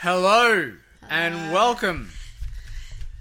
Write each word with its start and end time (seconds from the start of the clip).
Hello 0.00 0.74
and 1.10 1.52
welcome 1.52 2.10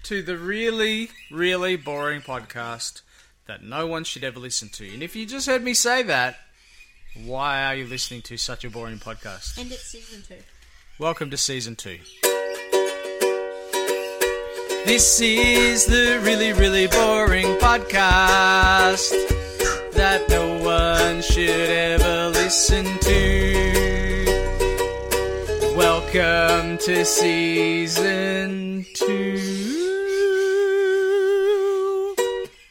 to 0.03 0.21
the 0.21 0.37
really, 0.37 1.09
really 1.31 1.75
boring 1.75 2.21
podcast 2.21 3.01
that 3.47 3.63
no 3.63 3.87
one 3.87 4.03
should 4.03 4.23
ever 4.23 4.39
listen 4.39 4.69
to. 4.73 4.87
And 4.93 5.01
if 5.01 5.15
you 5.15 5.25
just 5.25 5.47
heard 5.47 5.63
me 5.63 5.73
say 5.73 6.03
that, 6.03 6.37
why 7.25 7.65
are 7.65 7.73
you 7.73 7.87
listening 7.87 8.21
to 8.21 8.37
such 8.37 8.63
a 8.63 8.69
boring 8.69 8.99
podcast? 8.99 9.57
And 9.59 9.71
it's 9.71 9.87
season 9.87 10.21
two. 10.21 10.35
Welcome 10.99 11.31
to 11.31 11.37
season 11.37 11.75
two. 11.75 11.97
This 14.85 15.19
is 15.19 15.87
the 15.87 16.21
really, 16.23 16.53
really 16.53 16.85
boring 16.85 17.57
podcast 17.57 19.09
that 19.93 20.29
no 20.29 20.63
one 20.63 21.23
should 21.23 21.49
ever 21.71 22.29
listen 22.29 22.85
to. 22.99 23.86
Welcome 26.13 26.77
to 26.77 27.03
season 27.03 28.85
two. 28.93 29.75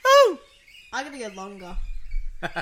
Woo! 0.03 0.39
I'm 0.91 1.05
gonna 1.05 1.19
go 1.19 1.29
longer. 1.37 1.77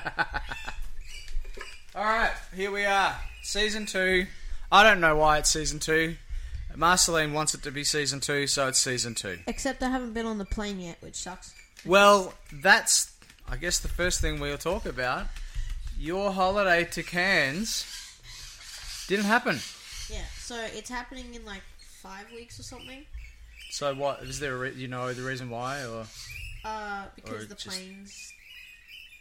Alright, 1.95 2.33
here 2.57 2.73
we 2.73 2.85
are. 2.85 3.15
Season 3.45 3.87
two. 3.87 4.27
I 4.73 4.83
don't 4.83 5.01
know 5.01 5.15
why 5.15 5.39
it's 5.39 5.51
season 5.51 5.79
two. 5.79 6.17
Marceline 6.75 7.33
wants 7.35 7.55
it 7.55 7.63
to 7.63 7.71
be 7.71 7.85
season 7.85 8.19
two, 8.19 8.49
so 8.49 8.67
it's 8.67 8.81
season 8.81 9.15
two. 9.15 9.39
Except 9.47 9.81
I 9.81 9.91
haven't 9.91 10.13
been 10.13 10.27
on 10.27 10.39
the 10.39 10.45
plane 10.45 10.81
yet, 10.81 10.97
which 10.99 11.15
sucks. 11.15 11.55
Well, 11.87 12.35
that's, 12.53 13.13
I 13.49 13.59
guess, 13.59 13.79
the 13.79 13.87
first 13.87 14.21
thing 14.21 14.41
we'll 14.41 14.59
talk 14.59 14.87
about. 14.87 15.29
Your 15.97 16.33
holiday 16.33 16.83
to 16.91 17.05
Cairns 17.05 17.87
didn't 19.07 19.27
happen. 19.27 19.61
Yeah, 20.11 20.25
so 20.45 20.57
it's 20.75 20.91
happening 20.91 21.35
in 21.35 21.45
like 21.45 21.63
five 21.79 22.31
weeks 22.33 22.59
or 22.61 22.63
something. 22.63 23.05
So, 23.71 23.95
what 23.95 24.23
is 24.23 24.39
there? 24.41 24.55
A 24.55 24.59
re- 24.59 24.73
you 24.75 24.89
know 24.89 25.13
the 25.13 25.23
reason 25.23 25.51
why, 25.51 25.85
or 25.85 26.07
Uh, 26.65 27.07
because 27.17 27.45
Or 27.45 27.47
the 27.47 27.57
planes. 27.57 28.33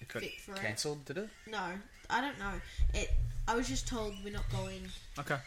it 0.01 0.07
got 0.07 0.21
Fit 0.21 0.39
for 0.41 0.53
it. 0.55 0.61
cancelled? 0.61 1.05
Did 1.05 1.17
it? 1.17 1.29
No, 1.47 1.73
I 2.09 2.21
don't 2.21 2.37
know. 2.39 2.61
It. 2.93 3.11
I 3.47 3.55
was 3.55 3.67
just 3.67 3.87
told 3.87 4.13
we're 4.23 4.31
not 4.33 4.49
going, 4.51 4.89
Okay. 5.19 5.37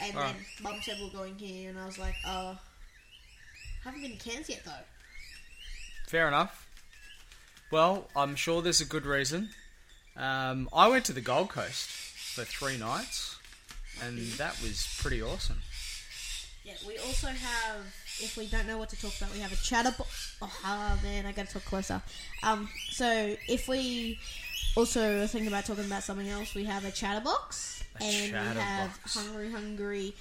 and 0.00 0.16
Alright. 0.16 0.34
then 0.34 0.44
Mum 0.62 0.80
said 0.82 0.98
we're 1.00 1.10
going 1.10 1.38
here, 1.38 1.70
and 1.70 1.78
I 1.78 1.86
was 1.86 1.98
like, 1.98 2.16
uh, 2.24 2.54
haven't 3.84 4.02
been 4.02 4.16
to 4.16 4.30
Cairns 4.30 4.48
yet 4.48 4.64
though. 4.64 4.72
Fair 6.08 6.26
enough. 6.28 6.66
Well, 7.70 8.08
I'm 8.16 8.34
sure 8.36 8.62
there's 8.62 8.80
a 8.80 8.84
good 8.84 9.06
reason. 9.06 9.50
Um, 10.16 10.68
I 10.72 10.88
went 10.88 11.04
to 11.06 11.12
the 11.12 11.20
Gold 11.20 11.50
Coast 11.50 11.88
for 11.88 12.44
three 12.44 12.76
nights, 12.78 13.35
and 14.04 14.18
that 14.32 14.60
was 14.62 14.86
pretty 15.00 15.22
awesome. 15.22 15.58
Yeah, 16.64 16.74
we 16.86 16.98
also 16.98 17.28
have. 17.28 17.80
If 18.18 18.36
we 18.36 18.46
don't 18.46 18.66
know 18.66 18.78
what 18.78 18.88
to 18.88 19.00
talk 19.00 19.12
about, 19.18 19.32
we 19.32 19.40
have 19.40 19.52
a 19.52 19.56
chatterbox. 19.56 20.36
Oh 20.42 20.50
ah, 20.64 20.98
man, 21.02 21.26
I 21.26 21.32
gotta 21.32 21.52
talk 21.52 21.64
closer. 21.64 22.02
Um, 22.42 22.68
so 22.90 23.36
if 23.48 23.68
we 23.68 24.18
also 24.76 25.22
are 25.22 25.26
thinking 25.26 25.48
about 25.48 25.64
talking 25.64 25.84
about 25.84 26.02
something 26.02 26.28
else, 26.28 26.54
we 26.54 26.64
have 26.64 26.84
a 26.84 26.90
chatterbox, 26.90 27.84
A 28.00 28.04
and 28.04 28.32
we 28.32 28.60
have. 28.60 28.98
Hungry 29.04 29.50
Hungry 29.50 30.14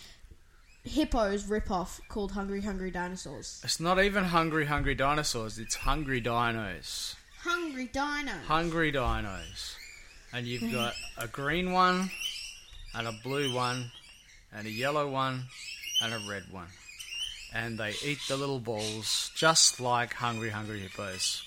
Hippos 0.84 1.46
ripoff 1.46 2.00
called 2.09 2.31
Hungry 2.31 2.62
Hungry 2.62 2.92
Dinosaurs. 2.92 3.59
It's 3.64 3.80
not 3.80 4.00
even 4.00 4.26
Hungry 4.26 4.66
Hungry 4.66 4.94
Dinosaurs, 4.94 5.58
it's 5.58 5.76
Hungry 5.76 6.22
Dinos. 6.22 7.16
Hungry 7.42 7.90
Dino. 7.92 8.34
Hungry 8.48 8.92
Dinos. 8.92 9.76
And 10.31 10.46
you've 10.46 10.72
got 10.72 10.94
a 11.18 11.28
green 11.28 11.72
one, 11.72 12.12
and 12.98 13.08
a 13.08 13.12
blue 13.12 13.54
one, 13.54 13.92
and 14.54 14.66
a 14.68 14.72
yellow 14.72 15.10
one, 15.10 15.44
and 16.02 16.14
a 16.14 16.20
red 16.30 16.44
one. 16.52 16.68
And 17.54 17.78
they 17.78 17.94
eat 18.04 18.20
the 18.28 18.38
little 18.38 18.60
balls 18.60 19.32
just 19.36 19.80
like 19.80 20.14
Hungry 20.14 20.50
Hungry 20.50 20.80
Hippos. 20.80 21.44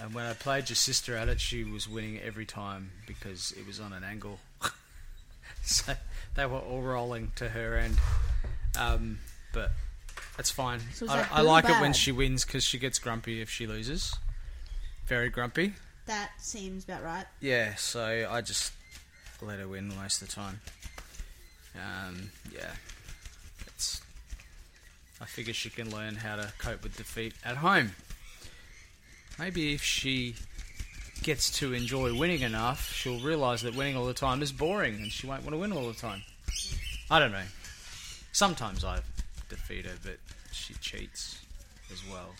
And 0.00 0.14
when 0.14 0.26
I 0.26 0.32
played 0.32 0.68
your 0.68 0.76
sister 0.76 1.16
at 1.16 1.28
it, 1.28 1.40
she 1.40 1.64
was 1.64 1.88
winning 1.88 2.20
every 2.20 2.46
time 2.46 2.92
because 3.06 3.52
it 3.52 3.66
was 3.66 3.80
on 3.80 3.92
an 3.92 4.04
angle. 4.04 4.38
so 5.62 5.94
they 6.36 6.46
were 6.46 6.58
all 6.58 6.82
rolling 6.82 7.32
to 7.36 7.48
her 7.48 7.76
end. 7.76 7.98
Um, 8.78 9.18
but 9.52 9.72
that's 10.36 10.52
fine. 10.52 10.80
So 10.94 11.06
I, 11.08 11.16
that 11.16 11.28
I 11.32 11.40
like 11.40 11.64
it 11.64 11.80
when 11.80 11.92
she 11.92 12.12
wins 12.12 12.44
because 12.44 12.62
she 12.62 12.78
gets 12.78 13.00
grumpy 13.00 13.40
if 13.40 13.50
she 13.50 13.66
loses. 13.66 14.14
Very 15.06 15.30
grumpy. 15.30 15.74
that 16.06 16.30
seems 16.38 16.84
about 16.84 17.02
right. 17.02 17.24
Yeah, 17.40 17.74
so 17.74 18.28
I 18.30 18.40
just 18.40 18.72
let 19.46 19.58
her 19.58 19.68
win 19.68 19.88
most 19.96 20.22
of 20.22 20.28
the 20.28 20.34
time. 20.34 20.60
Um, 21.76 22.30
yeah, 22.52 22.72
it's. 23.66 24.00
I 25.20 25.24
figure 25.24 25.52
she 25.52 25.70
can 25.70 25.90
learn 25.90 26.16
how 26.16 26.36
to 26.36 26.52
cope 26.58 26.82
with 26.82 26.96
defeat 26.96 27.34
at 27.44 27.56
home. 27.56 27.92
Maybe 29.38 29.74
if 29.74 29.82
she 29.82 30.34
gets 31.22 31.50
to 31.58 31.72
enjoy 31.72 32.16
winning 32.16 32.42
enough, 32.42 32.92
she'll 32.92 33.20
realise 33.20 33.62
that 33.62 33.74
winning 33.74 33.96
all 33.96 34.06
the 34.06 34.14
time 34.14 34.42
is 34.42 34.52
boring, 34.52 34.94
and 34.94 35.12
she 35.12 35.26
won't 35.26 35.42
want 35.42 35.54
to 35.54 35.58
win 35.58 35.72
all 35.72 35.86
the 35.86 35.94
time. 35.94 36.22
I 37.10 37.18
don't 37.18 37.32
know. 37.32 37.44
Sometimes 38.32 38.84
I 38.84 39.00
defeat 39.48 39.86
her, 39.86 39.94
but 40.02 40.18
she 40.52 40.74
cheats 40.74 41.40
as 41.92 42.02
well, 42.08 42.34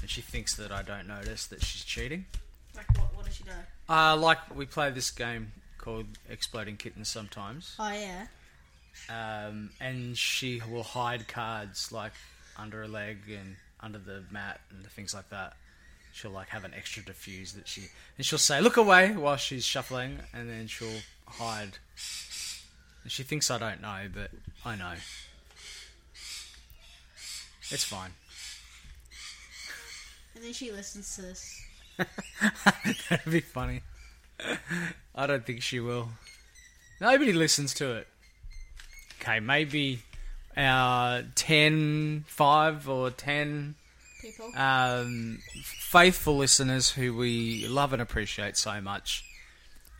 and 0.00 0.10
she 0.10 0.20
thinks 0.20 0.56
that 0.56 0.72
I 0.72 0.82
don't 0.82 1.06
notice 1.06 1.46
that 1.46 1.62
she's 1.62 1.84
cheating. 1.84 2.26
Like 2.76 2.86
what? 2.98 3.14
What 3.14 3.26
does 3.26 3.36
she 3.36 3.44
do? 3.44 3.50
Uh, 3.88 4.16
like 4.16 4.54
we 4.54 4.66
play 4.66 4.90
this 4.90 5.10
game 5.10 5.52
called 5.82 6.06
Exploding 6.30 6.76
Kittens 6.78 7.08
sometimes, 7.10 7.74
Oh 7.78 7.92
yeah. 7.92 8.26
um, 9.10 9.70
and 9.80 10.16
she 10.16 10.62
will 10.70 10.82
hide 10.82 11.28
cards 11.28 11.92
like 11.92 12.12
under 12.56 12.78
her 12.78 12.88
leg 12.88 13.18
and 13.28 13.56
under 13.80 13.98
the 13.98 14.22
mat 14.30 14.60
and 14.70 14.86
things 14.86 15.12
like 15.12 15.28
that. 15.30 15.54
She'll 16.14 16.30
like 16.30 16.48
have 16.48 16.64
an 16.64 16.72
extra 16.74 17.02
defuse 17.02 17.54
that 17.54 17.66
she 17.68 17.82
and 18.16 18.24
she'll 18.24 18.38
say 18.38 18.60
"look 18.60 18.76
away" 18.76 19.12
while 19.12 19.36
she's 19.36 19.64
shuffling, 19.64 20.18
and 20.32 20.48
then 20.48 20.66
she'll 20.66 21.00
hide. 21.26 21.78
And 23.02 23.10
she 23.10 23.22
thinks 23.22 23.50
I 23.50 23.58
don't 23.58 23.80
know, 23.82 24.08
but 24.14 24.30
I 24.64 24.76
know. 24.76 24.94
It's 27.70 27.84
fine. 27.84 28.10
And 30.34 30.44
then 30.44 30.52
she 30.52 30.70
listens 30.70 31.14
to 31.16 31.22
this. 31.22 31.64
That'd 33.08 33.32
be 33.32 33.40
funny. 33.40 33.80
I 35.14 35.26
don't 35.26 35.44
think 35.46 35.62
she 35.62 35.80
will. 35.80 36.08
Nobody 37.00 37.32
listens 37.32 37.74
to 37.74 37.92
it. 37.96 38.08
Okay, 39.20 39.40
maybe 39.40 40.00
our 40.56 41.22
10, 41.34 42.24
5 42.28 42.88
or 42.88 43.10
10 43.10 43.74
People. 44.20 44.52
um, 44.56 45.38
faithful 45.62 46.36
listeners 46.36 46.90
who 46.90 47.14
we 47.16 47.66
love 47.68 47.92
and 47.92 48.02
appreciate 48.02 48.56
so 48.56 48.80
much 48.80 49.24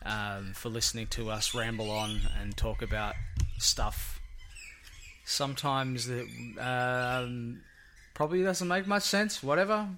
um, 0.05 0.53
for 0.55 0.69
listening 0.69 1.07
to 1.09 1.31
us 1.31 1.55
ramble 1.55 1.91
on 1.91 2.21
and 2.41 2.57
talk 2.57 2.83
about 2.83 3.15
stuff. 3.59 4.21
Sometimes 5.25 6.07
that 6.09 6.27
um, 6.59 7.61
probably 8.15 8.43
doesn't 8.43 8.67
make 8.69 8.87
much 8.87 9.05
sense, 9.05 9.43
whatever. 9.43 9.89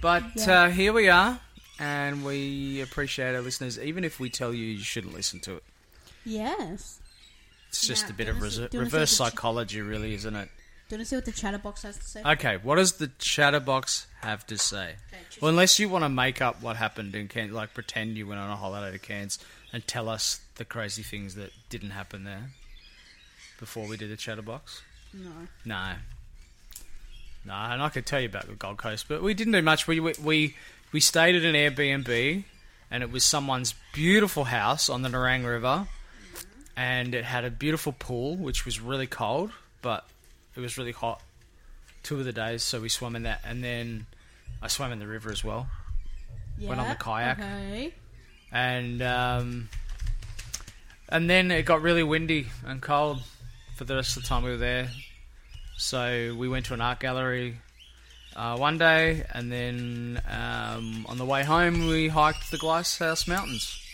But 0.00 0.24
Yeah. 0.36 0.64
uh, 0.64 0.70
here 0.70 0.92
we 0.92 1.08
are, 1.08 1.40
and 1.78 2.24
we 2.24 2.80
appreciate 2.80 3.34
our 3.34 3.40
listeners, 3.40 3.78
even 3.78 4.04
if 4.04 4.18
we 4.20 4.30
tell 4.30 4.52
you 4.54 4.64
you 4.64 4.82
shouldn't 4.82 5.14
listen 5.14 5.40
to 5.40 5.56
it. 5.56 5.62
yes. 6.24 7.00
It's 7.70 7.86
just 7.86 8.04
Now, 8.04 8.10
a 8.10 8.12
bit 8.14 8.24
do 8.24 8.30
of 8.30 8.36
wanna 8.38 8.50
see- 8.50 8.60
reser- 8.62 8.70
do 8.70 8.76
you 8.76 8.80
wanna 8.80 8.90
see 8.90 8.96
reverse 8.96 9.10
the 9.10 9.14
ch- 9.14 9.18
psychology, 9.30 9.80
really, 9.82 10.14
isn't 10.14 10.34
it? 10.34 10.48
Do 10.88 10.94
you 10.94 10.98
want 11.00 11.06
to 11.06 11.08
see 11.10 11.16
what 11.16 11.24
the 11.26 11.32
chatterbox 11.32 11.82
has 11.82 11.98
to 11.98 12.02
say? 12.04 12.22
Okay, 12.24 12.56
what 12.56 12.76
does 12.76 12.92
the 12.94 13.08
chatterbox 13.18 14.06
have 14.22 14.46
to 14.46 14.56
say? 14.56 14.94
Well, 15.42 15.50
unless 15.50 15.78
you 15.78 15.86
want 15.90 16.04
to 16.04 16.08
make 16.08 16.40
up 16.40 16.62
what 16.62 16.76
happened 16.76 17.14
in 17.14 17.28
Cairns, 17.28 17.52
like 17.52 17.74
pretend 17.74 18.16
you 18.16 18.26
went 18.26 18.40
on 18.40 18.48
a 18.48 18.56
holiday 18.56 18.92
to 18.92 18.98
Cairns 18.98 19.38
and 19.70 19.86
tell 19.86 20.08
us 20.08 20.40
the 20.54 20.64
crazy 20.64 21.02
things 21.02 21.34
that 21.34 21.52
didn't 21.68 21.90
happen 21.90 22.24
there 22.24 22.52
before 23.60 23.86
we 23.86 23.98
did 23.98 24.10
the 24.10 24.16
chatterbox. 24.16 24.80
no. 25.12 25.30
No. 25.66 25.96
No, 27.44 27.52
and 27.54 27.82
I 27.82 27.88
could 27.90 28.04
tell 28.06 28.20
you 28.20 28.28
about 28.28 28.46
the 28.46 28.54
Gold 28.54 28.78
Coast, 28.78 29.06
but 29.08 29.22
we 29.22 29.32
didn't 29.34 29.52
do 29.52 29.62
much. 29.62 29.86
We 29.86 30.00
we 30.00 30.14
we, 30.22 30.56
we 30.92 31.00
stayed 31.00 31.36
at 31.36 31.42
an 31.42 31.54
Airbnb, 31.54 32.44
and 32.90 33.02
it 33.02 33.10
was 33.10 33.24
someone's 33.24 33.74
beautiful 33.92 34.44
house 34.44 34.88
on 34.88 35.02
the 35.02 35.08
Nerang 35.08 35.46
River, 35.46 35.86
and 36.76 37.14
it 37.14 37.24
had 37.24 37.44
a 37.44 37.50
beautiful 37.50 37.92
pool, 37.92 38.36
which 38.36 38.64
was 38.64 38.80
really 38.80 39.06
cold, 39.06 39.50
but 39.82 40.06
it 40.56 40.60
was 40.60 40.78
really 40.78 40.92
hot. 40.92 41.20
Two 42.02 42.18
of 42.18 42.24
the 42.24 42.32
days, 42.32 42.62
so 42.62 42.80
we 42.80 42.88
swam 42.88 43.16
in 43.16 43.24
that, 43.24 43.40
and 43.44 43.62
then 43.62 44.06
I 44.62 44.68
swam 44.68 44.92
in 44.92 44.98
the 44.98 45.06
river 45.06 45.30
as 45.30 45.44
well. 45.44 45.68
Yeah. 46.58 46.70
Went 46.70 46.80
on 46.80 46.88
the 46.88 46.94
kayak. 46.94 47.38
Okay. 47.38 47.94
and 48.50 49.02
um, 49.02 49.68
and 51.08 51.28
then 51.28 51.50
it 51.50 51.64
got 51.64 51.82
really 51.82 52.02
windy 52.02 52.48
and 52.66 52.80
cold 52.80 53.22
for 53.76 53.84
the 53.84 53.94
rest 53.94 54.16
of 54.16 54.22
the 54.22 54.28
time 54.28 54.42
we 54.42 54.50
were 54.50 54.56
there. 54.56 54.88
So 55.76 56.34
we 56.36 56.48
went 56.48 56.66
to 56.66 56.74
an 56.74 56.80
art 56.80 57.00
gallery 57.00 57.58
uh, 58.38 58.56
one 58.56 58.78
day, 58.78 59.24
and 59.34 59.50
then 59.50 60.22
um, 60.28 61.04
on 61.08 61.18
the 61.18 61.24
way 61.24 61.42
home 61.42 61.88
we 61.88 62.06
hiked 62.06 62.52
the 62.52 62.56
Glasshouse 62.56 63.26
Mountains. 63.26 63.84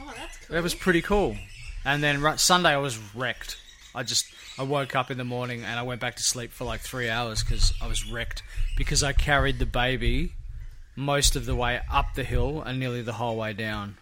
Oh, 0.00 0.12
that's 0.16 0.38
cool. 0.38 0.54
That 0.56 0.62
was 0.62 0.74
pretty 0.74 1.02
cool. 1.02 1.36
And 1.84 2.02
then 2.02 2.36
Sunday 2.38 2.70
I 2.70 2.78
was 2.78 2.98
wrecked. 3.14 3.58
I 3.94 4.02
just 4.02 4.26
I 4.58 4.64
woke 4.64 4.96
up 4.96 5.10
in 5.10 5.18
the 5.18 5.24
morning 5.24 5.62
and 5.62 5.78
I 5.78 5.82
went 5.82 6.00
back 6.00 6.16
to 6.16 6.22
sleep 6.22 6.50
for 6.50 6.64
like 6.64 6.80
three 6.80 7.08
hours 7.08 7.44
because 7.44 7.72
I 7.80 7.86
was 7.86 8.10
wrecked 8.10 8.42
because 8.76 9.04
I 9.04 9.12
carried 9.12 9.58
the 9.60 9.66
baby 9.66 10.32
most 10.96 11.36
of 11.36 11.46
the 11.46 11.54
way 11.54 11.80
up 11.90 12.14
the 12.14 12.24
hill 12.24 12.60
and 12.60 12.80
nearly 12.80 13.02
the 13.02 13.14
whole 13.14 13.36
way 13.36 13.52
down. 13.52 13.96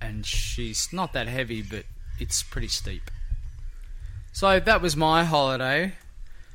And 0.00 0.24
she's 0.24 0.92
not 0.92 1.12
that 1.14 1.26
heavy, 1.26 1.62
but 1.62 1.84
it's 2.20 2.42
pretty 2.42 2.68
steep. 2.68 3.10
So 4.32 4.60
that 4.60 4.82
was 4.82 4.96
my 4.96 5.24
holiday, 5.24 5.94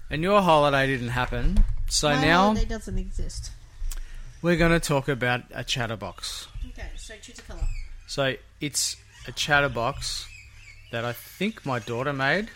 and 0.09 0.21
your 0.21 0.41
holiday 0.41 0.87
didn't 0.87 1.09
happen. 1.09 1.63
So 1.89 2.09
My 2.09 2.21
now 2.21 2.41
holiday 2.43 2.65
doesn't 2.65 2.97
exist. 2.97 3.51
we're 4.41 4.57
going 4.57 4.71
to 4.71 4.79
talk 4.79 5.07
about 5.07 5.43
a 5.51 5.63
chatterbox. 5.63 6.47
Okay, 6.69 6.87
so 6.95 7.15
choose 7.21 7.39
a 7.39 7.41
color. 7.41 7.67
So 8.07 8.35
it's 8.61 8.95
a 9.27 9.31
chatterbox 9.31 10.27
that 10.91 11.03
I 11.05 11.13
think 11.13 11.65
my 11.65 11.79
daughter 11.79 12.13
made, 12.13 12.49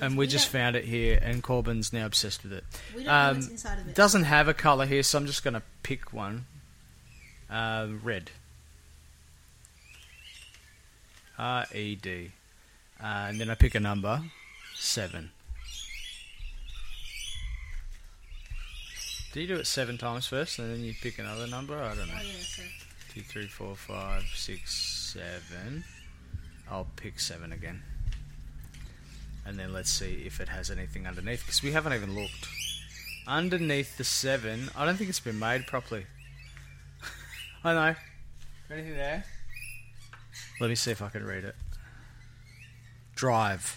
and 0.00 0.16
we 0.18 0.26
just 0.26 0.48
found 0.48 0.76
it 0.76 0.84
here, 0.84 1.18
and 1.22 1.42
Corbin's 1.42 1.92
now 1.92 2.06
obsessed 2.06 2.42
with 2.42 2.52
it. 2.52 2.64
We 2.94 3.04
don't 3.04 3.06
know 3.06 3.12
Um, 3.30 3.36
what's 3.36 3.48
inside 3.48 3.78
of 3.78 3.86
It 3.86 3.90
it. 3.90 3.96
doesn't 3.96 4.24
have 4.24 4.48
a 4.48 4.54
color 4.54 4.86
here, 4.86 5.02
so 5.02 5.18
I'm 5.18 5.26
just 5.26 5.42
going 5.44 5.54
to 5.54 5.62
pick 5.82 6.12
one. 6.12 6.46
Uh, 7.50 7.86
red. 8.02 8.30
R 11.38 11.66
E 11.74 11.94
D. 11.94 12.32
Uh, 13.00 13.26
and 13.28 13.40
then 13.40 13.48
I 13.48 13.54
pick 13.54 13.74
a 13.76 13.80
number, 13.80 14.22
seven. 14.74 15.30
Do 19.38 19.42
you 19.42 19.54
do 19.54 19.60
it 19.60 19.68
seven 19.68 19.96
times 19.96 20.26
first, 20.26 20.58
and 20.58 20.68
then 20.68 20.82
you 20.82 20.92
pick 21.00 21.20
another 21.20 21.46
number? 21.46 21.80
I 21.80 21.94
don't 21.94 22.08
know. 22.08 22.14
Oh 22.18 22.22
yeah, 22.24 22.40
so 22.40 22.62
Two, 23.14 23.20
three, 23.20 23.46
four, 23.46 23.76
five, 23.76 24.24
six, 24.34 24.74
seven. 25.14 25.84
I'll 26.68 26.88
pick 26.96 27.20
seven 27.20 27.52
again. 27.52 27.80
And 29.46 29.56
then 29.56 29.72
let's 29.72 29.90
see 29.90 30.24
if 30.26 30.40
it 30.40 30.48
has 30.48 30.72
anything 30.72 31.06
underneath, 31.06 31.42
because 31.46 31.62
we 31.62 31.70
haven't 31.70 31.92
even 31.92 32.16
looked. 32.16 32.48
Underneath 33.28 33.96
the 33.96 34.02
seven, 34.02 34.70
I 34.76 34.84
don't 34.84 34.96
think 34.96 35.08
it's 35.08 35.20
been 35.20 35.38
made 35.38 35.68
properly. 35.68 36.06
I 37.62 37.74
know. 37.74 37.94
Anything 38.72 38.96
there? 38.96 39.24
Let 40.60 40.68
me 40.68 40.74
see 40.74 40.90
if 40.90 41.00
I 41.00 41.10
can 41.10 41.24
read 41.24 41.44
it. 41.44 41.54
Drive. 43.14 43.76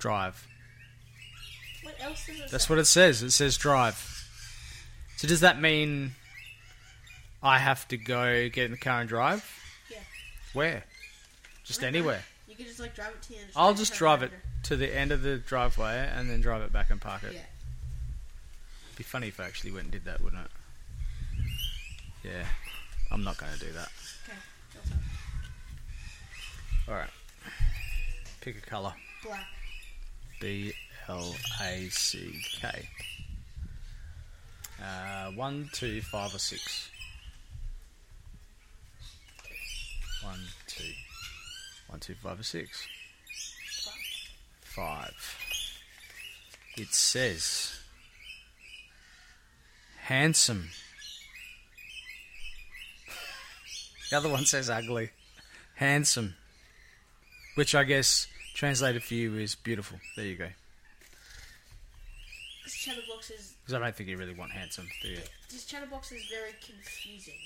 Drive. 0.00 0.44
What 2.06 2.10
else 2.12 2.26
does 2.26 2.40
it 2.40 2.50
That's 2.50 2.66
say? 2.66 2.74
what 2.74 2.78
it 2.78 2.84
says. 2.84 3.22
It 3.22 3.30
says 3.32 3.56
drive. 3.56 4.28
So 5.16 5.26
does 5.26 5.40
that 5.40 5.60
mean 5.60 6.12
I 7.42 7.58
have 7.58 7.86
to 7.88 7.96
go 7.96 8.48
get 8.48 8.66
in 8.66 8.70
the 8.72 8.76
car 8.76 9.00
and 9.00 9.08
drive? 9.08 9.48
Yeah. 9.90 9.98
Where? 10.52 10.84
Just 11.64 11.82
anywhere. 11.82 12.22
You 12.48 12.54
can 12.54 12.66
just 12.66 12.80
like 12.80 12.94
drive 12.94 13.10
it 13.10 13.22
to 13.22 13.28
the 13.30 13.38
end. 13.38 13.48
I'll 13.56 13.74
just 13.74 13.94
drive 13.94 14.22
it 14.22 14.30
to 14.64 14.76
the 14.76 14.94
end 14.94 15.10
of 15.12 15.22
the 15.22 15.38
driveway 15.38 16.08
and 16.14 16.30
then 16.30 16.40
drive 16.40 16.62
it 16.62 16.72
back 16.72 16.90
and 16.90 17.00
park 17.00 17.24
it. 17.24 17.34
Yeah. 17.34 17.40
Be 18.96 19.02
funny 19.04 19.28
if 19.28 19.40
I 19.40 19.44
actually 19.44 19.72
went 19.72 19.84
and 19.84 19.92
did 19.92 20.04
that, 20.04 20.22
wouldn't 20.22 20.42
it? 20.42 20.50
Yeah. 22.24 22.44
I'm 23.10 23.24
not 23.24 23.36
going 23.36 23.52
to 23.52 23.58
do 23.58 23.72
that. 23.72 23.88
Okay. 24.24 24.38
That's. 24.74 24.90
All 26.88 26.94
right. 26.94 27.10
Pick 28.40 28.58
a 28.58 28.60
color. 28.60 28.92
Black. 29.24 29.44
B 30.40 30.72
L 31.08 31.34
A 31.62 31.88
C 31.88 32.40
K. 32.60 32.88
Uh, 34.82 35.30
one, 35.32 35.70
two, 35.72 36.00
five, 36.02 36.34
or 36.34 36.38
six. 36.38 36.90
One, 40.22 40.40
two, 40.66 40.92
one, 41.88 42.00
two, 42.00 42.14
five, 42.14 42.40
or 42.40 42.42
six. 42.42 42.86
Five. 44.62 45.38
It 46.76 46.92
says 46.92 47.78
handsome. 50.02 50.68
The 54.08 54.16
other 54.18 54.28
one 54.28 54.44
says 54.44 54.70
ugly. 54.70 55.10
Handsome. 55.74 56.36
Which 57.56 57.74
I 57.74 57.82
guess 57.82 58.28
translated 58.54 59.02
for 59.02 59.14
you 59.14 59.34
is 59.36 59.56
beautiful. 59.56 59.98
There 60.14 60.24
you 60.26 60.36
go. 60.36 60.48
This 62.66 62.74
chatterbox 62.74 63.30
is 63.30 63.54
Because 63.62 63.74
I 63.74 63.78
don't 63.78 63.94
think 63.94 64.10
you 64.10 64.16
really 64.16 64.34
want 64.34 64.50
handsome, 64.50 64.88
do 65.00 65.06
you? 65.06 65.18
this 65.52 65.64
chatterbox 65.66 66.10
is 66.10 66.24
very 66.28 66.50
confusing. 66.60 67.38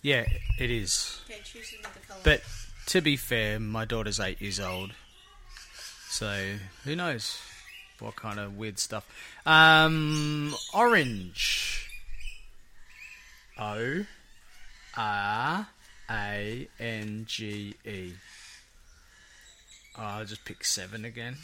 Yeah, 0.00 0.26
it 0.60 0.70
is. 0.70 1.20
Okay, 1.28 1.40
choose 1.42 1.74
another 1.80 1.98
color. 2.06 2.20
But 2.22 2.42
to 2.86 3.00
be 3.00 3.16
fair, 3.16 3.58
my 3.58 3.84
daughter's 3.84 4.20
eight 4.20 4.40
years 4.40 4.60
old. 4.60 4.92
So 6.08 6.52
who 6.84 6.94
knows 6.94 7.36
what 7.98 8.14
kind 8.14 8.38
of 8.38 8.56
weird 8.56 8.78
stuff. 8.78 9.04
Um, 9.44 10.54
orange. 10.72 11.90
O 13.58 14.04
R 14.96 15.66
A 16.08 16.68
N 16.78 17.24
G 17.26 17.74
E. 17.84 18.12
Oh, 19.98 20.02
I'll 20.02 20.24
just 20.24 20.44
pick 20.44 20.64
seven 20.64 21.04
again. 21.04 21.38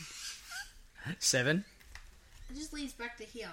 Seven? 1.18 1.64
It 2.50 2.56
just 2.56 2.72
leads 2.72 2.92
back 2.92 3.16
to 3.18 3.24
here. 3.24 3.52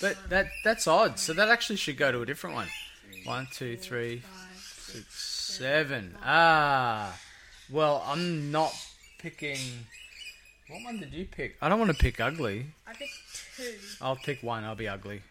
But 0.00 0.16
that 0.30 0.48
that's 0.64 0.86
odd. 0.86 1.18
So 1.18 1.32
that 1.32 1.48
actually 1.48 1.76
should 1.76 1.96
go 1.96 2.12
to 2.12 2.22
a 2.22 2.26
different 2.26 2.56
one. 2.56 2.68
One, 3.24 3.48
two, 3.52 3.76
three, 3.76 4.20
five, 4.20 4.58
six, 4.58 5.56
seven. 5.58 6.16
Ah. 6.22 7.18
Well, 7.70 8.02
I'm 8.06 8.50
not 8.52 8.74
picking. 9.18 9.58
What 10.68 10.84
one 10.84 10.98
did 10.98 11.12
you 11.12 11.24
pick? 11.24 11.56
I 11.60 11.68
don't 11.68 11.78
want 11.78 11.90
to 11.90 11.96
pick 11.96 12.20
ugly. 12.20 12.66
I 12.86 12.92
picked 12.92 13.12
two. 13.56 13.74
I'll 14.00 14.16
pick 14.16 14.42
one. 14.42 14.64
I'll 14.64 14.74
be 14.74 14.88
ugly. 14.88 15.22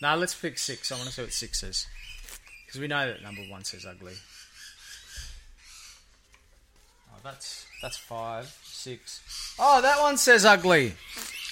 Now 0.00 0.14
let's 0.16 0.34
pick 0.34 0.58
six. 0.58 0.90
I 0.90 0.96
want 0.96 1.08
to 1.08 1.14
see 1.14 1.22
what 1.22 1.32
six 1.32 1.60
says. 1.60 1.86
Because 2.64 2.80
we 2.80 2.86
know 2.88 3.06
that 3.06 3.22
number 3.22 3.42
one 3.50 3.64
says 3.64 3.84
ugly. 3.84 4.14
Oh, 7.12 7.18
that's 7.22 7.66
that's 7.82 7.96
five, 7.96 8.56
six. 8.62 9.54
Oh, 9.58 9.82
that 9.82 10.00
one 10.00 10.16
says 10.16 10.44
ugly. 10.44 10.94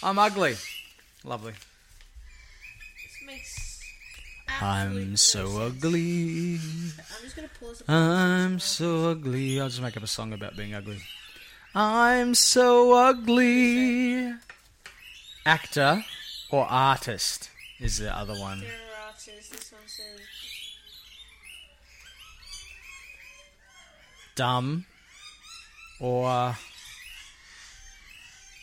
I'm 0.03 0.19
ugly. 0.19 0.57
Lovely. 1.25 1.53
This 1.53 3.27
makes. 3.27 3.81
I'm 4.61 5.17
so 5.17 5.47
sense. 5.47 5.59
ugly. 5.59 6.55
I'm 6.55 7.23
just 7.23 7.37
gonna 7.37 7.49
pause. 7.61 7.79
the 7.81 7.93
I'm 7.93 8.61
so 8.61 9.11
ugly. 9.11 9.61
I'll 9.61 9.69
just 9.69 9.83
make 9.83 9.97
up 9.97 10.03
a 10.03 10.07
song 10.07 10.33
about 10.33 10.57
being 10.57 10.75
ugly. 10.75 11.01
I'm 11.75 12.35
so 12.35 12.93
ugly. 12.93 14.33
Actor 15.45 16.05
or 16.51 16.65
artist 16.67 17.51
is 17.81 17.99
the 17.99 18.17
other 18.17 18.35
one. 18.39 18.61
There 18.61 18.69
are 18.71 19.09
artists. 19.09 19.49
This 19.51 19.73
one 19.73 19.83
says 19.87 20.21
Dumb 24.35 24.87
or 26.01 26.29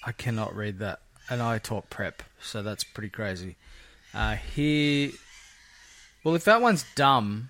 I 0.06 0.12
cannot 0.18 0.56
read 0.56 0.80
that, 0.80 1.00
and 1.30 1.42
I 1.42 1.58
taught 1.58 1.90
prep, 1.90 2.24
so 2.42 2.62
that's 2.62 2.84
pretty 2.84 3.10
crazy. 3.10 3.56
Uh, 4.14 4.36
here, 4.36 5.12
well, 6.24 6.36
if 6.36 6.46
that 6.46 6.62
one's 6.62 6.86
dumb, 6.96 7.50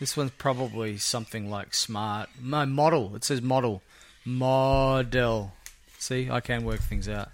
this 0.00 0.16
one's 0.16 0.32
probably 0.32 0.98
something 0.98 1.48
like 1.48 1.72
smart. 1.72 2.28
My 2.40 2.64
model. 2.64 3.14
It 3.14 3.24
says 3.24 3.40
model. 3.40 3.82
Model. 4.24 5.52
See, 5.98 6.28
I 6.30 6.40
can 6.40 6.64
work 6.64 6.80
things 6.80 7.08
out. 7.08 7.28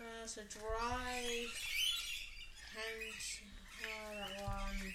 uh, 0.00 0.26
so 0.26 0.42
drive 0.48 1.48
and 3.82 4.44
one. 4.44 4.94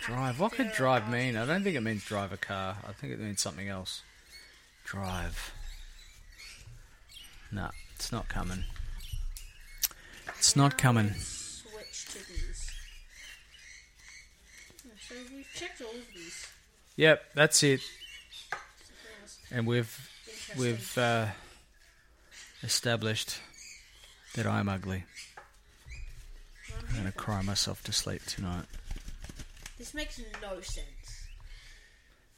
Drive. 0.00 0.40
What 0.40 0.52
could 0.52 0.72
drive 0.72 1.08
mean? 1.08 1.36
I 1.36 1.46
don't 1.46 1.62
think 1.62 1.76
it 1.76 1.80
means 1.80 2.04
drive 2.04 2.32
a 2.32 2.36
car. 2.36 2.76
I 2.86 2.92
think 2.92 3.12
it 3.12 3.20
means 3.20 3.40
something 3.40 3.68
else. 3.68 4.02
Drive. 4.84 5.52
No, 7.52 7.70
it's 8.02 8.10
not 8.10 8.26
coming. 8.28 8.64
It's 10.36 10.56
not 10.56 10.76
coming. 10.76 11.12
Switch 11.12 12.04
to 12.06 12.18
these. 12.28 12.70
So 15.08 15.14
we've 15.32 15.46
checked 15.54 15.80
all 15.80 15.94
of 15.94 16.08
these. 16.12 16.48
Yep, 16.96 17.22
that's 17.36 17.62
it. 17.62 17.80
And 19.52 19.68
we've 19.68 20.10
we've 20.58 20.98
uh, 20.98 21.26
established 22.64 23.38
that 24.34 24.48
I'm 24.48 24.68
ugly. 24.68 25.04
I'm 26.90 26.96
gonna 26.96 27.12
cry 27.12 27.40
myself 27.42 27.84
to 27.84 27.92
sleep 27.92 28.24
tonight. 28.24 28.64
This 29.78 29.94
makes 29.94 30.20
no 30.42 30.60
sense. 30.60 31.28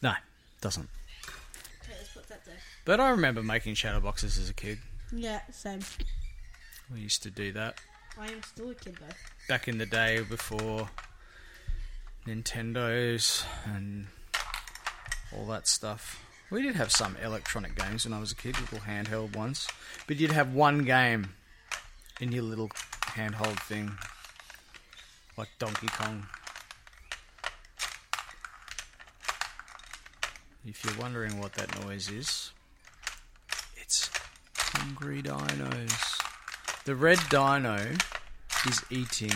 No, 0.02 0.10
it 0.10 0.60
doesn't. 0.60 0.90
Okay, 1.82 1.94
let's 1.96 2.12
put 2.12 2.28
that 2.28 2.44
there. 2.44 2.54
But 2.84 3.00
I 3.00 3.08
remember 3.08 3.42
making 3.42 3.76
shadow 3.76 4.00
boxes 4.00 4.36
as 4.36 4.50
a 4.50 4.54
kid. 4.54 4.78
Yeah, 5.14 5.40
same. 5.50 5.80
We 6.92 7.00
used 7.00 7.22
to 7.22 7.30
do 7.30 7.52
that 7.52 7.78
I 8.18 8.26
am 8.28 8.42
still 8.42 8.70
a 8.70 8.74
kid 8.74 8.96
though. 9.00 9.14
back 9.48 9.66
in 9.66 9.78
the 9.78 9.86
day 9.86 10.20
before 10.28 10.88
Nintendos 12.26 13.44
and 13.64 14.06
all 15.36 15.46
that 15.46 15.66
stuff. 15.66 16.24
We 16.50 16.62
did 16.62 16.76
have 16.76 16.92
some 16.92 17.16
electronic 17.22 17.74
games 17.74 18.04
when 18.04 18.12
I 18.12 18.20
was 18.20 18.30
a 18.30 18.36
kid, 18.36 18.60
little 18.60 18.78
handheld 18.78 19.34
ones. 19.34 19.66
But 20.06 20.18
you'd 20.18 20.30
have 20.30 20.54
one 20.54 20.84
game 20.84 21.34
in 22.20 22.30
your 22.30 22.44
little 22.44 22.68
handheld 22.68 23.58
thing, 23.62 23.90
like 25.36 25.48
Donkey 25.58 25.88
Kong. 25.88 26.26
If 30.64 30.84
you're 30.84 30.98
wondering 31.00 31.40
what 31.40 31.54
that 31.54 31.84
noise 31.84 32.08
is, 32.08 32.52
hungry 34.76 35.22
dinos. 35.22 36.20
The 36.84 36.94
red 36.94 37.18
dino 37.30 37.76
is 38.66 38.82
eating 38.90 39.32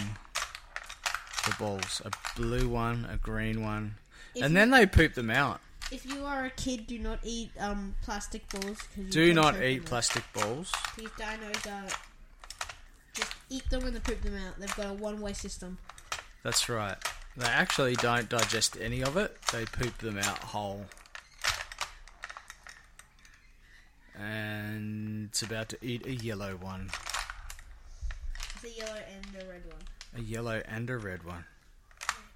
the 1.46 1.54
balls. 1.58 2.02
A 2.04 2.10
blue 2.36 2.68
one, 2.68 3.06
a 3.10 3.16
green 3.16 3.62
one. 3.62 3.94
If 4.34 4.42
and 4.42 4.52
you- 4.52 4.58
then 4.58 4.70
they 4.70 4.86
poop 4.86 5.14
them 5.14 5.30
out. 5.30 5.60
If 5.90 6.04
you 6.04 6.26
are 6.26 6.44
a 6.44 6.50
kid, 6.50 6.86
do 6.86 6.98
not 6.98 7.20
eat 7.22 7.50
um 7.58 7.94
plastic 8.02 8.46
balls. 8.50 8.78
Do 9.10 9.32
not 9.32 9.60
eat 9.62 9.86
plastic 9.86 10.22
balls. 10.34 10.70
These 10.98 11.08
dinos 11.10 11.66
are 11.66 11.88
just 13.14 13.32
eat 13.48 13.68
them 13.70 13.84
and 13.84 13.94
then 13.94 14.02
poop 14.02 14.20
them 14.20 14.36
out. 14.36 14.58
They've 14.60 14.76
got 14.76 14.86
a 14.86 14.92
one-way 14.92 15.32
system. 15.32 15.78
That's 16.42 16.68
right. 16.68 16.96
They 17.36 17.46
actually 17.46 17.94
don't 17.96 18.28
digest 18.28 18.76
any 18.80 19.02
of 19.02 19.16
it. 19.16 19.38
They 19.50 19.64
poop 19.64 19.96
them 19.98 20.18
out 20.18 20.38
whole. 20.38 20.86
And 24.18 25.28
it's 25.28 25.42
about 25.42 25.68
to 25.68 25.78
eat 25.80 26.06
a 26.06 26.14
yellow 26.14 26.56
one. 26.56 26.90
It's 28.54 28.64
a 28.64 28.78
yellow 28.78 28.98
and 29.14 29.42
a 29.42 29.46
red 29.46 29.64
one. 29.64 29.82
A 30.16 30.20
yellow 30.20 30.62
and 30.66 30.90
a 30.90 30.98
red 30.98 31.24
one. 31.24 31.44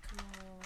Come 0.07 0.27
on. 0.41 0.61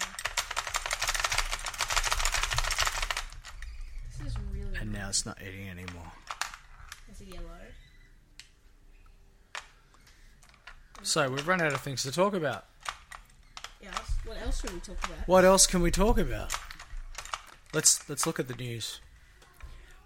This 4.19 4.27
is 4.27 4.35
really. 4.53 4.77
And 4.79 4.93
now 4.93 5.09
it's 5.09 5.25
not 5.25 5.41
eating 5.41 5.69
anymore. 5.69 6.11
It's 7.09 7.21
a 7.21 7.25
yellow. 7.25 7.43
So 11.01 11.29
we've 11.29 11.47
run 11.47 11.61
out 11.61 11.73
of 11.73 11.81
things 11.81 12.03
to 12.03 12.11
talk 12.11 12.33
about. 12.33 12.65
Yes. 13.81 14.17
What 14.25 14.37
else 14.43 14.61
should 14.61 14.73
we 14.73 14.79
talk 14.79 14.97
about? 15.05 15.27
What 15.27 15.45
else 15.45 15.65
can 15.65 15.81
we 15.81 15.89
talk 15.89 16.19
about? 16.19 16.53
Let's 17.73 18.07
let's 18.09 18.27
look 18.27 18.39
at 18.39 18.47
the 18.47 18.55
news. 18.55 18.99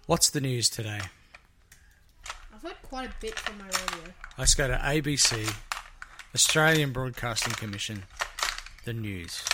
What's 0.06 0.30
the 0.30 0.40
news 0.40 0.68
today? 0.68 1.00
I've 2.52 2.62
heard 2.62 2.82
quite 2.82 3.08
a 3.08 3.12
bit 3.20 3.38
from 3.38 3.58
my 3.58 3.64
radio. 3.66 4.12
Let's 4.36 4.54
go 4.54 4.66
to 4.66 4.74
ABC, 4.74 5.54
Australian 6.34 6.92
Broadcasting 6.92 7.52
Commission, 7.54 8.02
the 8.84 8.92
news. 8.92 9.44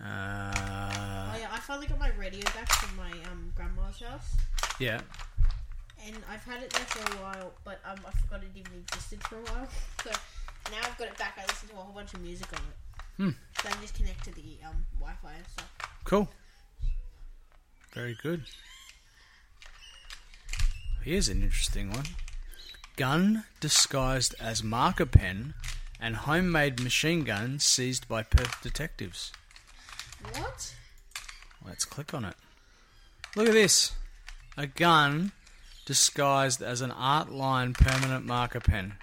Uh, 0.00 0.04
oh 0.04 1.38
yeah, 1.38 1.48
I 1.52 1.58
finally 1.60 1.86
got 1.86 1.98
my 1.98 2.10
radio 2.18 2.42
back 2.54 2.72
from 2.72 2.96
my 2.96 3.10
um 3.30 3.52
grandma's 3.56 4.00
house, 4.00 4.34
yeah. 4.78 5.00
and 6.04 6.16
I've 6.30 6.42
had 6.44 6.62
it 6.62 6.70
there 6.70 6.84
for 6.86 7.12
a 7.16 7.22
while, 7.22 7.52
but 7.64 7.80
um 7.84 7.98
I 8.06 8.10
forgot 8.22 8.42
it 8.44 8.50
even 8.54 8.72
existed 8.86 9.22
for 9.24 9.36
a 9.36 9.42
while. 9.42 9.68
So 10.04 10.10
now 10.70 10.78
I've 10.84 10.98
got 10.98 11.08
it 11.08 11.16
back. 11.18 11.38
I 11.38 11.46
listen 11.46 11.68
to 11.70 11.74
a 11.74 11.78
whole 11.78 11.94
bunch 11.94 12.12
of 12.14 12.20
music 12.20 12.48
on 12.52 12.58
it. 12.58 13.02
Hmm. 13.16 13.30
So 13.62 13.68
I 13.68 13.80
just 13.80 13.94
connect 13.94 14.24
to 14.24 14.30
the 14.32 14.58
um 14.66 14.84
Wi-Fi 15.00 15.32
and 15.32 15.46
stuff. 15.46 15.70
Cool. 16.04 16.28
Very 17.98 18.16
good. 18.22 18.44
Here's 21.02 21.28
an 21.28 21.42
interesting 21.42 21.90
one. 21.90 22.04
Gun 22.94 23.42
disguised 23.58 24.36
as 24.38 24.62
marker 24.62 25.04
pen 25.04 25.54
and 26.00 26.14
homemade 26.14 26.80
machine 26.80 27.24
gun 27.24 27.58
seized 27.58 28.06
by 28.06 28.22
Perth 28.22 28.62
detectives. 28.62 29.32
What? 30.36 30.76
Let's 31.66 31.84
click 31.84 32.14
on 32.14 32.24
it. 32.24 32.36
Look 33.34 33.48
at 33.48 33.54
this. 33.54 33.90
A 34.56 34.68
gun 34.68 35.32
disguised 35.84 36.62
as 36.62 36.80
an 36.80 36.92
Artline 36.92 37.74
permanent 37.74 38.24
marker 38.24 38.60
pen. 38.60 38.94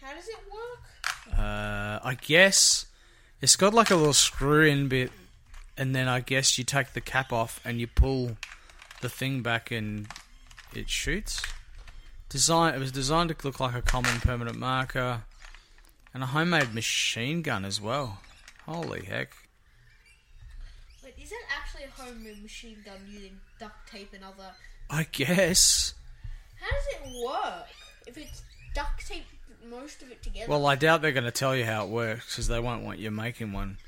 How 0.00 0.14
does 0.14 0.28
it 0.28 0.38
work? 0.48 1.36
Uh, 1.36 1.98
I 2.04 2.16
guess 2.22 2.86
it's 3.42 3.56
got 3.56 3.74
like 3.74 3.90
a 3.90 3.96
little 3.96 4.12
screw 4.12 4.62
in 4.62 4.86
bit, 4.86 5.10
and 5.78 5.94
then 5.94 6.08
I 6.08 6.20
guess 6.20 6.58
you 6.58 6.64
take 6.64 6.92
the 6.92 7.00
cap 7.00 7.32
off 7.32 7.60
and 7.64 7.80
you 7.80 7.86
pull 7.86 8.36
the 9.00 9.08
thing 9.08 9.42
back 9.42 9.70
and 9.70 10.08
it 10.74 10.90
shoots. 10.90 11.40
Design. 12.28 12.74
It 12.74 12.78
was 12.78 12.92
designed 12.92 13.30
to 13.30 13.46
look 13.46 13.60
like 13.60 13.74
a 13.74 13.80
common 13.80 14.20
permanent 14.20 14.58
marker, 14.58 15.22
and 16.12 16.22
a 16.22 16.26
homemade 16.26 16.74
machine 16.74 17.40
gun 17.40 17.64
as 17.64 17.80
well. 17.80 18.20
Holy 18.66 19.04
heck! 19.04 19.30
Wait, 21.02 21.14
is 21.22 21.30
that 21.30 21.42
actually 21.56 21.84
a 21.84 21.90
homemade 21.90 22.42
machine 22.42 22.76
gun 22.84 22.98
using 23.08 23.40
duct 23.58 23.90
tape 23.90 24.12
and 24.12 24.24
other? 24.24 24.50
I 24.90 25.06
guess. 25.10 25.94
How 26.60 26.66
does 26.70 27.12
it 27.12 27.24
work? 27.24 27.66
If 28.06 28.18
it's 28.18 28.42
duct 28.74 29.06
tape, 29.06 29.24
most 29.70 30.02
of 30.02 30.10
it 30.10 30.22
together. 30.22 30.50
Well, 30.50 30.66
I 30.66 30.74
doubt 30.74 31.00
they're 31.00 31.12
going 31.12 31.24
to 31.24 31.30
tell 31.30 31.56
you 31.56 31.64
how 31.64 31.84
it 31.84 31.88
works 31.88 32.34
because 32.34 32.48
they 32.48 32.60
won't 32.60 32.84
want 32.84 32.98
you 32.98 33.10
making 33.10 33.52
one. 33.52 33.78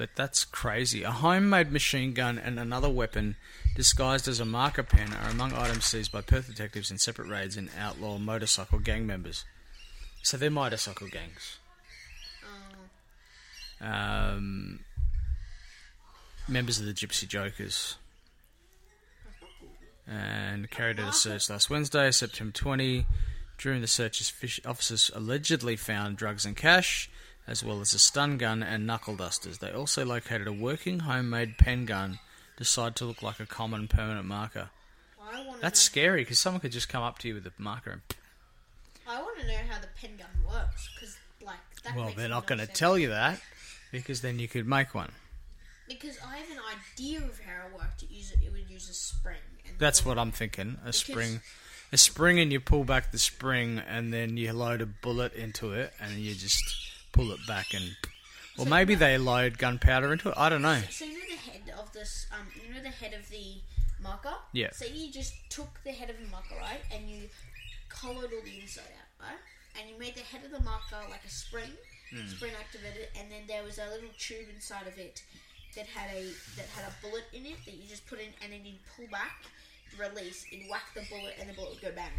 But 0.00 0.16
that's 0.16 0.46
crazy. 0.46 1.02
A 1.02 1.10
homemade 1.10 1.70
machine 1.70 2.14
gun 2.14 2.38
and 2.38 2.58
another 2.58 2.88
weapon 2.88 3.36
disguised 3.76 4.28
as 4.28 4.40
a 4.40 4.46
marker 4.46 4.82
pen 4.82 5.12
are 5.12 5.28
among 5.28 5.52
items 5.52 5.84
seized 5.84 6.10
by 6.10 6.22
Perth 6.22 6.46
detectives 6.46 6.90
in 6.90 6.96
separate 6.96 7.28
raids 7.28 7.54
in 7.54 7.68
outlaw 7.78 8.16
motorcycle 8.16 8.78
gang 8.78 9.06
members. 9.06 9.44
So 10.22 10.38
they're 10.38 10.50
motorcycle 10.50 11.08
gangs. 11.08 11.58
Um, 13.78 14.80
members 16.48 16.80
of 16.80 16.86
the 16.86 16.94
Gypsy 16.94 17.28
Jokers. 17.28 17.96
And 20.06 20.70
carried 20.70 20.98
out 20.98 21.10
a 21.10 21.12
search 21.12 21.50
last 21.50 21.68
Wednesday, 21.68 22.10
September 22.10 22.52
20. 22.54 23.04
During 23.58 23.82
the 23.82 23.86
searches, 23.86 24.32
officers 24.64 25.10
allegedly 25.14 25.76
found 25.76 26.16
drugs 26.16 26.46
and 26.46 26.56
cash, 26.56 27.10
as 27.46 27.64
well 27.64 27.80
as 27.80 27.94
a 27.94 27.98
stun 27.98 28.38
gun 28.38 28.62
and 28.62 28.86
knuckle 28.86 29.16
dusters. 29.16 29.58
They 29.58 29.70
also 29.72 30.04
located 30.04 30.46
a 30.46 30.52
working 30.52 31.00
homemade 31.00 31.58
pen 31.58 31.84
gun, 31.86 32.18
decided 32.56 32.96
to 32.96 33.04
look 33.06 33.22
like 33.22 33.40
a 33.40 33.46
common 33.46 33.88
permanent 33.88 34.26
marker. 34.26 34.70
That's 35.60 35.80
scary 35.80 36.22
because 36.22 36.38
someone 36.38 36.60
could 36.60 36.72
just 36.72 36.88
come 36.88 37.02
up 37.02 37.18
to 37.20 37.28
you 37.28 37.34
with 37.34 37.46
a 37.46 37.52
marker 37.58 37.90
and. 37.90 38.00
I 39.06 39.20
want 39.20 39.38
to 39.40 39.46
know 39.46 39.58
how 39.68 39.80
the 39.80 39.88
pen 40.00 40.10
gun 40.16 40.28
works 40.50 40.88
because, 40.94 41.16
like, 41.44 41.58
that. 41.84 41.96
Well, 41.96 42.12
they're 42.16 42.28
no 42.28 42.36
not 42.36 42.46
going 42.46 42.60
to 42.60 42.66
tell 42.66 42.96
you 42.96 43.08
that 43.08 43.40
because 43.90 44.20
then 44.20 44.38
you 44.38 44.46
could 44.48 44.66
make 44.66 44.94
one. 44.94 45.10
Because 45.88 46.16
I 46.24 46.36
have 46.38 46.50
an 46.50 46.62
idea 46.94 47.18
of 47.18 47.40
how 47.40 47.66
it 47.66 47.72
worked. 47.74 48.02
It 48.04 48.10
use 48.10 48.30
it. 48.30 48.38
It 48.46 48.52
would 48.52 48.70
use 48.70 48.88
a 48.88 48.94
spring. 48.94 49.38
And 49.66 49.76
That's 49.78 50.04
what 50.04 50.16
I'm 50.18 50.30
thinking. 50.30 50.76
A 50.82 50.86
Because- 50.86 50.96
spring, 50.96 51.40
a 51.92 51.96
spring, 51.96 52.38
and 52.38 52.52
you 52.52 52.60
pull 52.60 52.84
back 52.84 53.10
the 53.10 53.18
spring, 53.18 53.78
and 53.80 54.12
then 54.12 54.36
you 54.36 54.52
load 54.52 54.80
a 54.80 54.86
bullet 54.86 55.32
into 55.34 55.72
it, 55.72 55.92
and 56.00 56.12
you 56.14 56.34
just 56.34 56.62
pull 57.12 57.32
it 57.32 57.40
back, 57.46 57.74
and 57.74 57.96
or 58.58 58.64
So 58.64 58.70
maybe 58.70 58.94
they 58.94 59.18
load 59.18 59.58
gunpowder 59.58 60.12
into 60.12 60.28
it. 60.30 60.34
I 60.36 60.48
don't 60.48 60.62
know. 60.62 60.80
So 60.90 61.04
you 61.04 61.14
know 61.14 61.24
the 61.30 61.36
head 61.50 61.62
of 61.78 61.92
this. 61.92 62.26
Um, 62.32 62.46
you 62.66 62.74
know 62.74 62.82
the 62.82 62.88
head 62.90 63.14
of 63.14 63.28
the 63.28 63.56
marker. 64.02 64.34
Yeah. 64.52 64.70
So 64.72 64.86
you 64.86 65.10
just 65.10 65.34
took 65.50 65.80
the 65.84 65.92
head 65.92 66.10
of 66.10 66.16
the 66.18 66.26
marker, 66.30 66.54
right, 66.60 66.80
and 66.94 67.08
you 67.08 67.28
coloured 67.88 68.32
all 68.32 68.42
the 68.44 68.60
inside 68.60 68.84
out, 68.98 69.26
right, 69.28 69.38
and 69.78 69.90
you 69.90 69.98
made 69.98 70.14
the 70.14 70.20
head 70.22 70.44
of 70.44 70.50
the 70.50 70.60
marker 70.62 70.96
like 71.10 71.24
a 71.26 71.30
spring, 71.30 71.70
Hmm. 72.10 72.26
spring 72.26 72.52
activated, 72.58 73.08
and 73.18 73.30
then 73.30 73.42
there 73.46 73.62
was 73.62 73.78
a 73.78 73.86
little 73.86 74.10
tube 74.18 74.48
inside 74.54 74.86
of 74.88 74.98
it 74.98 75.22
that 75.76 75.86
had 75.86 76.10
a 76.16 76.22
that 76.56 76.66
had 76.74 76.84
a 76.90 76.94
bullet 77.06 77.24
in 77.32 77.46
it 77.46 77.64
that 77.64 77.74
you 77.74 77.86
just 77.88 78.06
put 78.06 78.18
in, 78.18 78.28
and 78.42 78.52
then 78.52 78.60
you'd 78.64 78.80
pull 78.96 79.06
back, 79.12 79.44
release, 79.98 80.44
it'd 80.50 80.68
whack 80.68 80.90
the 80.94 81.02
bullet, 81.08 81.34
and 81.38 81.48
the 81.48 81.54
bullet 81.54 81.70
would 81.70 81.82
go 81.82 81.92
bang 81.92 82.10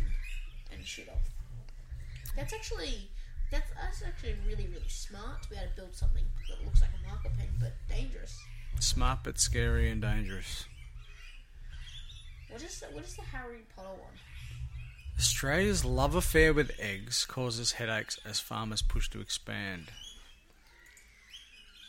and 0.71 0.85
shoot 0.85 1.09
off. 1.09 1.27
That's 2.35 2.53
actually. 2.53 3.09
That's, 3.51 3.69
that's 3.75 4.03
actually 4.03 4.35
really, 4.47 4.67
really 4.67 4.87
smart 4.87 5.43
to 5.43 5.49
be 5.49 5.57
able 5.57 5.67
to 5.67 5.75
build 5.75 5.95
something 5.95 6.23
that 6.49 6.63
looks 6.63 6.81
like 6.81 6.91
a 6.97 7.07
marker 7.07 7.29
pen 7.37 7.49
but 7.59 7.73
dangerous. 7.89 8.39
Smart 8.79 9.19
but 9.23 9.39
scary 9.39 9.89
and 9.89 10.01
dangerous. 10.01 10.65
What 12.49 12.63
is 12.63 12.79
the, 12.79 12.87
what 12.87 13.03
is 13.03 13.15
the 13.15 13.23
Harry 13.23 13.63
Potter 13.75 13.89
one? 13.89 14.17
Australia's 15.17 15.85
love 15.85 16.15
affair 16.15 16.53
with 16.53 16.71
eggs 16.79 17.25
causes 17.25 17.73
headaches 17.73 18.19
as 18.25 18.39
farmers 18.39 18.81
push 18.81 19.09
to 19.09 19.21
expand. 19.21 19.91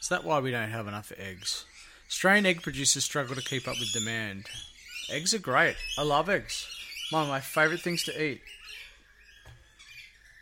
Is 0.01 0.09
that 0.09 0.25
why 0.25 0.41
we 0.41 0.51
don't 0.51 0.71
have 0.71 0.89
enough 0.89 1.13
eggs? 1.17 1.65
Australian 2.09 2.45
egg 2.45 2.63
producers 2.63 3.05
struggle 3.05 3.37
to 3.37 3.41
keep 3.41 3.69
up 3.69 3.79
with 3.79 3.93
demand. 3.93 4.47
Eggs 5.11 5.33
are 5.33 5.39
great. 5.39 5.77
I 5.97 6.03
love 6.03 6.29
eggs. 6.29 6.67
One 7.11 7.23
of 7.23 7.29
my 7.29 7.41
favourite 7.41 7.81
things 7.81 8.03
to 8.05 8.23
eat. 8.23 8.43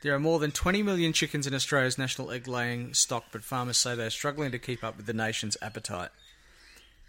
There 0.03 0.15
are 0.15 0.19
more 0.19 0.39
than 0.39 0.51
20 0.51 0.83
million 0.83 1.13
chickens 1.13 1.47
in 1.47 1.55
Australia's 1.55 1.99
national 1.99 2.31
egg 2.31 2.49
laying 2.49 2.95
stock, 2.95 3.25
but 3.33 3.45
farmers 3.45 3.77
say 3.77 3.95
they 3.95 4.07
are 4.07 4.11
struggling 4.11 4.51
to 4.53 4.59
keep 4.59 4.83
up 4.83 4.97
with 4.97 5.05
the 5.05 5.13
nation's 5.13 5.59
appetite. 5.61 6.09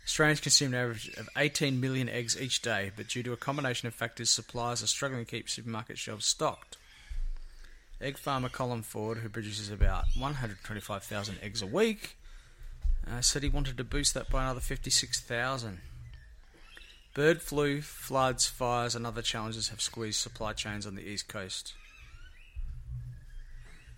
Australians 0.03 0.41
consume 0.41 0.73
an 0.73 0.79
average 0.79 1.07
of 1.15 1.29
18 1.37 1.79
million 1.79 2.09
eggs 2.09 2.39
each 2.39 2.61
day, 2.61 2.91
but 2.97 3.07
due 3.07 3.23
to 3.23 3.31
a 3.31 3.37
combination 3.37 3.87
of 3.87 3.93
factors, 3.93 4.29
suppliers 4.29 4.83
are 4.83 4.87
struggling 4.87 5.23
to 5.23 5.31
keep 5.31 5.49
supermarket 5.49 5.97
shelves 5.97 6.25
stocked. 6.25 6.77
Egg 8.01 8.17
farmer 8.17 8.49
Colin 8.49 8.81
Ford, 8.81 9.19
who 9.19 9.29
produces 9.29 9.69
about 9.69 10.05
125,000 10.17 11.37
eggs 11.41 11.61
a 11.61 11.67
week, 11.67 12.17
uh, 13.09 13.21
said 13.21 13.43
he 13.43 13.49
wanted 13.49 13.77
to 13.77 13.83
boost 13.85 14.13
that 14.15 14.29
by 14.29 14.43
another 14.43 14.59
56,000. 14.59 15.79
Bird 17.13 17.41
flu, 17.41 17.81
floods, 17.81 18.47
fires, 18.47 18.95
and 18.95 19.05
other 19.05 19.21
challenges 19.21 19.69
have 19.69 19.81
squeezed 19.81 20.19
supply 20.19 20.51
chains 20.53 20.85
on 20.85 20.95
the 20.95 21.07
east 21.07 21.27
coast. 21.27 21.73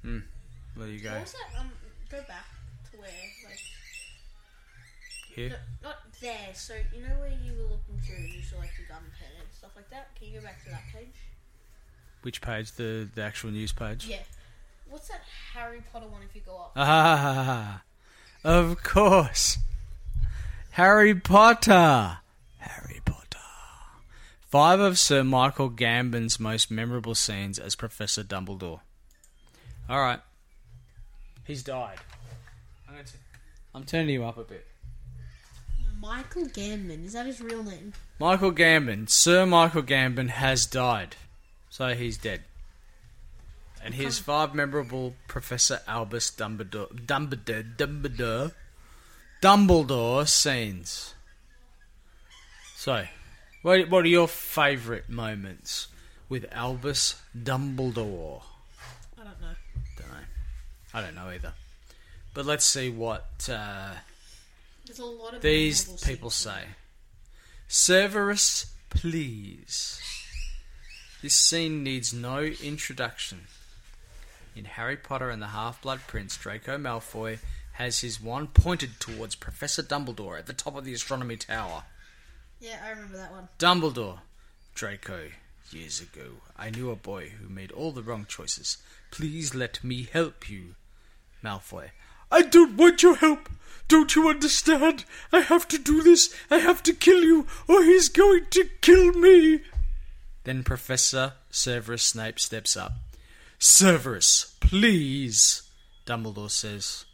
Hmm. 0.04 0.20
There 0.78 0.88
you 0.88 1.00
go. 1.00 1.10
That? 1.10 1.34
Um, 1.60 1.72
go 2.10 2.18
back 2.28 2.46
to 2.92 2.98
where, 2.98 3.10
like, 3.46 3.60
Here. 5.36 5.50
no, 5.50 5.90
not 5.90 5.98
there. 6.22 6.50
So 6.54 6.76
you 6.96 7.02
know 7.08 7.16
where 7.20 7.30
you 7.44 7.54
were 7.54 7.64
looking 7.64 8.00
through, 8.06 8.24
you 8.26 8.42
saw 8.44 8.58
like 8.58 8.72
the 8.78 8.84
gun 8.88 9.02
pen 9.20 9.30
and 9.40 9.48
stuff 9.52 9.72
like 9.76 9.90
that. 9.90 10.16
Can 10.16 10.28
you 10.30 10.40
go 10.40 10.46
back 10.46 10.64
to 10.66 10.70
that 10.72 10.84
page? 10.94 11.16
Which 12.22 12.42
page? 12.42 12.72
The 12.74 13.10
the 13.14 13.22
actual 13.24 13.52
news 13.52 13.72
page. 13.72 14.06
Yeah. 14.06 14.18
What's 14.90 15.08
that 15.08 15.22
Harry 15.54 15.82
Potter 15.92 16.08
one? 16.08 16.22
If 16.28 16.36
you 16.36 16.42
go 16.46 16.56
up. 16.56 16.74
Ah, 16.76 17.82
of 18.44 18.84
course. 18.84 19.58
Harry 20.72 21.16
Potter. 21.16 22.18
Harry 22.60 23.02
Potter. 23.06 23.40
Five 24.50 24.80
of 24.80 25.00
Sir 25.00 25.24
Michael 25.24 25.70
Gambon's 25.70 26.40
most 26.40 26.70
memorable 26.70 27.16
scenes 27.16 27.58
as 27.58 27.76
Professor 27.76 28.24
Dumbledore. 28.24 28.82
All 29.90 30.00
right. 30.00 30.20
He's 31.46 31.64
died. 31.64 31.98
I'm, 32.88 32.96
gonna 32.96 33.06
t- 33.06 33.18
I'm 33.76 33.84
turning 33.84 34.10
you 34.10 34.24
up 34.24 34.38
a 34.38 34.44
bit. 34.44 34.66
Michael 36.00 36.46
Gambon. 36.46 37.06
Is 37.06 37.14
that 37.14 37.26
his 37.26 37.42
real 37.42 37.64
name? 37.64 37.94
Michael 38.20 38.52
Gambon, 38.52 39.10
Sir 39.10 39.46
Michael 39.46 39.84
Gambon 39.84 40.30
has 40.30 40.66
died. 40.66 41.16
So 41.70 41.94
he's 41.96 42.18
dead. 42.18 42.44
And 43.84 43.94
his 43.94 44.20
five 44.20 44.54
memorable 44.54 45.16
Professor 45.28 45.82
Albus 45.88 46.32
Dumbledore, 46.32 46.90
Dumbledore, 47.06 47.76
Dumbledore, 47.76 48.54
Dumbledore 49.42 50.28
scenes. 50.28 51.14
So, 52.78 53.06
what, 53.62 53.90
what 53.90 54.06
are 54.06 54.10
your 54.10 54.28
favourite 54.30 55.10
moments 55.10 55.88
with 56.30 56.46
Albus 56.54 57.22
Dumbledore? 57.38 58.44
I 59.20 59.24
don't 59.24 59.42
know. 59.42 59.56
Don't 59.98 60.08
know. 60.10 60.26
I 60.94 61.02
don't 61.02 61.16
know 61.16 61.30
either. 61.30 61.54
But 62.34 62.46
let's 62.46 62.66
see 62.66 62.90
what 62.90 63.50
uh, 63.52 63.92
There's 64.86 65.00
a 65.00 65.06
lot 65.06 65.36
of 65.36 65.42
these 65.42 65.86
people 66.04 66.30
say. 66.30 66.64
Severus, 67.68 68.74
please. 68.90 70.00
This 71.22 71.36
scene 71.36 71.84
needs 71.84 72.14
no 72.14 72.40
introduction. 72.40 73.48
In 74.56 74.66
Harry 74.66 74.98
Potter 74.98 75.30
and 75.30 75.42
the 75.42 75.48
Half 75.48 75.82
Blood 75.82 76.02
Prince, 76.06 76.38
Draco 76.38 76.78
Malfoy 76.78 77.40
has 77.74 78.00
his 78.00 78.22
wand 78.22 78.54
pointed 78.54 79.00
towards 79.00 79.36
Professor 79.36 79.82
Dumbledore 79.82 80.38
at 80.38 80.46
the 80.46 80.54
top 80.54 80.76
of 80.76 80.86
the 80.86 80.94
astronomy 80.94 81.38
tower. 81.38 81.86
Yeah, 82.60 82.80
I 82.86 82.90
remember 82.92 83.18
that 83.18 83.32
one. 83.32 83.48
Dumbledore. 83.58 84.20
Draco, 84.76 85.30
years 85.72 86.02
ago, 86.02 86.34
I 86.58 86.70
knew 86.70 86.92
a 86.92 86.96
boy 86.96 87.30
who 87.30 87.50
made 87.50 87.72
all 87.72 87.92
the 87.92 88.04
wrong 88.04 88.26
choices. 88.28 88.78
Please 89.12 89.56
let 89.56 89.84
me 89.84 90.08
help 90.12 90.50
you. 90.50 90.76
Malfoy. 91.44 91.90
I 92.32 92.42
don't 92.42 92.76
want 92.78 93.04
your 93.04 93.16
help. 93.16 93.50
Don't 93.88 94.16
you 94.16 94.30
understand? 94.30 95.06
I 95.32 95.42
have 95.42 95.68
to 95.68 95.78
do 95.78 96.02
this. 96.02 96.34
I 96.50 96.58
have 96.58 96.82
to 96.84 96.94
kill 96.94 97.24
you, 97.24 97.46
or 97.68 97.84
he's 97.84 98.10
going 98.10 98.46
to 98.52 98.66
kill 98.82 99.12
me. 99.14 99.62
Then 100.46 100.64
Professor 100.64 101.34
Severus 101.52 102.04
Snape 102.04 102.40
steps 102.40 102.76
up. 102.76 102.94
Severus, 103.60 104.56
please, 104.60 105.64
Dumbledore 106.06 106.50
says. 106.52 107.06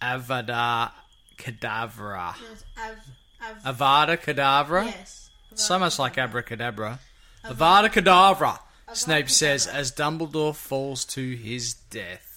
Avada 0.00 0.92
Kedavra. 1.36 2.34
No, 2.40 2.52
it's 2.52 2.64
Av, 2.78 3.66
Av, 3.66 3.76
Avada 3.76 4.16
Kedavra? 4.16 4.84
yes. 4.86 5.30
So 5.54 5.78
much 5.78 5.98
like 5.98 6.16
abracadabra. 6.16 7.00
Avada 7.44 7.90
Kedavra, 7.90 8.58
Snape 8.92 9.26
Avada 9.26 9.30
says 9.30 9.66
as 9.66 9.92
Dumbledore 9.92 10.54
falls 10.54 11.04
to 11.06 11.34
his 11.36 11.74
death. 11.74 12.29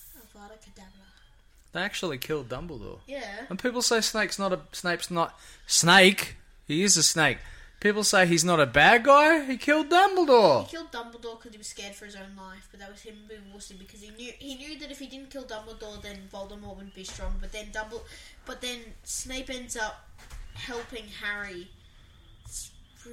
They 1.73 1.81
actually 1.81 2.19
killed 2.19 2.49
Dumbledore. 2.49 2.99
Yeah. 3.07 3.23
And 3.49 3.57
people 3.59 3.81
say 3.81 3.99
Snake's 4.01 4.38
not 4.39 4.53
a 4.53 4.59
Snape's 4.71 5.09
not 5.12 5.38
Snake. 5.67 6.38
He 6.67 6.83
is 6.83 6.95
a 6.97 7.03
snake. 7.03 7.39
People 7.79 8.05
say 8.05 8.25
he's 8.25 8.45
not 8.45 8.62
a 8.62 8.65
bad 8.65 9.03
guy. 9.03 9.43
He 9.43 9.57
killed 9.57 9.89
Dumbledore. 9.89 10.63
He 10.65 10.71
killed 10.71 10.91
Dumbledore 10.91 11.38
because 11.38 11.51
he 11.51 11.57
was 11.57 11.67
scared 11.67 11.93
for 11.95 12.05
his 12.05 12.15
own 12.15 12.38
life, 12.38 12.69
but 12.71 12.79
that 12.79 12.89
was 12.89 13.01
him 13.01 13.15
being 13.27 13.41
wussy 13.53 13.77
because 13.77 14.01
he 14.01 14.09
knew 14.12 14.31
he 14.39 14.55
knew 14.55 14.79
that 14.79 14.89
if 14.91 14.99
he 14.99 15.07
didn't 15.07 15.31
kill 15.31 15.43
Dumbledore, 15.43 16.01
then 16.01 16.29
Voldemort 16.31 16.75
wouldn't 16.77 16.95
be 16.95 17.03
strong. 17.03 17.33
But 17.41 17.51
then 17.51 17.65
Dumbledore, 17.73 18.03
but 18.45 18.62
then 18.62 18.79
Snape 19.03 19.49
ends 19.49 19.75
up 19.75 20.07
helping 20.53 21.05
Harry. 21.21 21.67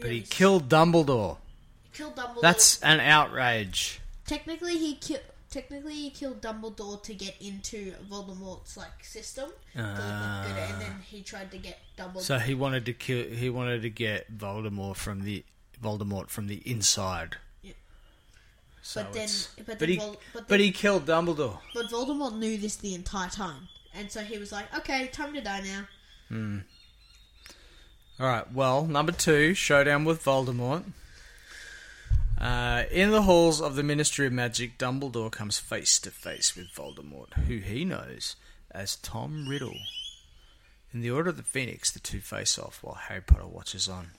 But 0.01 0.11
he 0.11 0.21
killed 0.21 0.69
Dumbledore. 0.69 1.39
killed 1.93 2.15
Dumbledore. 2.15 2.43
That's 2.43 2.81
an 2.83 3.01
outrage. 3.01 4.01
technically 4.27 4.79
he 4.79 4.95
killed. 4.95 5.23
Technically, 5.51 5.95
he 5.95 6.11
killed 6.11 6.41
Dumbledore 6.41 7.03
to 7.03 7.13
get 7.13 7.35
into 7.41 7.93
Voldemort's 8.09 8.77
like 8.77 9.03
system, 9.05 9.51
to 9.75 9.83
look 9.83 9.89
like 9.99 10.47
good, 10.47 10.57
and 10.71 10.81
then 10.81 10.95
he 11.05 11.23
tried 11.23 11.51
to 11.51 11.59
get 11.59 11.79
Dumbledore. 11.99 12.21
So 12.21 12.39
he 12.39 12.55
wanted 12.55 12.87
to 12.87 12.93
kill. 12.93 13.25
He 13.25 13.51
wanted 13.51 13.83
to 13.83 13.91
get 13.91 14.37
Voldemort 14.39 14.95
from 14.97 15.23
the 15.25 15.45
Voldemort 15.83 16.29
from 16.31 16.47
the 16.47 16.63
inside. 16.65 17.37
Yeah. 17.63 17.73
So 18.81 19.03
but 19.03 19.13
then, 19.13 19.29
but 19.57 19.67
then, 19.67 19.77
but 19.81 19.89
he, 19.89 19.97
Vol- 19.97 20.17
but, 20.33 20.49
but 20.49 20.61
he 20.61 20.71
killed 20.71 21.07
Dumbledore. 21.07 21.59
but 21.75 21.87
Voldemort 21.87 22.39
knew 22.39 22.57
this 22.57 22.77
the 22.77 22.95
entire 22.95 23.29
time, 23.29 23.67
and 23.93 24.09
so 24.09 24.21
he 24.21 24.39
was 24.39 24.53
like, 24.53 24.73
"Okay, 24.79 25.09
time 25.09 25.35
to 25.35 25.41
die 25.41 25.63
now." 25.63 25.89
Hmm. 26.29 26.59
All 28.21 28.27
right. 28.27 28.53
Well, 28.53 28.85
number 28.87 29.11
two, 29.13 29.55
showdown 29.55 30.05
with 30.05 30.23
Voldemort. 30.23 30.85
Uh, 32.41 32.85
in 32.91 33.11
the 33.11 33.23
halls 33.23 33.61
of 33.61 33.77
the 33.77 33.83
Ministry 33.83 34.27
of 34.27 34.33
Magic, 34.33 34.79
Dumbledore 34.79 35.31
comes 35.31 35.59
face 35.59 35.99
to 36.01 36.11
face 36.11 36.57
with 36.57 36.73
Voldemort, 36.73 37.35
who 37.35 37.59
he 37.59 37.85
knows 37.85 38.37
as 38.71 38.97
Tom 38.97 39.47
Riddle. 39.47 39.77
In 40.93 41.03
the 41.03 41.11
Order 41.11 41.31
of 41.31 41.37
the 41.37 41.43
Phoenix, 41.43 41.91
the 41.91 42.01
two 42.01 42.21
face 42.21 42.59
off 42.59 42.83
while 42.83 42.95
Harry 42.95 43.21
Potter 43.21 43.47
watches 43.47 43.89
on. 43.89 44.13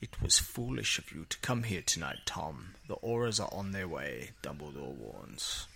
It 0.00 0.22
was 0.22 0.38
foolish 0.38 0.98
of 0.98 1.10
you 1.12 1.26
to 1.28 1.38
come 1.38 1.64
here 1.64 1.82
tonight, 1.84 2.18
Tom. 2.26 2.74
The 2.86 2.96
Aurors 2.96 3.40
are 3.40 3.52
on 3.52 3.72
their 3.72 3.88
way, 3.88 4.30
Dumbledore 4.42 4.94
warns. 4.94 5.66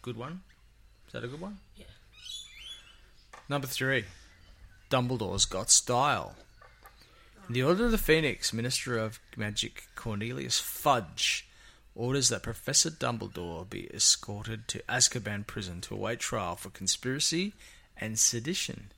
Good 0.00 0.16
one? 0.16 0.40
Is 1.06 1.12
that 1.12 1.24
a 1.24 1.28
good 1.28 1.40
one? 1.40 1.58
Yeah. 1.76 1.84
Number 3.48 3.66
three. 3.66 4.04
Dumbledore's 4.90 5.44
got 5.44 5.70
style. 5.70 6.34
The 7.50 7.62
Order 7.62 7.86
of 7.86 7.92
the 7.92 7.96
Phoenix, 7.98 8.52
Minister 8.52 8.98
of 8.98 9.20
Magic 9.34 9.88
Cornelius 9.94 10.58
Fudge 10.58 11.48
orders 11.94 12.28
that 12.28 12.42
Professor 12.42 12.90
Dumbledore 12.90 13.68
be 13.68 13.88
escorted 13.90 14.68
to 14.68 14.82
Azkaban 14.86 15.46
prison 15.46 15.80
to 15.80 15.94
await 15.94 16.20
trial 16.20 16.56
for 16.56 16.68
conspiracy 16.68 17.54
and 17.96 18.18
sedition. 18.18 18.90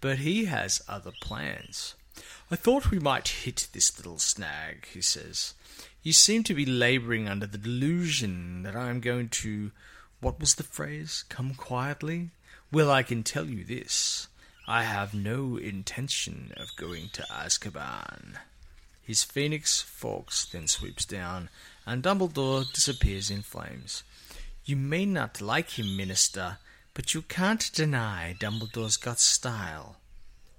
But 0.00 0.20
he 0.20 0.46
has 0.46 0.80
other 0.88 1.12
plans. 1.20 1.96
I 2.50 2.56
thought 2.56 2.90
we 2.90 2.98
might 2.98 3.28
hit 3.28 3.68
this 3.74 3.98
little 3.98 4.18
snag, 4.18 4.86
he 4.86 5.02
says. 5.02 5.52
You 6.02 6.14
seem 6.14 6.44
to 6.44 6.54
be 6.54 6.64
labouring 6.64 7.28
under 7.28 7.46
the 7.46 7.58
delusion 7.58 8.62
that 8.62 8.74
I 8.74 8.88
am 8.88 9.00
going 9.00 9.28
to. 9.28 9.70
What 10.20 10.40
was 10.40 10.54
the 10.54 10.62
phrase? 10.62 11.26
Come 11.28 11.52
quietly? 11.52 12.30
Well, 12.72 12.90
I 12.90 13.02
can 13.02 13.22
tell 13.22 13.44
you 13.44 13.64
this. 13.64 14.28
I 14.70 14.82
have 14.82 15.14
no 15.14 15.56
intention 15.56 16.52
of 16.58 16.76
going 16.76 17.08
to 17.14 17.22
Azkaban. 17.22 18.36
His 19.02 19.24
phoenix 19.24 19.80
Fawkes 19.80 20.44
then 20.44 20.68
sweeps 20.68 21.06
down, 21.06 21.48
and 21.86 22.02
Dumbledore 22.02 22.70
disappears 22.70 23.30
in 23.30 23.40
flames. 23.40 24.02
You 24.66 24.76
may 24.76 25.06
not 25.06 25.40
like 25.40 25.78
him, 25.78 25.96
Minister, 25.96 26.58
but 26.92 27.14
you 27.14 27.22
can't 27.22 27.72
deny 27.72 28.36
Dumbledore's 28.38 28.98
got 28.98 29.20
style. 29.20 29.96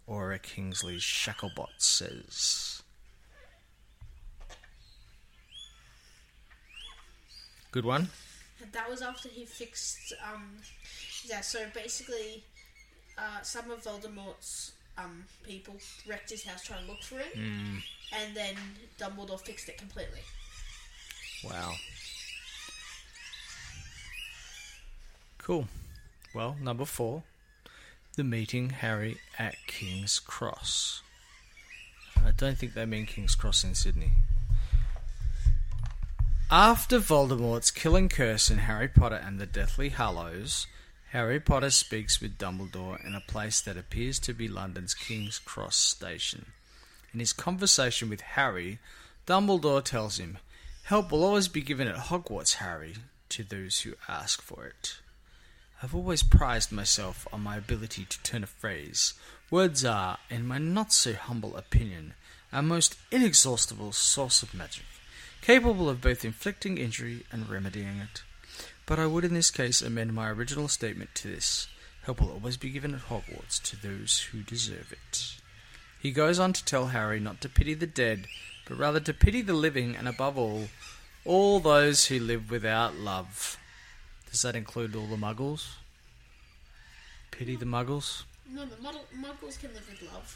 Auror 0.09 0.41
Kingsley 0.41 0.97
Shacklebolt 0.97 1.77
says. 1.77 2.81
Good 7.69 7.85
one. 7.85 8.09
That 8.71 8.89
was 8.89 9.03
after 9.03 9.29
he 9.29 9.45
fixed. 9.45 10.13
Um, 10.33 10.57
yeah, 11.25 11.41
so 11.41 11.59
basically, 11.75 12.43
uh, 13.19 13.41
some 13.41 13.69
of 13.69 13.83
Voldemort's 13.83 14.71
um, 14.97 15.25
people 15.43 15.75
wrecked 16.07 16.29
his 16.29 16.43
house 16.43 16.63
trying 16.63 16.85
to 16.85 16.91
look 16.91 17.03
for 17.03 17.17
him, 17.19 17.83
and 18.17 18.35
then 18.35 18.55
Dumbledore 18.97 19.39
fixed 19.39 19.69
it 19.69 19.77
completely. 19.77 20.21
Wow. 21.43 21.73
Cool. 25.37 25.67
Well, 26.33 26.55
number 26.61 26.85
four. 26.85 27.23
The 28.15 28.23
meeting 28.23 28.71
Harry 28.71 29.17
at 29.37 29.55
King's 29.67 30.19
Cross. 30.19 31.01
I 32.17 32.31
don't 32.35 32.57
think 32.57 32.73
they 32.73 32.85
mean 32.85 33.05
King's 33.05 33.35
Cross 33.35 33.63
in 33.63 33.75
Sydney. 33.75 34.11
After 36.51 36.99
Voldemort's 36.99 37.71
killing 37.71 38.09
curse 38.09 38.49
in 38.49 38.57
Harry 38.59 38.87
Potter 38.87 39.15
and 39.15 39.39
the 39.39 39.45
Deathly 39.45 39.89
Hallows, 39.89 40.67
Harry 41.11 41.39
Potter 41.39 41.71
speaks 41.71 42.21
with 42.21 42.37
Dumbledore 42.37 43.03
in 43.03 43.15
a 43.15 43.21
place 43.21 43.61
that 43.61 43.77
appears 43.77 44.19
to 44.19 44.31
be 44.31 44.47
London's 44.47 44.93
King's 44.93 45.39
Cross 45.39 45.77
station. 45.77 46.51
In 47.11 47.19
his 47.19 47.33
conversation 47.33 48.09
with 48.09 48.21
Harry, 48.21 48.77
Dumbledore 49.25 49.83
tells 49.83 50.19
him, 50.19 50.37
Help 50.83 51.11
will 51.11 51.23
always 51.23 51.47
be 51.47 51.61
given 51.61 51.87
at 51.87 51.95
Hogwarts, 51.95 52.55
Harry, 52.55 52.93
to 53.29 53.43
those 53.43 53.81
who 53.81 53.95
ask 54.07 54.39
for 54.39 54.67
it. 54.67 54.99
I've 55.81 55.95
always 55.95 56.21
prized 56.21 56.71
myself 56.71 57.27
on 57.33 57.41
my 57.41 57.57
ability 57.57 58.05
to 58.05 58.21
turn 58.21 58.43
a 58.43 58.47
phrase. 58.47 59.15
Words 59.49 59.83
are, 59.83 60.19
in 60.29 60.45
my 60.45 60.59
not 60.59 60.93
so 60.93 61.13
humble 61.13 61.57
opinion, 61.57 62.13
our 62.53 62.61
most 62.61 62.95
inexhaustible 63.09 63.93
source 63.93 64.43
of 64.43 64.53
magic, 64.53 64.85
capable 65.41 65.89
of 65.89 66.01
both 66.01 66.23
inflicting 66.23 66.77
injury 66.77 67.25
and 67.31 67.49
remedying 67.49 67.97
it. 67.97 68.21
But 68.89 68.97
I 68.97 69.05
would 69.05 69.23
in 69.23 69.35
this 69.35 69.51
case 69.51 69.83
amend 69.83 70.15
my 70.15 70.31
original 70.31 70.67
statement 70.67 71.13
to 71.13 71.27
this 71.27 71.67
help 72.05 72.19
will 72.19 72.31
always 72.31 72.57
be 72.57 72.71
given 72.71 72.95
at 72.95 73.01
Hogwarts 73.01 73.61
to 73.69 73.79
those 73.79 74.29
who 74.31 74.41
deserve 74.41 74.91
it. 74.91 75.35
He 75.99 76.09
goes 76.09 76.39
on 76.39 76.53
to 76.53 76.65
tell 76.65 76.87
Harry 76.87 77.19
not 77.19 77.39
to 77.41 77.49
pity 77.49 77.75
the 77.75 77.85
dead, 77.85 78.25
but 78.67 78.79
rather 78.79 78.99
to 79.01 79.13
pity 79.13 79.43
the 79.43 79.53
living, 79.53 79.95
and 79.95 80.07
above 80.07 80.39
all, 80.39 80.69
all 81.23 81.59
those 81.59 82.07
who 82.07 82.19
live 82.19 82.49
without 82.49 82.95
love. 82.95 83.59
Does 84.31 84.41
that 84.41 84.55
include 84.55 84.95
all 84.95 85.05
the 85.05 85.17
muggles? 85.17 85.75
Pity 87.29 87.57
the 87.57 87.65
muggles? 87.65 88.23
No, 88.51 88.65
the 88.65 88.75
muggles 88.77 89.59
can 89.59 89.71
live 89.75 89.87
with 89.87 90.11
love. 90.11 90.35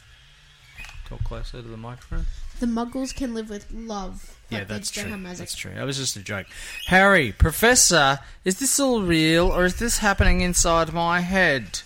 Talk 1.08 1.22
closer 1.24 1.62
to 1.62 1.68
the 1.68 1.76
microphone. 1.76 2.26
The 2.60 2.66
muggles 2.66 3.14
can 3.14 3.34
live 3.34 3.50
with 3.50 3.70
love. 3.72 4.38
Yeah, 4.48 4.64
that's 4.64 4.90
true. 4.90 5.10
That's 5.34 5.54
true. 5.54 5.72
That 5.74 5.84
was 5.84 5.96
just 5.96 6.16
a 6.16 6.20
joke. 6.20 6.46
Harry, 6.86 7.32
Professor, 7.32 8.20
is 8.44 8.58
this 8.58 8.78
all 8.78 9.02
real 9.02 9.48
or 9.48 9.64
is 9.64 9.76
this 9.76 9.98
happening 9.98 10.40
inside 10.40 10.92
my 10.92 11.20
head? 11.20 11.80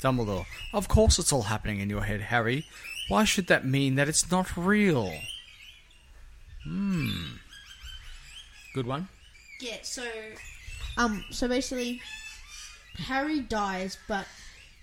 Dumbledore, 0.00 0.46
of 0.72 0.88
course 0.88 1.18
it's 1.18 1.32
all 1.32 1.42
happening 1.42 1.80
in 1.80 1.90
your 1.90 2.02
head, 2.02 2.20
Harry. 2.22 2.66
Why 3.08 3.24
should 3.24 3.46
that 3.48 3.64
mean 3.64 3.94
that 3.96 4.08
it's 4.08 4.30
not 4.30 4.56
real? 4.56 5.12
Hmm. 6.64 7.36
Good 8.74 8.86
one. 8.86 9.08
Yeah, 9.60 9.78
so 9.82 10.04
um 10.96 11.24
so 11.30 11.48
basically 11.48 12.00
Harry 12.96 13.40
dies 13.40 13.98
but 14.08 14.26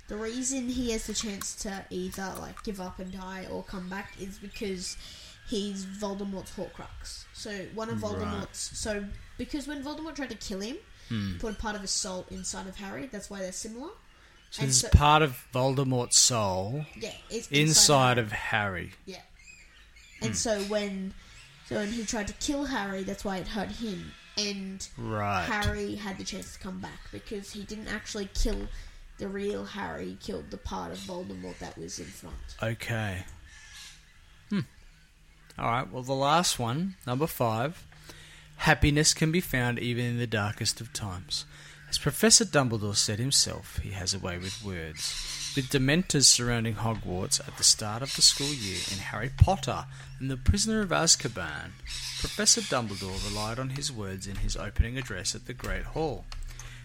the 0.07 0.15
reason 0.17 0.67
he 0.69 0.91
has 0.91 1.07
the 1.07 1.13
chance 1.13 1.55
to 1.55 1.85
either 1.89 2.33
like 2.39 2.61
give 2.63 2.79
up 2.81 2.99
and 2.99 3.11
die 3.11 3.47
or 3.49 3.63
come 3.63 3.89
back 3.89 4.13
is 4.19 4.37
because 4.37 4.97
he's 5.47 5.85
Voldemort's 5.85 6.51
Horcrux. 6.55 7.25
So 7.33 7.65
one 7.73 7.89
of 7.89 8.01
Right. 8.03 8.11
Voldemort's 8.13 8.77
so 8.77 9.05
because 9.37 9.67
when 9.67 9.83
Voldemort 9.83 10.15
tried 10.15 10.29
to 10.29 10.35
kill 10.35 10.59
him, 10.61 10.77
Hmm. 11.09 11.37
put 11.37 11.53
a 11.53 11.55
part 11.57 11.75
of 11.75 11.81
his 11.81 11.91
soul 11.91 12.25
inside 12.31 12.67
of 12.67 12.77
Harry, 12.77 13.07
that's 13.07 13.29
why 13.29 13.39
they're 13.39 13.51
similar. 13.51 13.89
So 14.51 14.61
And 14.61 14.69
this 14.69 14.81
so- 14.81 14.89
part 14.89 15.21
of 15.21 15.35
Voldemort's 15.53 16.17
soul 16.17 16.85
Yeah, 16.95 17.13
it's 17.29 17.47
inside 17.49 18.17
Harry. 18.17 18.25
of 18.25 18.31
Harry. 18.31 18.93
Yeah. 19.05 19.21
And 20.21 20.31
Hmm. 20.31 20.35
so 20.35 20.63
when 20.65 21.13
so 21.69 21.75
when 21.75 21.91
he 21.93 22.05
tried 22.05 22.27
to 22.27 22.33
kill 22.33 22.65
Harry, 22.65 23.03
that's 23.03 23.23
why 23.23 23.37
it 23.37 23.47
hurt 23.49 23.69
him. 23.71 24.13
And 24.37 24.85
Right. 24.97 25.45
Harry 25.45 25.95
had 25.95 26.17
the 26.17 26.23
chance 26.23 26.53
to 26.53 26.59
come 26.59 26.79
back 26.79 27.09
because 27.11 27.51
he 27.53 27.63
didn't 27.63 27.87
actually 27.87 28.29
kill 28.33 28.67
the 29.17 29.27
real 29.27 29.65
Harry, 29.65 30.17
killed 30.19 30.51
the 30.51 30.57
part 30.57 30.91
of 30.91 30.97
Voldemort 30.99 31.57
that 31.59 31.77
was 31.77 31.99
in 31.99 32.05
front. 32.05 32.35
Okay. 32.61 33.23
Hmm. 34.49 34.61
All 35.57 35.69
right. 35.69 35.91
Well, 35.91 36.03
the 36.03 36.13
last 36.13 36.59
one, 36.59 36.95
number 37.05 37.27
five. 37.27 37.85
Happiness 38.57 39.13
can 39.13 39.31
be 39.31 39.41
found 39.41 39.79
even 39.79 40.05
in 40.05 40.17
the 40.17 40.27
darkest 40.27 40.79
of 40.79 40.93
times. 40.93 41.45
As 41.89 41.99
Professor 41.99 42.43
Dumbledore 42.43 42.95
said 42.95 43.19
himself, 43.19 43.77
he 43.83 43.91
has 43.91 44.13
a 44.13 44.19
way 44.19 44.37
with 44.37 44.63
words. 44.63 45.53
With 45.55 45.69
Dementors 45.69 46.23
surrounding 46.23 46.75
Hogwarts 46.75 47.39
at 47.47 47.57
the 47.57 47.63
start 47.63 48.01
of 48.01 48.15
the 48.15 48.23
school 48.23 48.47
year 48.47 48.79
in 48.91 48.97
Harry 48.97 49.29
Potter 49.37 49.85
and 50.19 50.31
the 50.31 50.37
Prisoner 50.37 50.81
of 50.81 50.89
Azkaban, 50.89 51.73
Professor 52.19 52.61
Dumbledore 52.61 53.23
relied 53.29 53.59
on 53.59 53.69
his 53.71 53.91
words 53.91 54.25
in 54.25 54.37
his 54.37 54.57
opening 54.57 54.97
address 54.97 55.35
at 55.35 55.45
the 55.45 55.53
Great 55.53 55.83
Hall. 55.83 56.25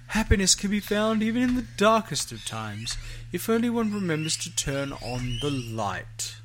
Happiness 0.08 0.54
can 0.54 0.70
be 0.70 0.80
found 0.80 1.22
even 1.22 1.42
in 1.42 1.54
the 1.54 1.66
darkest 1.76 2.32
of 2.32 2.44
times, 2.46 2.96
if 3.30 3.48
only 3.48 3.68
one 3.68 3.92
remembers 3.92 4.38
to 4.38 4.54
turn 4.54 4.92
on 4.92 5.38
the 5.42 5.50
light. 5.50 6.36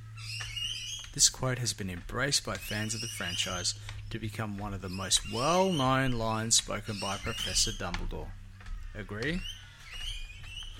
This 1.13 1.29
quote 1.29 1.59
has 1.59 1.71
been 1.71 1.89
embraced 1.89 2.45
by 2.45 2.55
fans 2.55 2.93
of 2.93 2.99
the 2.99 3.07
franchise 3.07 3.75
to 4.09 4.19
become 4.19 4.57
one 4.57 4.73
of 4.73 4.81
the 4.81 4.89
most 4.89 5.31
well 5.31 5.71
known 5.71 6.11
lines 6.11 6.55
spoken 6.55 6.97
by 6.99 7.17
Professor 7.17 7.71
Dumbledore. 7.71 8.31
Agree? 8.95 9.39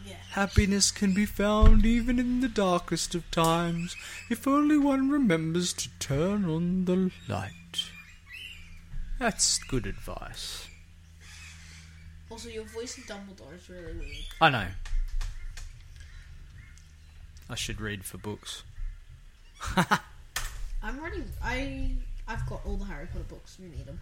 Yeah. 0.06 0.15
Happiness 0.32 0.91
can 0.91 1.13
be 1.13 1.26
found 1.26 1.86
even 1.86 2.19
in 2.19 2.41
the 2.41 2.50
darkest 2.50 3.15
of 3.15 3.30
times, 3.32 3.96
if 4.30 4.46
only 4.46 4.78
one 4.78 5.10
remembers 5.10 5.72
to 5.74 5.89
turn 6.00 6.43
on 6.43 6.84
the 6.84 7.12
light. 7.30 7.91
That's 9.19 9.58
good 9.60 9.86
advice. 9.86 10.67
Also, 12.34 12.50
your 12.50 12.63
voice 12.63 12.98
in 12.98 13.04
Dumbledore 13.04 13.54
is 13.56 13.69
really 13.69 13.93
weird. 13.93 14.26
I 14.41 14.50
know. 14.50 14.65
I 17.48 17.54
should 17.54 17.80
read 17.80 18.04
for 18.04 18.17
books. 18.17 18.63
I'm 20.82 21.00
already. 21.00 21.22
I. 21.43 21.91
I've 22.28 22.43
got 22.50 22.62
all 22.65 22.76
the 22.78 22.86
Harry 22.86 23.06
Potter 23.06 23.26
books. 23.30 23.58
We 23.62 23.67
need 23.69 23.86
them. 23.86 24.00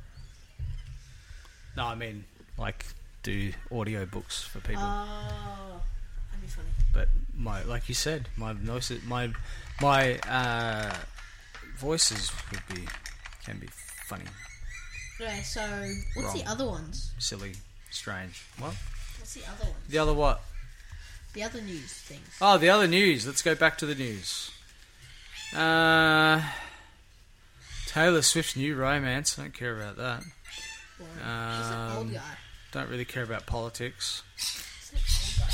No, 1.75 1.83
I 1.87 1.95
mean, 1.95 2.23
like, 2.57 2.85
do 3.23 3.51
audio 3.69 4.05
books 4.05 4.41
for 4.41 4.59
people. 4.61 4.81
Oh, 4.81 5.81
that'd 6.29 6.41
be 6.41 6.47
funny. 6.47 6.69
but 6.93 7.09
my 7.35 7.63
like 7.63 7.89
you 7.89 7.95
said, 7.95 8.29
my 8.37 8.53
voice, 8.53 8.93
my 9.07 9.33
my 9.81 10.19
uh, 10.19 10.95
voices 11.75 12.31
would 12.49 12.63
be 12.73 12.87
can 13.43 13.57
be 13.59 13.67
funny, 14.07 14.23
Okay, 15.19 15.41
so 15.41 15.61
what's 16.15 16.31
the 16.31 16.49
other 16.49 16.65
ones? 16.65 17.11
silly, 17.19 17.55
strange. 17.91 18.43
What? 18.57 18.75
What's 19.19 19.33
the 19.33 19.41
other 19.45 19.65
one? 19.65 19.73
The 19.89 19.97
other 19.97 20.13
what? 20.13 20.41
The 21.33 21.43
other 21.43 21.61
news 21.61 21.93
things. 21.93 22.27
Oh, 22.41 22.57
the 22.57 22.69
other 22.69 22.87
news. 22.87 23.25
Let's 23.25 23.41
go 23.41 23.55
back 23.55 23.77
to 23.79 23.85
the 23.85 23.95
news. 23.95 24.51
Uh, 25.55 26.41
Taylor 27.87 28.21
Swift's 28.21 28.55
new 28.55 28.75
romance. 28.75 29.37
I 29.37 29.43
don't 29.43 29.53
care 29.53 29.75
about 29.75 29.97
that. 29.97 30.23
Boring. 30.97 31.13
Just 31.17 31.71
an 31.71 31.91
old 31.91 32.07
Um, 32.07 32.13
guy. 32.13 32.21
Don't 32.71 32.89
really 32.89 33.05
care 33.05 33.23
about 33.23 33.45
politics. 33.45 34.23
Just 34.37 34.93
an 34.93 34.99
old 34.99 35.49
guy. 35.49 35.53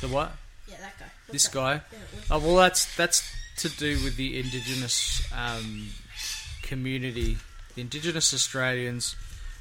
The 0.00 0.08
what? 0.08 0.32
Yeah, 0.68 0.76
that 0.80 0.98
guy. 0.98 1.04
What's 1.26 1.32
This 1.32 1.44
that? 1.48 1.54
guy? 1.54 1.72
Yeah, 1.92 1.98
Oh 2.30 2.38
well, 2.38 2.56
that's 2.56 2.94
that's 2.96 3.32
to 3.58 3.68
do 3.68 4.02
with 4.04 4.16
the 4.16 4.38
indigenous 4.38 5.22
um, 5.32 5.88
community, 6.62 7.36
the 7.74 7.80
indigenous 7.82 8.32
Australians. 8.32 9.16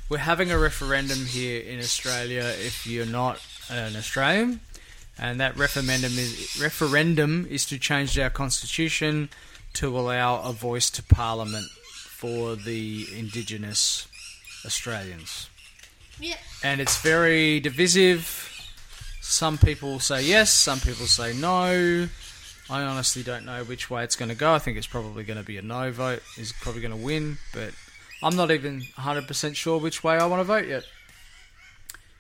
We're 0.10 0.18
having 0.18 0.52
a 0.52 0.58
referendum 0.58 1.26
here 1.28 1.62
in 1.62 1.80
Australia. 1.80 2.42
If 2.58 2.88
you're 2.88 3.06
not 3.06 3.40
an 3.70 3.96
Australian, 3.96 4.60
and 5.20 5.40
that 5.40 5.56
referendum 5.56 6.12
is 6.18 6.58
referendum 6.60 7.46
is 7.50 7.66
to 7.68 7.78
change 7.78 8.18
our 8.18 8.30
constitution 8.32 9.30
to 9.74 9.98
allow 9.98 10.42
a 10.42 10.52
voice 10.52 10.90
to 10.92 11.04
Parliament 11.04 11.68
for 11.94 12.56
the 12.56 13.06
indigenous 13.16 14.08
Australians 14.66 15.50
Yeah. 16.20 16.36
and 16.64 16.82
it's 16.82 17.00
very 17.02 17.60
divisive. 17.60 18.46
Some 19.22 19.58
people 19.60 20.00
say 20.00 20.24
yes, 20.24 20.52
some 20.52 20.80
people 20.80 21.06
say 21.06 21.34
no. 21.34 22.10
I 22.70 22.82
honestly 22.82 23.22
don't 23.24 23.46
know 23.46 23.64
which 23.64 23.90
way 23.92 24.04
it's 24.04 24.16
going 24.16 24.30
to 24.30 24.36
go. 24.36 24.54
I 24.54 24.60
think 24.60 24.78
it's 24.78 24.88
probably 24.88 25.24
going 25.24 25.38
to 25.40 25.46
be 25.46 25.58
a 25.58 25.62
no 25.62 25.92
vote. 25.92 26.24
Is 26.38 26.52
probably 26.52 26.82
going 26.82 26.98
to 26.98 27.06
win, 27.06 27.38
but 27.54 27.74
I'm 28.22 28.36
not 28.36 28.52
even 28.52 28.82
100% 28.82 29.56
sure 29.56 29.78
which 29.80 30.04
way 30.04 30.16
I 30.18 30.26
want 30.26 30.40
to 30.42 30.44
vote 30.44 30.68
yet. 30.68 30.84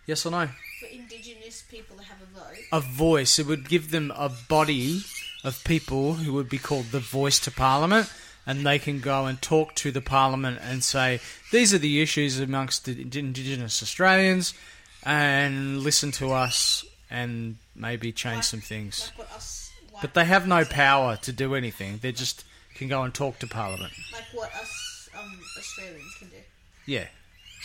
Yes 0.06 0.26
or 0.26 0.32
no? 0.32 0.48
For 0.80 0.86
Indigenous 0.88 1.64
people 1.70 1.98
to 1.98 2.04
have 2.04 2.18
a 2.22 2.40
vote. 2.40 2.58
A 2.72 2.80
voice. 2.80 3.38
It 3.38 3.48
would 3.48 3.68
give 3.68 3.92
them 3.92 4.12
a 4.16 4.30
body 4.30 5.02
of 5.44 5.64
people 5.64 6.14
who 6.16 6.34
would 6.34 6.50
be 6.50 6.58
called 6.58 6.86
the 6.92 7.00
voice 7.00 7.40
to 7.42 7.52
Parliament, 7.52 8.12
and 8.46 8.66
they 8.66 8.80
can 8.80 9.00
go 9.02 9.26
and 9.26 9.42
talk 9.42 9.76
to 9.76 9.92
the 9.92 10.02
Parliament 10.02 10.60
and 10.62 10.84
say, 10.84 11.20
these 11.52 11.74
are 11.74 11.78
the 11.78 12.02
issues 12.02 12.40
amongst 12.40 12.86
the 12.86 13.02
Indigenous 13.20 13.84
Australians, 13.84 14.54
and 15.04 15.80
listen 15.84 16.12
to 16.14 16.32
us 16.32 16.86
and 17.10 17.58
maybe 17.76 18.12
change 18.12 18.36
Like- 18.38 18.44
some 18.46 18.62
things. 18.62 19.12
Like 19.18 19.28
what 19.28 19.36
us. 19.36 19.72
Like, 19.94 20.02
But 20.02 20.14
they 20.14 20.26
have 20.26 20.48
no 20.48 20.64
power 20.66 21.18
to 21.18 21.32
do 21.32 21.56
anything. 21.56 22.00
They 22.02 22.12
just 22.12 22.46
can 22.76 22.88
go 22.88 23.04
and 23.04 23.14
talk 23.14 23.40
to 23.40 23.48
Parliament. 23.48 23.94
Like 24.14 24.24
what 24.34 24.54
us 24.56 24.79
Australians 25.60 26.15
can 26.17 26.30
do. 26.30 26.38
Yeah. 26.86 27.06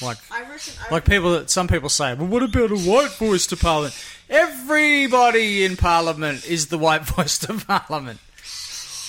Like 0.03 0.19
I 0.31 0.41
reckon. 0.43 0.75
I 0.81 0.93
Like 0.93 1.05
people 1.05 1.33
that 1.33 1.51
some 1.51 1.69
people 1.69 1.89
say, 1.89 2.15
well, 2.15 2.27
what 2.27 2.43
about 2.43 2.71
a 2.73 2.77
white 2.77 3.13
voice 3.13 3.47
to 3.49 3.57
Parliament? 3.57 3.95
Everybody 4.29 5.65
in 5.65 5.77
Parliament 5.77 6.45
is 6.47 6.67
the 6.67 6.79
white 6.79 7.03
voice 7.17 7.39
to 7.39 7.55
Parliament. 7.55 8.19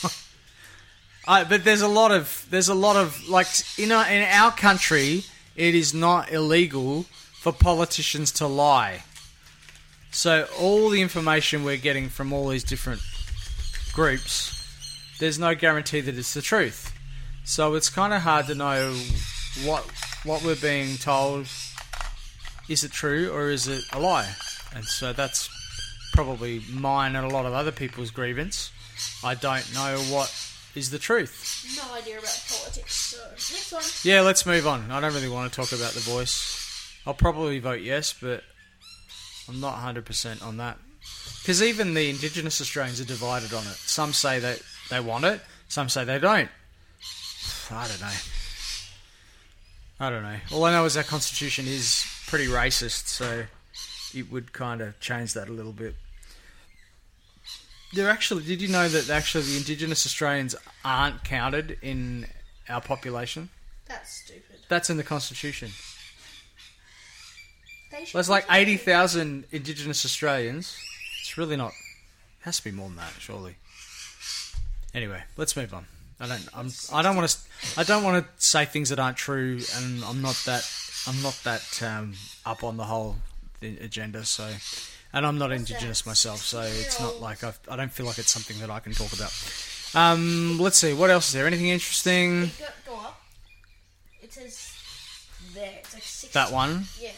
I, 1.28 1.44
but 1.44 1.64
there's 1.64 1.82
a 1.82 1.88
lot 1.88 2.12
of 2.12 2.46
there's 2.50 2.70
a 2.70 2.76
lot 2.76 2.96
of 2.96 3.28
like 3.28 3.48
in 3.78 3.92
our, 3.92 4.08
in 4.08 4.22
our 4.24 4.52
country, 4.52 5.24
it 5.56 5.74
is 5.74 5.94
not 5.94 6.32
illegal 6.32 7.04
for 7.42 7.52
politicians 7.52 8.32
to 8.34 8.48
lie. 8.48 9.04
So 10.12 10.48
all 10.58 10.90
the 10.90 11.02
information 11.02 11.64
we're 11.64 11.78
getting 11.78 12.10
from 12.10 12.32
all 12.32 12.48
these 12.48 12.64
different 12.64 13.02
groups, 13.92 14.52
there's 15.20 15.38
no 15.38 15.56
guarantee 15.56 16.02
that 16.02 16.18
it's 16.18 16.34
the 16.34 16.42
truth. 16.42 16.95
So 17.46 17.76
it's 17.76 17.90
kind 17.90 18.12
of 18.12 18.22
hard 18.24 18.48
to 18.48 18.56
know 18.56 18.94
what 19.64 19.86
what 20.24 20.44
we're 20.44 20.56
being 20.56 20.98
told. 20.98 21.48
Is 22.68 22.84
it 22.84 22.92
true 22.92 23.32
or 23.32 23.50
is 23.50 23.68
it 23.68 23.84
a 23.94 24.00
lie? 24.00 24.34
And 24.74 24.84
so 24.84 25.14
that's 25.14 25.48
probably 26.14 26.62
mine 26.72 27.16
and 27.16 27.24
a 27.26 27.30
lot 27.30 27.46
of 27.46 27.54
other 27.54 27.72
people's 27.72 28.10
grievance. 28.10 28.72
I 29.24 29.36
don't 29.36 29.72
know 29.76 29.98
what 30.10 30.34
is 30.74 30.90
the 30.90 30.98
truth. 30.98 31.78
No 31.78 31.94
idea 31.94 32.18
about 32.18 32.44
politics. 32.50 32.96
So 32.96 33.24
next 33.30 33.72
one. 33.72 33.84
Yeah, 34.04 34.22
let's 34.22 34.46
move 34.46 34.66
on. 34.66 34.90
I 34.90 35.00
don't 35.00 35.14
really 35.14 35.30
want 35.30 35.52
to 35.52 35.56
talk 35.56 35.72
about 35.72 35.94
the 35.94 36.00
voice. 36.00 37.00
I'll 37.06 37.14
probably 37.14 37.60
vote 37.60 37.82
yes, 37.82 38.14
but 38.20 38.44
I'm 39.48 39.62
not 39.62 39.78
100% 39.78 40.44
on 40.44 40.58
that. 40.58 40.80
Because 41.42 41.62
even 41.62 41.94
the 41.94 42.10
Indigenous 42.10 42.60
Australians 42.60 43.00
are 43.00 43.06
divided 43.06 43.54
on 43.54 43.62
it. 43.62 43.76
Some 43.76 44.14
say 44.14 44.40
that 44.40 44.62
they 44.90 45.00
want 45.00 45.26
it, 45.26 45.42
some 45.68 45.90
say 45.90 46.04
they 46.04 46.18
don't. 46.18 46.50
I 47.72 47.88
don't 47.88 48.02
know. 48.02 48.12
I 50.00 50.10
don't 50.10 50.24
know. 50.24 50.38
All 50.52 50.66
I 50.66 50.72
know 50.72 50.86
is 50.86 50.98
our 50.98 51.04
constitution 51.04 51.68
is 51.68 52.06
pretty 52.28 52.48
racist, 52.48 53.08
so 53.08 53.46
it 54.14 54.32
would 54.32 54.54
kind 54.54 54.82
of 54.82 55.00
change 55.00 55.34
that 55.34 55.48
a 55.48 55.52
little 55.52 55.72
bit. 55.72 55.96
There 57.94 58.10
actually, 58.10 58.44
did 58.44 58.62
you 58.62 58.68
know 58.68 58.90
that 58.90 59.10
actually 59.10 59.46
the 59.46 59.58
Indigenous 59.58 60.06
Australians 60.06 60.56
aren't 60.84 61.24
counted 61.24 61.78
in 61.82 62.28
our 62.68 62.82
population? 62.82 63.50
That's 63.88 64.12
stupid. 64.12 64.60
That's 64.68 64.90
in 64.90 64.98
the 64.98 65.04
constitution. 65.04 65.72
There's 68.12 68.30
like 68.30 68.46
eighty 68.52 68.76
thousand 68.76 69.46
Indigenous 69.52 70.04
Australians. 70.04 70.78
It's 71.22 71.38
really 71.38 71.56
not. 71.56 71.70
It 71.70 72.44
has 72.44 72.58
to 72.58 72.64
be 72.66 72.72
more 72.72 72.90
than 72.90 72.98
that, 72.98 73.14
surely. 73.20 73.56
Anyway, 74.94 75.24
let's 75.38 75.56
move 75.56 75.74
on. 75.74 75.86
I 76.20 76.28
don't. 76.28 76.48
I'm. 76.54 76.70
I 76.94 77.02
don't 77.02 77.16
want 77.16 77.30
to. 77.30 77.38
I 77.80 77.84
don't 77.84 78.04
want 78.04 78.26
to 78.26 78.46
say 78.46 78.66
things 78.66 78.90
that 78.90 79.00
aren't 79.00 79.18
true, 79.18 79.60
and 79.76 80.04
I'm 80.04 80.22
not 80.22 80.42
that. 80.46 80.70
I'm 81.08 81.22
not 81.22 81.40
that 81.44 81.84
um, 81.84 82.14
up 82.46 82.64
on 82.64 82.78
the 82.78 82.86
whole 82.86 83.18
agenda. 83.62 84.24
So, 84.24 84.50
and 85.14 85.26
I'm 85.26 85.38
not 85.38 85.52
Indigenous 85.52 86.06
myself, 86.06 86.40
so 86.40 86.62
it's 86.62 87.00
not 87.00 87.22
like 87.22 87.44
I've, 87.44 87.60
I 87.70 87.76
don't 87.76 87.92
feel 87.92 88.06
like 88.06 88.18
it's 88.18 88.32
something 88.32 88.60
that 88.60 88.70
I 88.70 88.80
can 88.80 88.94
talk 88.94 89.12
about. 89.14 89.34
Um, 89.94 90.58
let's 90.58 90.78
see. 90.78 90.94
What 90.94 91.10
else 91.10 91.28
is 91.28 91.34
there? 91.34 91.48
Anything 91.48 91.70
interesting? 91.70 92.52
Go, 92.60 92.66
go 92.86 92.96
up. 92.96 93.22
It 94.22 94.34
says 94.34 94.72
there. 95.54 95.72
It's 95.80 95.94
like 95.94 96.04
six. 96.04 96.34
That 96.34 96.52
one. 96.52 96.86
Yeah. 97.00 97.12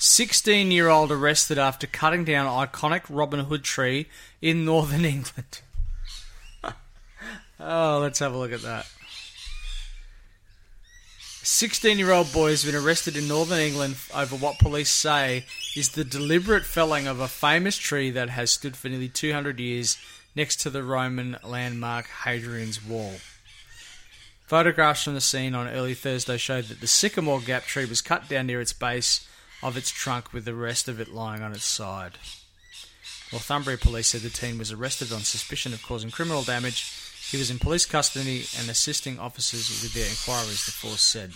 16 0.00 0.70
year 0.70 0.88
old 0.88 1.10
arrested 1.10 1.58
after 1.58 1.88
cutting 1.88 2.24
down 2.24 2.46
iconic 2.46 3.02
Robin 3.08 3.40
Hood 3.40 3.64
tree 3.64 4.06
in 4.40 4.64
northern 4.64 5.04
England. 5.04 5.60
Oh, 7.60 7.98
let's 8.00 8.18
have 8.18 8.34
a 8.34 8.38
look 8.38 8.52
at 8.52 8.62
that. 8.62 8.86
16 11.48 11.98
year 11.98 12.10
old 12.10 12.30
boy 12.32 12.50
has 12.50 12.64
been 12.64 12.74
arrested 12.74 13.16
in 13.16 13.26
northern 13.26 13.58
England 13.58 13.96
over 14.14 14.36
what 14.36 14.58
police 14.58 14.90
say 14.90 15.46
is 15.74 15.90
the 15.90 16.04
deliberate 16.04 16.66
felling 16.66 17.06
of 17.06 17.20
a 17.20 17.28
famous 17.28 17.78
tree 17.78 18.10
that 18.10 18.28
has 18.28 18.50
stood 18.50 18.76
for 18.76 18.88
nearly 18.88 19.08
200 19.08 19.58
years 19.58 19.96
next 20.34 20.56
to 20.60 20.70
the 20.70 20.82
Roman 20.82 21.38
landmark 21.42 22.06
Hadrian's 22.24 22.84
Wall. 22.84 23.14
Photographs 24.44 25.04
from 25.04 25.14
the 25.14 25.20
scene 25.20 25.54
on 25.54 25.68
early 25.68 25.94
Thursday 25.94 26.36
showed 26.36 26.64
that 26.64 26.80
the 26.80 26.86
sycamore 26.86 27.40
gap 27.40 27.64
tree 27.64 27.84
was 27.84 28.00
cut 28.00 28.28
down 28.28 28.46
near 28.46 28.60
its 28.60 28.72
base 28.72 29.26
of 29.62 29.76
its 29.76 29.90
trunk 29.90 30.32
with 30.32 30.44
the 30.44 30.54
rest 30.54 30.88
of 30.88 31.00
it 31.00 31.12
lying 31.12 31.42
on 31.42 31.52
its 31.52 31.64
side. 31.64 32.12
Northumbria 33.32 33.76
police 33.76 34.08
said 34.08 34.22
the 34.22 34.30
teen 34.30 34.58
was 34.58 34.72
arrested 34.72 35.12
on 35.12 35.20
suspicion 35.20 35.72
of 35.72 35.82
causing 35.82 36.10
criminal 36.10 36.42
damage. 36.42 36.92
He 37.30 37.36
was 37.36 37.50
in 37.50 37.58
police 37.58 37.84
custody 37.84 38.46
and 38.58 38.70
assisting 38.70 39.18
officers 39.18 39.68
with 39.82 39.92
their 39.92 40.08
inquiries, 40.08 40.64
the 40.64 40.72
force 40.72 41.02
said. 41.02 41.32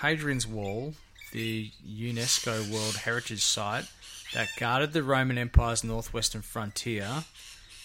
Hadrian's 0.00 0.46
Wall, 0.46 0.94
the 1.32 1.70
UNESCO 1.86 2.70
World 2.72 2.96
Heritage 2.96 3.44
Site 3.44 3.84
that 4.34 4.48
guarded 4.56 4.92
the 4.92 5.02
Roman 5.02 5.36
Empire's 5.36 5.84
northwestern 5.84 6.42
frontier, 6.42 7.24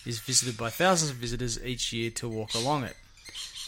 is 0.06 0.20
visited 0.20 0.58
by 0.58 0.70
thousands 0.70 1.12
of 1.12 1.18
visitors 1.18 1.62
each 1.64 1.92
year 1.92 2.10
to 2.12 2.30
walk 2.30 2.54
along 2.54 2.86
it. 2.86 2.96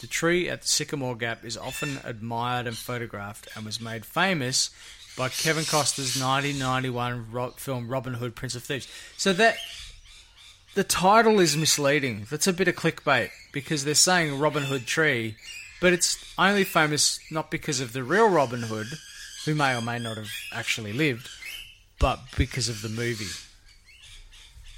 The 0.00 0.06
tree 0.06 0.48
at 0.48 0.62
the 0.62 0.68
Sycamore 0.68 1.16
Gap 1.16 1.44
is 1.44 1.58
often 1.58 1.98
admired 2.04 2.66
and 2.66 2.76
photographed 2.76 3.48
and 3.54 3.66
was 3.66 3.80
made 3.80 4.06
famous 4.06 4.70
by 5.18 5.28
Kevin 5.28 5.64
Costner's 5.64 6.18
1991 6.18 7.52
film 7.56 7.88
Robin 7.88 8.14
Hood, 8.14 8.34
Prince 8.34 8.54
of 8.54 8.62
Thieves. 8.62 8.88
So 9.18 9.34
that 9.34 9.58
the 10.74 10.84
title 10.84 11.40
is 11.40 11.56
misleading. 11.56 12.26
That's 12.30 12.46
a 12.46 12.52
bit 12.52 12.68
of 12.68 12.76
clickbait 12.76 13.30
because 13.52 13.84
they're 13.84 13.94
saying 13.94 14.38
Robin 14.38 14.64
Hood 14.64 14.86
tree, 14.86 15.36
but 15.80 15.92
it's 15.92 16.16
only 16.38 16.64
famous 16.64 17.18
not 17.30 17.50
because 17.50 17.80
of 17.80 17.92
the 17.92 18.02
real 18.04 18.28
Robin 18.28 18.62
Hood, 18.62 18.86
who 19.44 19.54
may 19.54 19.74
or 19.76 19.80
may 19.82 19.98
not 19.98 20.16
have 20.16 20.30
actually 20.52 20.92
lived, 20.92 21.28
but 21.98 22.20
because 22.36 22.68
of 22.68 22.82
the 22.82 22.88
movie. 22.88 23.26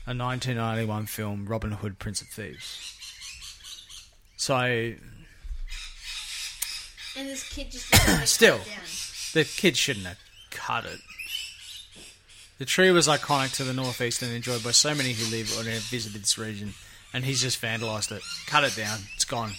A 0.07 0.15
1991 0.15 1.07
film, 1.07 1.47
Robin 1.47 1.73
Hood, 1.73 1.99
Prince 1.99 2.21
of 2.23 2.29
Thieves. 2.29 2.99
So 4.37 4.55
And 4.57 4.99
this 7.29 7.49
kid 7.53 7.71
just 7.71 7.87
Still. 8.27 8.59
cut 8.59 8.67
it 8.67 8.71
down. 8.71 8.85
The 9.35 9.45
kid 9.45 9.77
shouldn't 9.77 10.07
have 10.07 10.19
cut 10.51 10.85
it. 10.87 10.99
The 12.63 12.67
tree 12.67 12.93
was 12.93 13.09
iconic 13.09 13.57
to 13.57 13.65
the 13.65 13.73
northeast 13.73 14.23
and 14.23 14.33
enjoyed 14.33 14.63
by 14.63 14.71
so 14.71 14.95
many 14.95 15.15
who 15.15 15.29
live 15.33 15.51
or 15.59 15.69
have 15.69 15.83
visited 15.83 16.23
this 16.23 16.39
region, 16.39 16.75
and 17.13 17.25
he's 17.25 17.43
just 17.43 17.61
vandalised 17.61 18.13
it. 18.13 18.23
Cut 18.47 18.63
it 18.63 18.77
down. 18.77 19.01
It's 19.17 19.25
gone. 19.25 19.55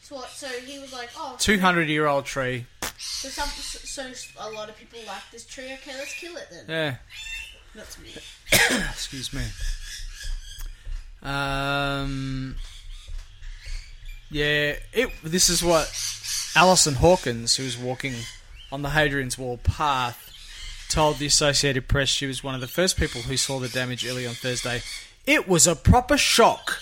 So 0.00 0.16
what? 0.16 0.30
So 0.30 0.48
he 0.48 0.80
was 0.80 0.92
like, 0.92 1.10
oh, 1.16 1.36
200 1.38 1.86
year 1.86 2.08
old 2.08 2.24
tree. 2.24 2.66
So 2.98 3.28
some, 3.28 3.46
so 3.46 4.02
a 4.40 4.50
lot 4.50 4.68
of 4.68 4.76
people 4.76 4.98
like 5.06 5.22
this 5.30 5.46
tree. 5.46 5.74
Okay, 5.74 5.92
let's 5.96 6.12
kill 6.14 6.36
it 6.36 6.48
then. 6.50 6.64
Yeah. 6.68 6.96
That's 7.72 8.00
me. 8.00 8.08
Excuse 8.90 9.32
me. 9.32 9.44
Um. 11.22 12.56
Yeah, 14.32 14.74
it. 14.92 15.08
This 15.22 15.48
is 15.48 15.62
what 15.62 15.88
Alison 16.56 16.94
Hawkins, 16.94 17.54
who 17.54 17.62
was 17.62 17.78
walking 17.78 18.14
on 18.72 18.82
the 18.82 18.90
Hadrian's 18.90 19.38
Wall 19.38 19.58
path, 19.58 20.33
told 20.94 21.18
the 21.18 21.26
Associated 21.26 21.88
Press. 21.88 22.08
She 22.08 22.24
was 22.24 22.44
one 22.44 22.54
of 22.54 22.60
the 22.60 22.68
first 22.68 22.96
people 22.96 23.22
who 23.22 23.36
saw 23.36 23.58
the 23.58 23.68
damage 23.68 24.06
early 24.06 24.28
on 24.28 24.34
Thursday. 24.34 24.80
It 25.26 25.48
was 25.48 25.66
a 25.66 25.74
proper 25.74 26.16
shock. 26.16 26.80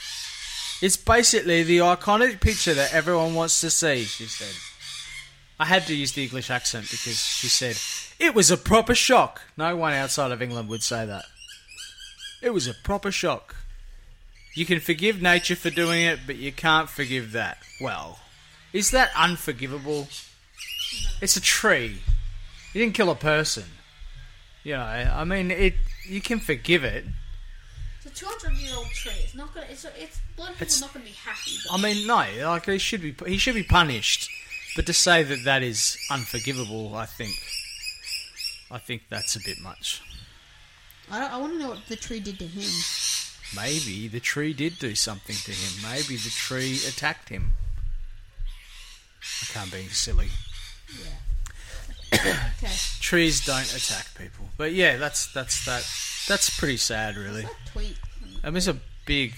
It's 0.82 0.98
basically 0.98 1.62
the 1.62 1.78
iconic 1.78 2.38
picture 2.38 2.74
that 2.74 2.92
everyone 2.92 3.34
wants 3.34 3.62
to 3.62 3.70
see. 3.70 4.04
She 4.04 4.26
said. 4.26 4.54
I 5.58 5.64
had 5.64 5.86
to 5.86 5.94
use 5.94 6.12
the 6.12 6.24
English 6.24 6.50
accent 6.50 6.90
because 6.90 7.24
she 7.24 7.46
said 7.46 7.78
it 8.20 8.34
was 8.34 8.50
a 8.50 8.58
proper 8.58 8.94
shock. 8.94 9.40
No 9.56 9.76
one 9.76 9.94
outside 9.94 10.30
of 10.30 10.42
England 10.42 10.68
would 10.68 10.82
say 10.82 11.06
that. 11.06 11.24
It 12.42 12.50
was 12.50 12.66
a 12.66 12.74
proper 12.74 13.10
shock. 13.10 13.56
You 14.54 14.66
can 14.66 14.80
forgive 14.80 15.22
nature 15.22 15.56
for 15.56 15.70
doing 15.70 16.02
it, 16.02 16.20
but 16.26 16.36
you 16.36 16.52
can't 16.52 16.90
forgive 16.90 17.32
that. 17.32 17.62
Well, 17.80 18.18
is 18.74 18.90
that 18.90 19.10
unforgivable? 19.16 20.08
It's 21.22 21.36
a 21.36 21.40
tree. 21.40 22.02
You 22.74 22.80
didn't 22.82 22.94
kill 22.94 23.08
a 23.08 23.14
person. 23.14 23.64
You 24.64 24.74
know, 24.74 24.80
I 24.82 25.24
mean, 25.24 25.50
it. 25.50 25.74
You 26.04 26.20
can 26.20 26.38
forgive 26.40 26.84
it. 26.84 27.04
It's 28.04 28.20
a 28.20 28.24
200 28.24 28.56
year 28.58 28.74
old 28.76 28.86
tree. 28.88 29.12
It's 29.22 29.34
not 29.34 29.54
gonna. 29.54 29.66
It's, 29.70 29.84
it's 29.84 30.20
a 30.36 30.40
lot 30.40 30.50
of 30.50 30.54
people 30.56 30.62
It's- 30.66 30.80
not 30.80 30.92
gonna 30.92 31.04
be 31.04 31.12
happy. 31.12 31.52
I 31.70 31.80
mean, 31.80 32.06
no, 32.06 32.24
like 32.48 32.66
he 32.66 32.78
should 32.78 33.02
be. 33.02 33.14
He 33.26 33.38
should 33.38 33.54
be 33.54 33.62
punished. 33.62 34.30
But 34.74 34.86
to 34.86 34.92
say 34.92 35.22
that 35.22 35.44
that 35.44 35.62
is 35.62 35.98
unforgivable, 36.10 36.94
I 36.96 37.04
think, 37.04 37.34
I 38.70 38.78
think 38.78 39.02
that's 39.10 39.36
a 39.36 39.40
bit 39.40 39.60
much. 39.60 40.00
I, 41.10 41.26
I 41.26 41.36
want 41.36 41.52
to 41.52 41.58
know 41.58 41.68
what 41.70 41.86
the 41.88 41.96
tree 41.96 42.20
did 42.20 42.38
to 42.38 42.46
him. 42.46 42.70
Maybe 43.54 44.08
the 44.08 44.18
tree 44.20 44.54
did 44.54 44.78
do 44.78 44.94
something 44.94 45.36
to 45.36 45.50
him. 45.50 45.82
Maybe 45.82 46.16
the 46.16 46.30
tree 46.30 46.76
attacked 46.88 47.28
him. 47.28 47.52
I 49.42 49.44
can't 49.52 49.70
be 49.70 49.82
silly. 49.88 50.28
Okay. 52.12 52.32
Trees 53.00 53.44
don't 53.44 53.74
attack 53.74 54.08
people. 54.16 54.48
But 54.56 54.72
yeah, 54.72 54.96
that's 54.96 55.32
that's 55.32 55.64
that. 55.64 55.86
That's 56.28 56.50
pretty 56.58 56.76
sad, 56.76 57.16
really. 57.16 57.42
That 57.42 57.56
tweet. 57.66 57.98
I 58.44 58.48
mean, 58.48 58.58
it's 58.58 58.66
a 58.68 58.78
big. 59.06 59.34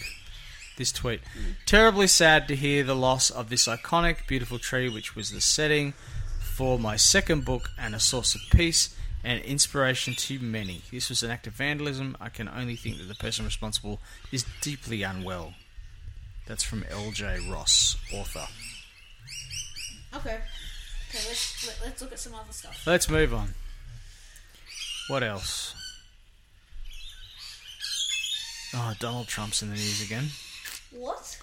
This 0.77 0.91
tweet. 0.91 1.21
Terribly 1.67 2.09
sad 2.09 2.49
to 2.49 2.57
hear 2.57 2.83
the 2.83 2.97
loss 2.97 3.31
of 3.31 3.49
this 3.49 3.69
iconic, 3.69 4.27
beautiful 4.27 4.59
tree, 4.59 4.89
which 4.89 5.15
was 5.15 5.31
the 5.31 5.41
setting 5.41 5.93
for 6.41 6.81
my 6.81 6.97
second 6.97 7.45
book 7.45 7.71
and 7.79 7.95
a 7.95 8.01
source 8.01 8.35
of 8.35 8.41
peace 8.51 8.95
and 9.25 9.41
inspiration 9.43 10.15
to 10.15 10.39
many. 10.39 10.83
This 10.93 11.09
was 11.09 11.23
an 11.23 11.31
act 11.31 11.47
of 11.47 11.55
vandalism. 11.55 12.17
I 12.21 12.29
can 12.29 12.49
only 12.49 12.77
think 12.77 12.99
that 12.99 13.09
the 13.09 13.15
person 13.15 13.45
responsible 13.45 14.01
is 14.31 14.45
deeply 14.61 15.03
unwell. 15.03 15.55
That's 16.47 16.63
from 16.63 16.85
L.J. 16.91 17.49
Ross, 17.51 17.97
author. 18.13 18.47
Okay. 20.15 20.41
Okay, 21.15 21.29
let's 21.29 21.67
let, 21.67 21.87
let's 21.87 22.03
look 22.03 22.13
at 22.13 22.19
some 22.19 22.35
other 22.35 22.53
stuff. 22.53 22.83
Let's 22.87 23.09
move 23.09 23.33
on. 23.33 23.55
What 25.07 25.23
else? 25.23 25.75
Oh, 28.75 28.95
Donald 28.99 29.29
Trump's 29.29 29.63
in 29.63 29.69
the 29.69 29.77
news 29.77 30.03
again. 30.03 30.31
What? 30.91 31.39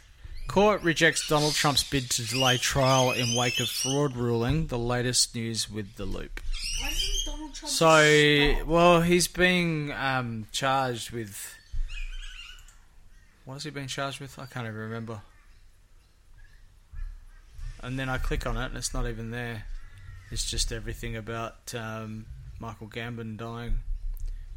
Court 0.47 0.83
rejects 0.83 1.25
Donald 1.29 1.53
Trump's 1.53 1.89
bid 1.89 2.09
to 2.09 2.27
delay 2.27 2.57
trial 2.57 3.11
in 3.11 3.33
wake 3.33 3.61
of 3.61 3.69
fraud 3.69 4.17
ruling. 4.17 4.67
The 4.67 4.77
latest 4.77 5.33
news 5.35 5.71
with 5.71 5.95
the 5.95 6.05
loop. 6.05 6.41
Why 6.81 6.89
doesn't 6.89 7.09
Donald 7.25 7.53
Trump? 7.53 7.71
So, 7.71 8.53
stop? 8.53 8.67
well, 8.67 9.01
he's 9.01 9.29
being 9.29 9.93
um, 9.93 10.47
charged 10.51 11.11
with. 11.11 11.55
What 13.45 13.55
is 13.55 13.63
he 13.63 13.69
being 13.69 13.87
charged 13.87 14.19
with? 14.19 14.37
I 14.37 14.47
can't 14.47 14.67
even 14.67 14.77
remember. 14.77 15.21
And 17.83 17.97
then 17.97 18.09
I 18.09 18.17
click 18.17 18.45
on 18.45 18.57
it, 18.57 18.65
and 18.65 18.77
it's 18.77 18.93
not 18.93 19.07
even 19.07 19.31
there. 19.31 19.65
It's 20.29 20.49
just 20.49 20.71
everything 20.71 21.15
about 21.15 21.73
um, 21.75 22.25
Michael 22.59 22.87
Gambon 22.87 23.37
dying. 23.37 23.79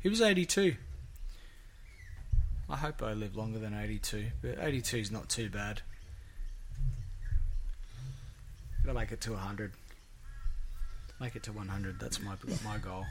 He 0.00 0.08
was 0.08 0.20
82. 0.20 0.76
I 2.68 2.76
hope 2.76 3.02
I 3.02 3.12
live 3.12 3.36
longer 3.36 3.58
than 3.58 3.74
82, 3.74 4.26
but 4.42 4.58
82 4.60 4.96
is 4.98 5.10
not 5.10 5.28
too 5.28 5.48
bad. 5.50 5.82
Gotta 8.84 8.98
make 8.98 9.12
it 9.12 9.20
to 9.22 9.32
100. 9.32 9.72
Make 11.20 11.36
it 11.36 11.42
to 11.44 11.52
100. 11.52 11.98
That's 11.98 12.20
my 12.20 12.34
my 12.64 12.78
goal. 12.78 13.06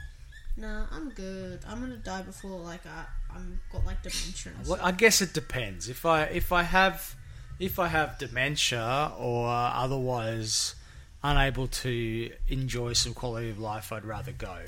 No, 0.56 0.84
I'm 0.92 1.10
good. 1.10 1.60
I'm 1.68 1.80
gonna 1.80 1.96
die 1.96 2.22
before 2.22 2.60
like 2.60 2.86
I 2.86 3.04
I'm 3.34 3.60
got 3.72 3.84
like 3.84 4.02
dementia. 4.02 4.52
Well. 4.66 4.78
I 4.82 4.92
guess 4.92 5.20
it 5.20 5.32
depends. 5.32 5.88
If 5.88 6.06
I 6.06 6.24
if 6.24 6.52
I 6.52 6.62
have 6.62 7.16
if 7.58 7.78
I 7.78 7.88
have 7.88 8.18
dementia 8.18 9.12
or 9.18 9.48
otherwise 9.48 10.74
unable 11.22 11.66
to 11.68 12.30
enjoy 12.48 12.92
some 12.92 13.14
quality 13.14 13.50
of 13.50 13.58
life, 13.58 13.92
I'd 13.92 14.04
rather 14.04 14.32
go. 14.32 14.58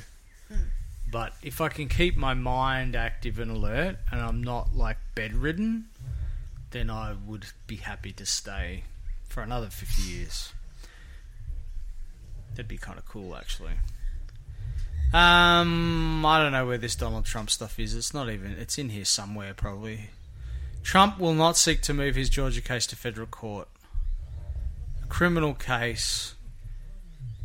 But 1.11 1.35
if 1.43 1.61
I 1.61 1.69
can 1.69 1.89
keep 1.89 2.17
my 2.17 2.35
mind 2.35 2.97
active 2.97 3.39
and 3.39 3.51
alert, 3.51 3.97
and 4.11 4.21
I'm 4.21 4.43
not 4.43 4.75
like 4.75 4.97
bedridden, 5.15 5.87
then 6.71 6.91
I 6.91 7.15
would 7.27 7.47
be 7.67 7.77
happy 7.77 8.13
to 8.13 8.27
stay 8.27 8.85
for 9.29 9.43
another 9.43 9.69
fifty 9.69 10.03
years. 10.03 10.53
That'd 12.51 12.69
be 12.69 12.77
kind 12.77 12.99
of 12.99 13.05
cool, 13.07 13.37
actually. 13.37 13.75
Um, 15.13 16.27
I 16.27 16.43
don't 16.43 16.53
know 16.53 16.67
where 16.67 16.79
this 16.79 16.97
Donald 16.97 17.25
Trump 17.25 17.51
stuff 17.51 17.79
is. 17.79 17.95
It's 17.95 18.13
not 18.13 18.29
even. 18.29 18.53
It's 18.53 18.77
in 18.77 18.89
here 18.89 19.05
somewhere, 19.05 19.55
probably. 19.55 20.11
Trump 20.87 21.19
will 21.19 21.35
not 21.35 21.57
seek 21.57 21.81
to 21.81 21.93
move 21.93 22.15
his 22.15 22.29
Georgia 22.31 22.61
case 22.61 22.87
to 22.87 22.95
federal 22.95 23.27
court. 23.27 23.67
A 25.03 25.07
criminal 25.09 25.53
case. 25.53 26.37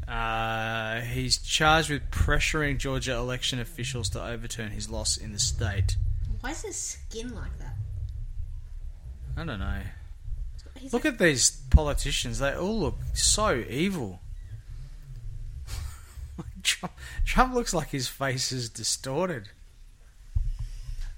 Uh, 0.08 1.02
he's 1.02 1.40
charged 1.40 1.90
with 1.90 2.12
pressuring 2.12 2.78
Georgia 2.78 3.14
election 3.14 3.60
officials 3.60 4.10
to 4.10 4.24
overturn 4.24 4.70
his 4.70 4.92
loss 4.92 5.18
in 5.18 5.32
the 5.34 5.40
state. 5.40 5.96
Why 6.42 6.52
is 6.52 6.62
his 6.62 6.76
skin 6.76 7.34
like 7.34 7.58
that? 7.58 7.74
I 9.36 9.44
don't 9.44 9.60
know. 9.60 9.82
He's 10.78 10.94
Look 10.94 11.06
like, 11.06 11.14
at 11.14 11.20
these 11.20 11.64
politicians. 11.72 12.38
They 12.38 12.54
all 12.54 12.80
look 12.80 13.00
so 13.16 13.64
evil. 13.68 14.20
Trump, 16.62 16.94
Trump 17.26 17.56
looks 17.56 17.74
like 17.74 17.90
his 17.90 18.08
face 18.08 18.52
is 18.52 18.70
distorted. 18.70 19.50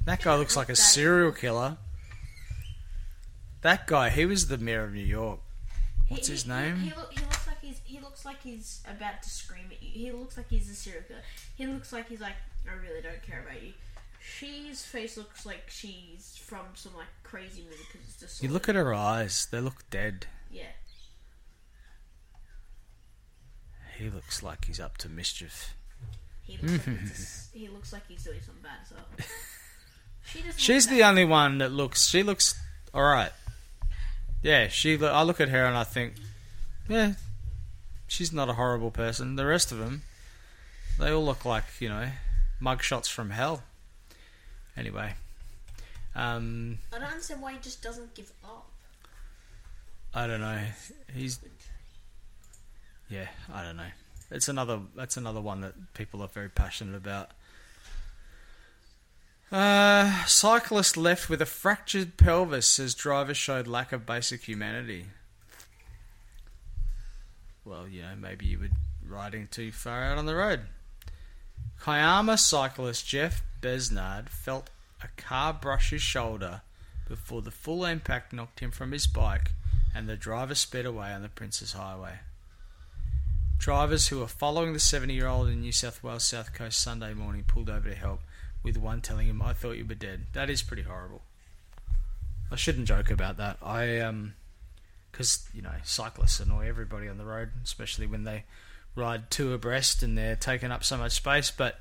That 0.06 0.22
guy 0.22 0.38
looks 0.38 0.56
like 0.56 0.70
a 0.70 0.76
serial 0.78 1.34
killer. 1.34 1.76
That 3.64 3.88
guy, 3.88 4.10
he 4.10 4.26
was 4.26 4.48
the 4.48 4.58
mayor 4.58 4.84
of 4.84 4.94
New 4.94 5.00
York. 5.02 5.40
What's 6.10 6.28
he- 6.28 6.34
his 6.34 6.46
name? 6.46 6.78
He, 6.82 6.90
look, 6.96 7.12
he 7.14 7.20
looks 7.22 7.48
like 7.48 7.62
he's 7.62 7.82
he 7.86 8.00
looks 8.00 8.26
like 8.26 8.42
he's 8.44 8.82
about 8.88 9.24
to 9.24 9.30
scream 9.30 9.66
at 9.72 9.82
you. 9.82 9.90
He 9.90 10.12
looks 10.12 10.38
like 10.38 10.50
he's 10.50 10.70
a 10.70 10.76
serial 10.76 11.04
killer. 11.08 11.22
He 11.56 11.66
looks 11.66 11.92
like 11.94 12.08
he's 12.10 12.22
like 12.22 12.36
I 12.70 12.74
really 12.76 13.02
don't 13.02 13.22
care 13.24 13.42
about 13.48 13.62
you. 13.64 13.74
She's 14.38 14.84
face 14.86 15.18
looks 15.18 15.46
like 15.46 15.64
she's 15.70 16.40
from 16.46 16.66
some 16.76 16.96
like 16.96 17.08
crazy 17.24 17.62
movie 17.64 17.78
because 17.92 18.08
it's 18.08 18.20
just 18.20 18.44
You 18.44 18.50
look 18.50 18.70
at 18.70 18.76
her 18.76 18.94
eyes, 18.94 19.48
they 19.52 19.60
look 19.60 19.90
dead. 19.90 20.28
yeah. 20.52 20.64
He 23.98 24.10
looks 24.10 24.42
like 24.44 24.66
he's 24.66 24.80
up 24.80 24.98
to 25.00 25.10
mischief. 25.10 25.76
He 26.42 26.58
looks 26.58 26.88
like 26.88 26.88
a, 27.56 27.58
he 27.58 27.68
looks 27.70 27.94
like 27.94 28.08
he's 28.08 28.24
doing 28.24 28.40
something 28.46 28.64
bad 28.64 28.80
well. 28.92 29.06
She. 30.26 30.42
She's 30.56 30.88
the 30.88 31.04
only 31.04 31.26
one 31.26 31.58
that 31.58 31.74
looks. 31.74 32.08
She 32.08 32.24
looks 32.24 32.56
all 32.94 33.04
right. 33.04 33.32
Yeah, 34.44 34.68
she. 34.68 35.02
I 35.04 35.24
look 35.24 35.40
at 35.40 35.50
her 35.50 35.66
and 35.66 35.78
I 35.78 35.86
think, 35.86 36.16
yeah, 36.90 37.14
she's 38.08 38.34
not 38.34 38.50
a 38.50 38.54
horrible 38.54 38.92
person. 38.92 39.38
The 39.38 39.46
rest 39.46 39.72
of 39.72 39.78
them, 39.80 40.04
they 41.00 41.12
all 41.12 41.24
look 41.24 41.46
like 41.46 41.64
you 41.80 41.88
know, 41.88 42.10
mugshots 42.62 43.10
from 43.10 43.30
hell. 43.30 43.64
Anyway, 44.76 45.14
um, 46.14 46.80
I 46.94 47.00
don't 47.00 47.08
understand 47.08 47.42
why 47.42 47.54
he 47.54 47.60
just 47.60 47.82
doesn't 47.82 48.14
give 48.16 48.32
up. 48.44 48.70
I 50.14 50.28
don't 50.28 50.42
know. 50.42 50.60
He's. 51.16 51.40
Yeah, 53.10 53.28
I 53.52 53.64
don't 53.64 53.78
know. 53.78 53.92
It's 54.30 54.50
another. 54.50 54.82
That's 54.94 55.16
another 55.16 55.42
one 55.42 55.62
that 55.62 55.94
people 55.94 56.22
are 56.22 56.28
very 56.28 56.50
passionate 56.50 56.98
about. 56.98 57.32
Uh, 59.54 60.26
cyclist 60.26 60.98
left 60.98 61.30
with 61.30 61.40
a 61.40 61.46
fractured 61.46 62.18
pelvis 62.18 62.80
as 62.80 62.96
driver 62.96 63.36
showed 63.36 63.68
lack 63.68 63.92
of 63.92 64.04
basic 64.04 64.42
humanity. 64.46 65.06
Well, 67.64 67.88
you 67.88 68.02
know, 68.02 68.16
maybe 68.20 68.48
you 68.48 68.58
were 68.58 68.70
riding 69.08 69.48
too 69.52 69.72
far 69.72 70.06
out 70.06 70.18
on 70.18 70.26
the 70.26 70.34
road. 70.36 70.62
Kiama 71.86 72.36
cyclist 72.40 73.06
Jeff 73.06 73.44
Besnard 73.62 74.28
felt 74.28 74.72
a 75.04 75.22
car 75.22 75.54
brush 75.54 75.92
his 75.92 76.02
shoulder 76.02 76.62
before 77.08 77.44
the 77.44 77.52
full 77.52 77.86
impact 77.86 78.34
knocked 78.34 78.60
him 78.60 78.72
from 78.72 78.92
his 78.92 79.06
bike 79.06 79.52
and 79.94 80.10
the 80.10 80.16
driver 80.16 80.56
sped 80.56 80.88
away 80.88 81.12
on 81.12 81.22
the 81.22 81.30
Princes 81.30 81.74
Highway. 81.74 82.22
Drivers 83.60 84.08
who 84.08 84.18
were 84.18 84.28
following 84.28 84.74
the 84.74 84.80
70 84.80 85.14
year 85.14 85.28
old 85.28 85.48
in 85.48 85.62
New 85.62 85.72
South 85.72 86.04
Wales 86.04 86.24
South 86.24 86.54
Coast 86.54 86.82
Sunday 86.82 87.14
morning 87.14 87.44
pulled 87.48 87.70
over 87.70 87.88
to 87.90 87.96
help, 87.96 88.22
with 88.64 88.78
one 88.78 89.02
telling 89.02 89.28
him, 89.28 89.42
I 89.42 89.54
thought 89.54 89.78
you 89.78 89.86
were 89.86 89.94
dead. 89.96 90.28
That 90.34 90.50
is 90.50 90.62
pretty 90.62 90.84
horrible. 90.84 91.22
I 92.52 92.56
shouldn't 92.56 92.88
joke 92.88 93.12
about 93.12 93.38
that. 93.38 93.58
I, 93.62 94.00
um, 94.00 94.34
because, 95.12 95.48
you 95.54 95.62
know, 95.62 95.74
cyclists 95.84 96.40
annoy 96.40 96.68
everybody 96.68 97.08
on 97.08 97.18
the 97.18 97.26
road, 97.26 97.50
especially 97.64 98.08
when 98.08 98.24
they 98.24 98.46
ride 98.96 99.30
two 99.30 99.54
abreast 99.54 100.02
and 100.04 100.18
they're 100.18 100.36
taking 100.36 100.72
up 100.72 100.84
so 100.84 100.98
much 100.98 101.12
space, 101.14 101.52
but 101.52 101.80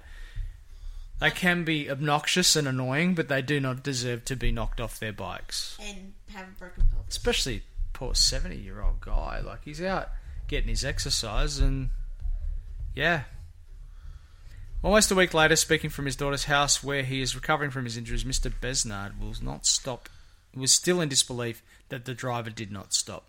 they 1.21 1.31
can 1.31 1.63
be 1.65 1.89
obnoxious 1.91 2.57
and 2.57 2.67
annoying, 2.67 3.15
but 3.15 3.29
they 3.29 3.43
do 3.43 3.61
not 3.61 3.83
deserve 3.83 4.25
to 4.27 4.37
be 4.37 4.51
knocked 4.51 4.81
off 4.81 4.99
their 4.99 5.13
bikes 5.13 5.79
And 5.81 6.15
have 6.35 6.49
a 6.49 6.51
broken 6.59 6.85
pelvis. 6.91 7.09
especially 7.17 7.63
poor 7.93 8.15
70 8.15 8.57
year 8.57 8.81
old 8.83 9.01
guy 9.03 9.41
like 9.41 9.61
he's 9.65 9.81
out 9.83 10.09
getting 10.49 10.69
his 10.71 10.85
exercise 10.85 11.59
and 11.59 11.91
yeah 12.97 13.25
almost 14.83 15.11
a 15.11 15.15
week 15.15 15.33
later 15.33 15.57
speaking 15.57 15.91
from 15.91 16.07
his 16.07 16.17
daughter's 16.17 16.45
house 16.45 16.83
where 16.83 17.03
he 17.03 17.23
is 17.23 17.35
recovering 17.35 17.71
from 17.71 17.85
his 17.85 17.97
injuries 17.97 18.25
mr 18.25 18.53
besnard 18.61 19.19
will 19.21 19.35
not 19.43 19.67
stop 19.67 20.09
was 20.55 20.73
still 20.73 21.01
in 21.01 21.09
disbelief 21.09 21.63
that 21.89 22.05
the 22.05 22.15
driver 22.15 22.51
did 22.51 22.71
not 22.71 22.93
stop. 22.93 23.25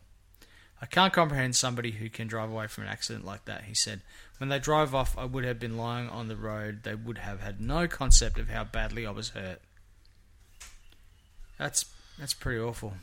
I 0.82 0.86
can't 0.86 1.13
comprehend 1.13 1.56
somebody 1.56 1.92
who 1.92 2.10
can 2.10 2.28
drive 2.28 2.50
away 2.50 2.68
from 2.68 2.84
an 2.84 2.89
accident 2.89 3.26
like 3.26 3.46
that 3.46 3.63
he 3.63 3.74
said. 3.74 4.02
When 4.38 4.50
they 4.50 4.60
drove 4.60 4.94
off 4.94 5.18
i 5.18 5.24
would 5.24 5.46
have 5.46 5.60
been 5.60 5.78
lying 5.78 6.10
on 6.10 6.28
the 6.28 6.36
road. 6.36 6.84
They 6.84 6.96
would 6.96 7.20
have 7.20 7.42
had 7.42 7.62
no 7.62 7.88
concept 7.88 8.38
of 8.38 8.50
how 8.50 8.66
badly 8.66 9.06
i 9.06 9.12
was 9.12 9.30
hurt. 9.30 9.62
That's 11.58 11.86
that's 12.20 12.34
pretty 12.34 12.60
awful. 12.60 12.94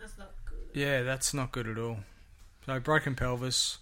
That's 0.00 0.18
not 0.18 0.32
good. 0.44 0.80
Yeah, 0.80 1.02
that's 1.02 1.32
not 1.32 1.52
good 1.52 1.68
at 1.68 1.78
all. 1.78 1.98
So 2.66 2.78
broken 2.80 3.14
pelvis. 3.14 3.78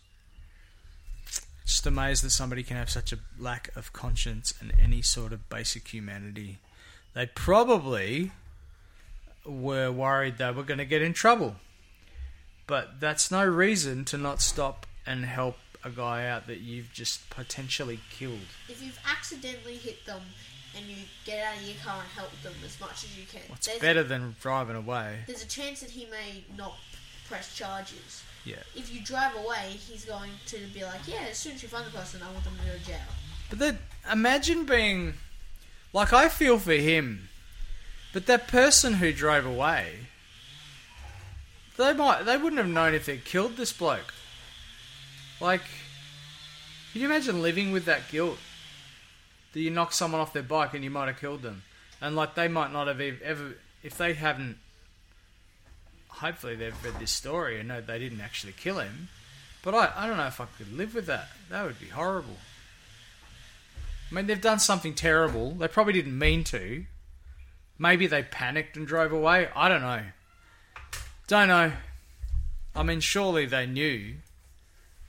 Just 1.66 1.86
amazed 1.86 2.24
that 2.24 2.30
somebody 2.30 2.62
can 2.62 2.76
have 2.76 2.90
such 2.90 3.12
a 3.12 3.18
lack 3.38 3.70
of 3.76 3.92
conscience 3.92 4.52
and 4.60 4.72
any 4.82 5.02
sort 5.02 5.32
of 5.32 5.48
basic 5.48 5.88
humanity. 5.88 6.58
They 7.14 7.26
probably 7.26 8.32
were 9.44 9.90
worried 9.92 10.38
they 10.38 10.50
were 10.50 10.62
going 10.62 10.78
to 10.78 10.84
get 10.84 11.02
in 11.02 11.12
trouble. 11.12 11.56
But 12.66 13.00
that's 13.00 13.30
no 13.30 13.44
reason 13.44 14.04
to 14.06 14.18
not 14.18 14.40
stop 14.40 14.86
and 15.06 15.24
help 15.24 15.56
a 15.84 15.90
guy 15.90 16.26
out 16.26 16.46
that 16.46 16.60
you've 16.60 16.92
just 16.92 17.28
potentially 17.30 18.00
killed. 18.10 18.38
If 18.68 18.82
you've 18.82 18.98
accidentally 19.08 19.76
hit 19.76 20.04
them 20.06 20.20
and 20.76 20.86
you 20.86 20.96
get 21.24 21.44
out 21.46 21.56
of 21.56 21.62
your 21.62 21.76
car 21.84 22.00
and 22.00 22.08
help 22.10 22.30
them 22.42 22.52
as 22.64 22.78
much 22.80 23.04
as 23.04 23.16
you 23.16 23.24
can, 23.26 23.42
It's 23.52 23.78
better 23.78 24.02
than 24.02 24.36
driving 24.40 24.76
away. 24.76 25.20
there's 25.26 25.42
a 25.42 25.48
chance 25.48 25.80
that 25.80 25.90
he 25.90 26.06
may 26.06 26.44
not 26.56 26.76
press 27.28 27.54
charges. 27.54 28.22
Yeah. 28.44 28.56
If 28.74 28.92
you 28.92 29.02
drive 29.02 29.36
away, 29.36 29.76
he's 29.88 30.04
going 30.04 30.30
to 30.46 30.58
be 30.72 30.82
like, 30.82 31.06
yeah, 31.06 31.26
as 31.30 31.38
soon 31.38 31.52
as 31.52 31.62
you 31.62 31.68
find 31.68 31.86
the 31.86 31.90
person, 31.90 32.22
I 32.22 32.32
want 32.32 32.44
them 32.44 32.54
to 32.58 32.66
go 32.66 32.78
to 32.78 32.84
jail. 32.84 32.98
But 33.50 33.58
then 33.58 33.78
imagine 34.10 34.64
being 34.64 35.14
Like 35.92 36.12
I 36.12 36.28
feel 36.28 36.58
for 36.58 36.72
him, 36.72 37.28
but 38.12 38.26
that 38.26 38.46
person 38.46 38.94
who 38.94 39.12
drove 39.12 39.44
away, 39.44 40.06
they 41.76 41.92
might 41.92 42.22
they 42.22 42.36
wouldn't 42.36 42.58
have 42.58 42.68
known 42.68 42.94
if 42.94 43.06
they 43.06 43.18
killed 43.18 43.56
this 43.56 43.72
bloke. 43.72 44.14
Like, 45.40 45.62
can 46.92 47.00
you 47.00 47.06
imagine 47.06 47.42
living 47.42 47.72
with 47.72 47.86
that 47.86 48.08
guilt? 48.10 48.38
That 49.52 49.60
you 49.60 49.70
knock 49.70 49.92
someone 49.92 50.20
off 50.20 50.32
their 50.32 50.44
bike 50.44 50.74
and 50.74 50.84
you 50.84 50.90
might 50.90 51.08
have 51.08 51.18
killed 51.18 51.42
them, 51.42 51.62
and 52.00 52.14
like 52.14 52.36
they 52.36 52.46
might 52.46 52.72
not 52.72 52.86
have 52.86 53.00
ever 53.00 53.56
if 53.82 53.98
they 53.98 54.14
hadn't. 54.14 54.58
Hopefully 56.10 56.54
they've 56.54 56.84
read 56.84 56.98
this 56.98 57.10
story 57.10 57.58
and 57.58 57.68
know 57.68 57.80
they 57.80 57.98
didn't 57.98 58.20
actually 58.20 58.52
kill 58.52 58.78
him. 58.78 59.08
But 59.62 59.74
I, 59.74 59.92
I 59.96 60.06
don't 60.06 60.16
know 60.16 60.26
if 60.26 60.40
I 60.40 60.46
could 60.58 60.72
live 60.72 60.94
with 60.94 61.06
that. 61.06 61.28
That 61.50 61.64
would 61.64 61.78
be 61.78 61.88
horrible. 61.88 62.36
I 64.10 64.14
mean, 64.14 64.26
they've 64.26 64.40
done 64.40 64.58
something 64.58 64.94
terrible. 64.94 65.52
They 65.52 65.68
probably 65.68 65.92
didn't 65.92 66.18
mean 66.18 66.44
to. 66.44 66.84
Maybe 67.78 68.06
they 68.06 68.22
panicked 68.22 68.76
and 68.76 68.86
drove 68.86 69.12
away. 69.12 69.48
I 69.54 69.68
don't 69.68 69.82
know. 69.82 70.02
Don't 71.28 71.48
know. 71.48 71.72
I 72.74 72.82
mean, 72.82 73.00
surely 73.00 73.46
they 73.46 73.66
knew. 73.66 74.16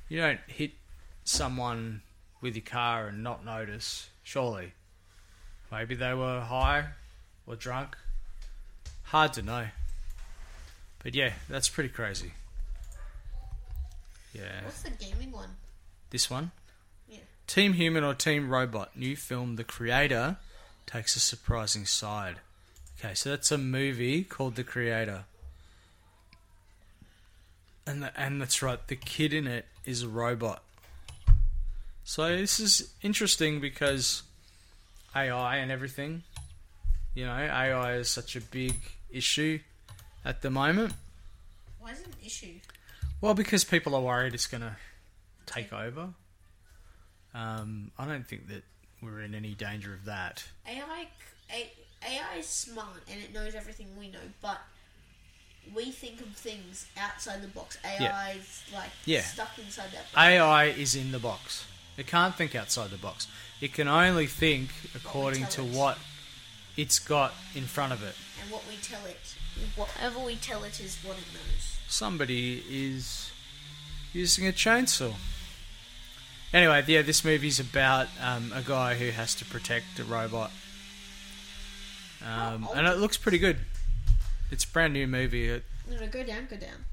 You 0.08 0.18
don't 0.18 0.40
hit 0.48 0.72
someone 1.24 2.02
with 2.42 2.56
your 2.56 2.66
car 2.66 3.08
and 3.08 3.24
not 3.24 3.44
notice. 3.44 4.10
Surely. 4.24 4.74
Maybe 5.72 5.96
they 5.96 6.14
were 6.14 6.42
high 6.42 6.86
or 7.48 7.56
drunk. 7.56 7.98
Hard 9.04 9.34
to 9.34 9.42
know. 9.42 9.68
But 11.04 11.16
yeah, 11.16 11.34
that's 11.50 11.70
pretty 11.70 11.90
crazy. 11.90 12.34
Yeah. 14.34 14.64
What's 14.64 14.84
the 14.84 14.92
gaming 14.92 15.32
one? 15.32 15.50
This 16.10 16.30
one? 16.30 16.52
Yeah. 17.10 17.20
Team 17.48 17.74
Human 17.74 18.04
or 18.04 18.14
Team 18.14 18.50
Robot? 18.50 18.96
New 18.96 19.16
film. 19.16 19.56
The 19.56 19.64
creator 19.64 20.38
takes 20.86 21.16
a 21.16 21.20
surprising 21.20 21.86
side. 21.86 22.38
Okay, 23.00 23.14
so 23.14 23.32
that's 23.32 23.52
a 23.52 23.58
movie 23.58 24.24
called 24.24 24.56
The 24.56 24.64
Creator. 24.64 25.24
And 27.88 28.04
the, 28.04 28.20
and 28.20 28.40
that's 28.40 28.62
right. 28.62 28.80
The 28.88 28.96
kid 28.96 29.34
in 29.34 29.48
it 29.48 29.66
is 29.86 30.04
a 30.04 30.08
robot. 30.08 30.62
So 32.04 32.28
this 32.28 32.60
is 32.60 32.94
interesting 33.02 33.60
because 33.60 34.22
AI 35.16 35.58
and 35.58 35.72
everything. 35.72 36.24
You 37.16 37.26
know, 37.26 37.34
AI 37.34 37.96
is 37.96 38.10
such 38.10 38.36
a 38.36 38.42
big 38.42 38.76
issue 39.10 39.60
at 40.24 40.42
the 40.42 40.50
moment. 40.50 40.94
Why 41.80 41.92
is 41.92 42.02
it 42.02 42.08
an 42.08 42.14
issue? 42.26 42.54
Well, 43.22 43.34
because 43.34 43.64
people 43.64 43.96
are 43.96 44.02
worried 44.02 44.34
it's 44.34 44.48
going 44.48 44.62
to 44.62 44.76
take 45.46 45.72
over. 45.74 46.10
Um, 47.34 47.92
I 47.98 48.06
don't 48.06 48.28
think 48.28 48.48
that 48.50 48.64
we're 49.02 49.22
in 49.22 49.34
any 49.34 49.54
danger 49.54 49.94
of 49.94 50.06
that. 50.06 50.44
AI, 50.68 51.08
AI 51.54 52.38
is 52.38 52.46
smart 52.48 52.88
and 53.10 53.22
it 53.22 53.34
knows 53.34 53.56
everything 53.56 53.88
we 53.98 54.10
know, 54.10 54.20
but 54.42 54.60
we 55.76 55.92
think 55.92 56.20
of 56.22 56.28
things 56.36 56.88
outside 56.98 57.42
the 57.42 57.48
box. 57.48 57.78
AI 57.86 58.32
is 58.40 58.64
like 58.74 58.90
Yeah. 59.06 59.22
stuck 59.22 59.58
inside 59.60 59.92
that 59.92 60.12
box. 60.12 60.18
AI 60.18 60.66
is 60.66 60.96
in 60.96 61.12
the 61.12 61.20
box. 61.20 61.66
It 61.98 62.08
can't 62.08 62.36
think 62.36 62.56
outside 62.56 62.90
the 62.90 62.98
box. 62.98 63.28
It 63.60 63.74
can 63.74 63.88
only 63.88 64.28
think 64.28 64.72
according 64.96 65.48
to 65.48 65.62
it. 65.62 65.68
what 65.74 66.00
it's 66.76 67.00
got 67.00 67.34
in 67.54 67.66
front 67.66 67.94
of 67.94 68.02
it. 68.04 68.16
and 68.42 68.50
what 68.52 68.64
we 68.68 68.76
tell 68.78 69.06
it, 69.06 69.20
whatever 69.76 70.20
we 70.20 70.36
tell 70.36 70.64
it 70.64 70.80
is 70.80 70.98
what 71.04 71.18
it 71.18 71.26
knows. 71.34 71.80
Somebody 71.88 72.64
is 72.70 73.32
using 74.14 74.48
a 74.48 74.52
chainsaw. 74.52 75.14
Anyway, 76.54 76.84
yeah, 76.88 77.02
this 77.02 77.24
movie's 77.24 77.60
about 77.60 78.08
um, 78.22 78.52
a 78.54 78.62
guy 78.62 78.96
who 78.96 79.10
has 79.12 79.34
to 79.36 79.46
protect 79.46 80.00
a 80.00 80.04
robot. 80.04 80.52
Um, 82.26 82.68
Oh, 82.70 82.74
and 82.74 82.88
it 82.88 82.98
looks 82.98 83.18
pretty 83.18 83.38
good. 83.40 83.58
It's 84.52 84.66
a 84.66 84.68
brand 84.68 84.94
new 84.94 85.08
movie. 85.08 85.48
It, 85.50 85.64
No, 85.90 85.98
no, 85.98 86.08
go 86.08 86.24
down, 86.24 86.48
go 86.50 86.58
down, 86.58 86.86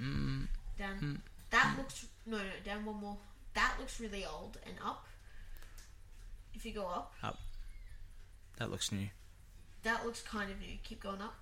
mm, 0.00 0.46
down. 0.78 1.22
That 1.50 1.74
looks 1.76 2.06
no, 2.26 2.38
no, 2.38 2.42
down 2.64 2.84
one 2.84 2.96
more. 3.00 3.16
That 3.54 3.74
looks 3.78 4.00
really 4.00 4.24
old 4.24 4.56
and 4.64 4.76
up. 4.84 5.04
If 6.54 6.64
you 6.64 6.72
go 6.72 6.86
up. 6.86 7.12
up, 7.22 7.38
that 8.58 8.70
looks 8.70 8.92
new. 8.92 9.08
that 9.82 10.06
looks 10.06 10.22
kind 10.22 10.50
of 10.50 10.60
new. 10.60 10.76
Keep 10.84 11.02
going 11.02 11.20
up. 11.20 11.34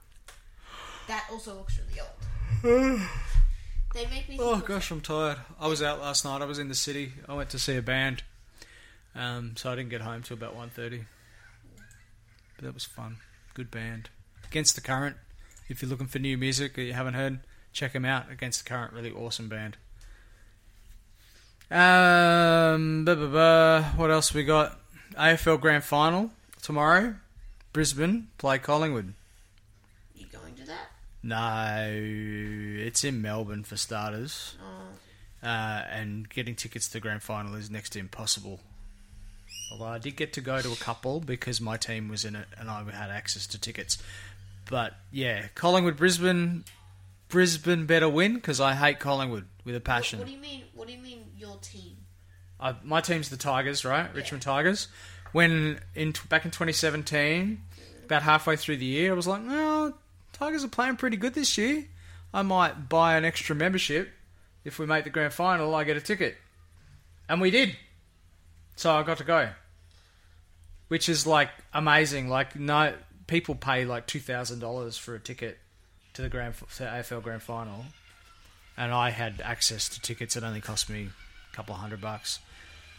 That 1.09 1.27
also 1.31 1.55
looks 1.55 1.79
really 1.79 2.01
old. 2.01 3.01
they 3.95 4.07
make 4.07 4.29
me. 4.29 4.37
Oh 4.39 4.55
of- 4.55 4.65
gosh, 4.65 4.91
I'm 4.91 5.01
tired. 5.01 5.39
I 5.59 5.67
was 5.67 5.83
out 5.83 6.01
last 6.01 6.25
night. 6.25 6.43
I 6.43 6.45
was 6.45 6.59
in 6.59 6.69
the 6.69 6.75
city. 6.75 7.13
I 7.29 7.35
went 7.35 7.51
to 7.51 7.59
see 7.59 7.77
a 7.77 7.83
band, 7.83 8.23
um, 9.15 9.55
so 9.57 9.71
I 9.71 9.77
didn't 9.77 9.91
get 9.91 10.03
home 10.03 10.23
till 10.23 10.37
about 10.37 10.57
1.30. 10.57 11.05
But 12.57 12.65
that 12.65 12.75
was 12.75 12.85
fun. 12.85 13.17
Good 13.55 13.71
band. 13.71 14.11
Against 14.47 14.75
the 14.75 14.81
Current. 14.81 15.17
If 15.69 15.83
you're 15.83 15.91
looking 15.91 16.07
for 16.07 16.19
new 16.19 16.37
music 16.37 16.75
that 16.75 16.83
you 16.83 16.93
haven't 16.93 17.15
heard, 17.15 17.41
check 17.73 17.93
them 17.93 18.05
out. 18.05 18.31
Against 18.31 18.65
the 18.65 18.69
Current, 18.69 18.93
really 18.93 19.13
awesome 19.13 19.49
band. 19.49 19.77
Um, 21.71 23.05
blah, 23.05 23.15
blah, 23.15 23.29
blah. 23.29 23.83
what 23.97 24.11
else 24.11 24.35
we 24.35 24.43
got? 24.45 24.79
AFL 25.17 25.61
Grand 25.61 25.85
Final 25.85 26.31
tomorrow. 26.63 27.15
Brisbane 27.73 28.29
play 28.39 28.59
Collingwood. 28.59 29.15
You 30.17 30.27
going 30.27 30.55
to 30.57 30.67
that? 30.67 30.91
No, 31.23 31.87
it's 31.93 33.05
in 33.05 33.21
Melbourne 33.23 33.65
for 33.65 33.77
starters. 33.77 34.57
Oh, 34.63 35.47
Uh, 35.47 35.83
and 35.91 36.29
getting 36.29 36.55
tickets 36.55 36.87
to 36.89 36.93
the 36.95 37.01
grand 37.01 37.23
final 37.23 37.55
is 37.55 37.71
next 37.71 37.91
to 37.91 37.99
impossible. 37.99 38.61
Although 39.73 39.87
I 39.87 39.99
did 39.99 40.17
get 40.17 40.33
to 40.35 40.41
go 40.41 40.61
to 40.61 40.71
a 40.73 40.77
couple 40.77 41.21
because 41.21 41.61
my 41.61 41.77
team 41.77 42.09
was 42.09 42.25
in 42.25 42.37
it 42.37 42.47
and 42.59 42.69
I 42.69 42.83
had 42.91 43.11
access 43.11 43.47
to 43.49 43.59
tickets. 43.61 43.97
But 44.69 44.95
yeah, 45.11 45.47
Collingwood, 45.55 45.97
Brisbane, 45.97 46.65
Brisbane 47.29 47.87
better 47.87 48.09
win 48.09 48.35
because 48.35 48.61
I 48.61 48.75
hate 48.75 48.99
Collingwood 48.99 49.47
with 49.65 49.75
a 49.77 49.81
passion. 49.81 50.19
what 50.19 50.27
do 50.29 50.33
you 50.35 50.39
mean? 50.41 50.65
What 50.75 50.89
do 50.89 50.93
you 50.95 51.01
mean 51.01 51.25
your 51.39 51.57
team? 51.59 51.97
I, 52.59 52.75
my 52.83 53.01
team's 53.01 53.31
the 53.31 53.37
Tigers, 53.39 53.85
right? 53.85 54.15
Richmond 54.15 54.43
Tigers. 54.43 54.89
When 55.33 55.81
in 55.95 56.13
back 56.29 56.45
in 56.45 56.51
2017, 56.51 57.63
about 58.05 58.23
halfway 58.23 58.57
through 58.57 58.77
the 58.79 58.85
year, 58.85 59.13
I 59.13 59.15
was 59.15 59.27
like, 59.27 59.47
"Well, 59.47 59.97
Tigers 60.41 60.65
are 60.65 60.69
playing 60.69 60.97
pretty 60.97 61.17
good 61.17 61.35
this 61.35 61.57
year. 61.57 61.85
I 62.35 62.43
might 62.43 62.89
buy 62.89 63.17
an 63.17 63.25
extra 63.25 63.55
membership. 63.55 64.11
If 64.65 64.81
we 64.81 64.87
make 64.87 65.05
the 65.05 65.11
grand 65.11 65.33
final, 65.33 65.73
I 65.75 65.85
get 65.85 65.97
a 65.97 66.01
ticket." 66.01 66.37
And 67.29 67.41
we 67.41 67.53
did. 67.53 67.77
So 68.75 68.93
I 68.93 69.05
got 69.05 69.19
to 69.19 69.25
go. 69.25 69.51
Which 70.89 71.09
is 71.09 71.27
like 71.27 71.51
amazing. 71.73 72.29
Like 72.29 72.59
no 72.59 72.95
people 73.29 73.55
pay 73.55 73.85
like 73.85 74.09
$2,000 74.09 74.99
for 74.99 75.15
a 75.15 75.21
ticket 75.21 75.59
to 76.15 76.23
the 76.23 76.29
grand 76.29 76.55
to 76.57 76.83
AFL 76.83 77.23
grand 77.23 77.43
final. 77.43 77.85
And 78.77 78.93
I 78.93 79.11
had 79.11 79.41
access 79.45 79.89
to 79.91 80.01
tickets 80.01 80.35
that 80.35 80.43
only 80.43 80.61
cost 80.61 80.91
me 80.91 81.11
a 81.53 81.55
couple 81.55 81.75
of 81.75 81.81
hundred 81.81 82.01
bucks 82.01 82.41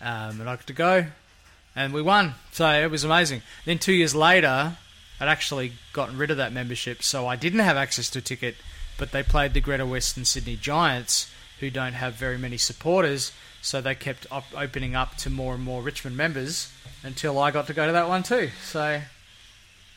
um, 0.01 0.41
and 0.41 0.49
I 0.49 0.55
got 0.55 0.67
to 0.67 0.73
go, 0.73 1.05
and 1.75 1.93
we 1.93 2.01
won. 2.01 2.33
So 2.51 2.67
it 2.67 2.89
was 2.89 3.03
amazing. 3.03 3.43
Then 3.65 3.77
two 3.77 3.93
years 3.93 4.15
later, 4.15 4.77
I'd 5.22 5.30
actually 5.30 5.74
gotten 5.93 6.17
rid 6.17 6.32
of 6.32 6.38
that 6.38 6.51
membership, 6.51 7.01
so 7.03 7.28
I 7.28 7.38
didn't 7.38 7.59
have 7.59 7.78
access 7.78 8.09
to 8.09 8.19
a 8.19 8.22
ticket. 8.22 8.55
But 8.97 9.11
they 9.11 9.24
played 9.24 9.53
the 9.53 9.61
Greater 9.61 9.86
Western 9.86 10.26
Sydney 10.26 10.57
Giants, 10.57 11.32
who 11.59 11.69
don't 11.69 11.93
have 11.93 12.15
very 12.15 12.38
many 12.38 12.57
supporters, 12.57 13.32
so 13.61 13.80
they 13.80 13.95
kept 13.95 14.26
op- 14.32 14.53
opening 14.57 14.95
up 14.95 15.15
to 15.17 15.30
more 15.30 15.53
and 15.53 15.63
more 15.63 15.82
Richmond 15.84 16.17
members 16.17 16.74
until 17.03 17.39
I 17.39 17.51
got 17.51 17.67
to 17.67 17.74
go 17.74 17.86
to 17.86 17.93
that 17.93 18.09
one 18.09 18.24
too. 18.24 18.49
So, 18.63 19.01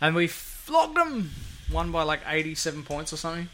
and 0.01 0.15
we 0.15 0.27
flogged 0.27 0.97
them, 0.97 1.31
won 1.73 1.91
by 1.91 2.03
like 2.03 2.21
eighty-seven 2.27 2.83
points 2.85 3.13
or 3.13 3.17
something. 3.17 3.49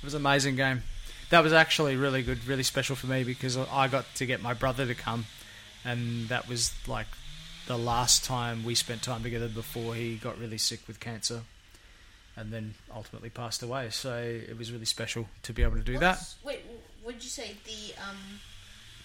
It 0.00 0.04
was 0.04 0.14
an 0.14 0.22
amazing 0.22 0.54
game. 0.56 0.84
That 1.30 1.42
was 1.42 1.52
actually 1.52 1.96
really 1.96 2.22
good, 2.22 2.46
really 2.46 2.62
special 2.62 2.96
for 2.96 3.08
me 3.08 3.24
because 3.24 3.56
I 3.56 3.88
got 3.88 4.06
to 4.14 4.24
get 4.24 4.40
my 4.40 4.54
brother 4.54 4.86
to 4.86 4.94
come 4.94 5.26
and 5.84 6.28
that 6.28 6.48
was 6.48 6.72
like 6.86 7.06
the 7.68 7.78
last 7.78 8.24
time 8.24 8.64
we 8.64 8.74
spent 8.74 9.02
time 9.02 9.22
together 9.22 9.46
before 9.48 9.94
he 9.94 10.16
got 10.16 10.36
really 10.38 10.58
sick 10.58 10.80
with 10.88 10.98
cancer 10.98 11.42
and 12.36 12.50
then 12.52 12.74
ultimately 12.94 13.30
passed 13.30 13.62
away 13.62 13.88
so 13.90 14.14
it 14.16 14.58
was 14.58 14.72
really 14.72 14.84
special 14.84 15.26
to 15.42 15.52
be 15.52 15.62
able 15.62 15.76
to 15.76 15.82
do 15.82 15.98
that 15.98 16.18
Wait, 16.44 16.60
what 17.02 17.14
did 17.14 17.22
you 17.24 17.30
say? 17.30 17.56
The 17.64 17.94
um, 18.02 18.16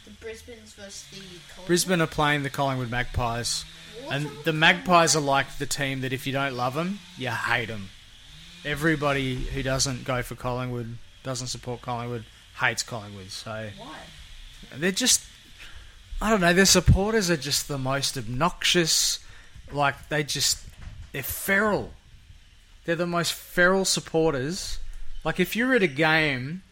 the 0.05 0.11
Brisbane's 0.11 0.73
versus 0.73 1.05
the 1.11 1.17
Collingwood? 1.19 1.67
brisbane 1.67 2.01
are 2.01 2.07
playing 2.07 2.43
the 2.43 2.49
collingwood 2.49 2.89
magpies 2.89 3.63
What's 4.01 4.11
and 4.15 4.29
the 4.43 4.53
magpies 4.53 5.15
are 5.15 5.21
like 5.21 5.57
the 5.59 5.65
team 5.65 6.01
that 6.01 6.11
if 6.13 6.25
you 6.25 6.33
don't 6.33 6.55
love 6.55 6.73
them 6.73 6.99
you 7.17 7.29
hate 7.29 7.67
them 7.67 7.89
everybody 8.65 9.35
who 9.35 9.61
doesn't 9.63 10.03
go 10.05 10.21
for 10.21 10.35
collingwood 10.35 10.97
doesn't 11.23 11.47
support 11.47 11.81
collingwood 11.81 12.23
hates 12.59 12.83
collingwood 12.83 13.29
so 13.31 13.69
Why? 13.77 13.97
they're 14.77 14.91
just 14.91 15.21
I 16.23 16.29
don't 16.29 16.39
know, 16.39 16.53
their 16.53 16.65
supporters 16.65 17.29
are 17.29 17.35
just 17.35 17.67
the 17.67 17.77
most 17.77 18.17
obnoxious 18.17 19.19
like 19.73 20.07
they 20.07 20.23
just 20.23 20.57
they're 21.11 21.21
feral. 21.21 21.91
They're 22.85 22.95
the 22.95 23.05
most 23.05 23.33
feral 23.33 23.83
supporters. 23.83 24.79
Like 25.25 25.41
if 25.41 25.53
you're 25.53 25.75
at 25.75 25.83
a 25.83 25.87
game 25.87 26.63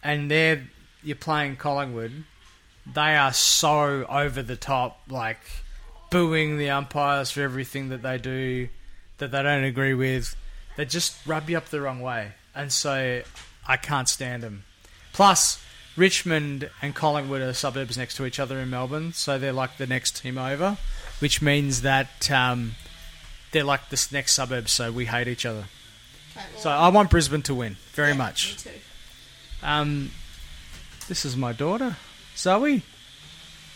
and 0.00 0.30
they're 0.30 0.62
you're 1.02 1.16
playing 1.16 1.56
Collingwood, 1.56 2.22
they 2.86 3.16
are 3.16 3.32
so 3.32 4.06
over 4.08 4.44
the 4.44 4.54
top 4.54 5.00
like 5.08 5.40
booing 6.12 6.56
the 6.56 6.70
umpires 6.70 7.32
for 7.32 7.40
everything 7.40 7.88
that 7.88 8.02
they 8.02 8.16
do 8.16 8.68
that 9.18 9.32
they 9.32 9.42
don't 9.42 9.64
agree 9.64 9.94
with. 9.94 10.36
They 10.76 10.84
just 10.84 11.16
rub 11.26 11.50
you 11.50 11.56
up 11.56 11.66
the 11.70 11.80
wrong 11.80 11.98
way, 11.98 12.34
and 12.54 12.72
so 12.72 13.22
I 13.66 13.76
can't 13.76 14.08
stand 14.08 14.44
them. 14.44 14.62
Plus, 15.12 15.60
Richmond 15.96 16.70
and 16.80 16.94
Collingwood 16.94 17.42
are 17.42 17.52
suburbs 17.52 17.98
next 17.98 18.16
to 18.16 18.26
each 18.26 18.38
other 18.38 18.58
in 18.58 18.70
Melbourne, 18.70 19.12
so 19.12 19.38
they're 19.38 19.52
like 19.52 19.76
the 19.76 19.86
next 19.86 20.16
team 20.16 20.38
over, 20.38 20.78
which 21.18 21.42
means 21.42 21.82
that 21.82 22.30
um, 22.30 22.76
they're 23.52 23.64
like 23.64 23.88
this 23.90 24.12
next 24.12 24.32
suburb, 24.32 24.68
so 24.68 24.92
we 24.92 25.06
hate 25.06 25.28
each 25.28 25.44
other. 25.44 25.64
Okay, 26.36 26.46
well, 26.52 26.62
So 26.62 26.70
I 26.70 26.88
want 26.88 27.10
Brisbane 27.10 27.42
to 27.42 27.54
win 27.54 27.76
very 27.92 28.10
yeah, 28.10 28.16
much. 28.16 28.64
Me 28.64 28.72
too. 28.72 28.78
Um, 29.62 30.10
this 31.08 31.24
is 31.24 31.36
my 31.36 31.52
daughter, 31.52 31.96
Zoe. 32.36 32.82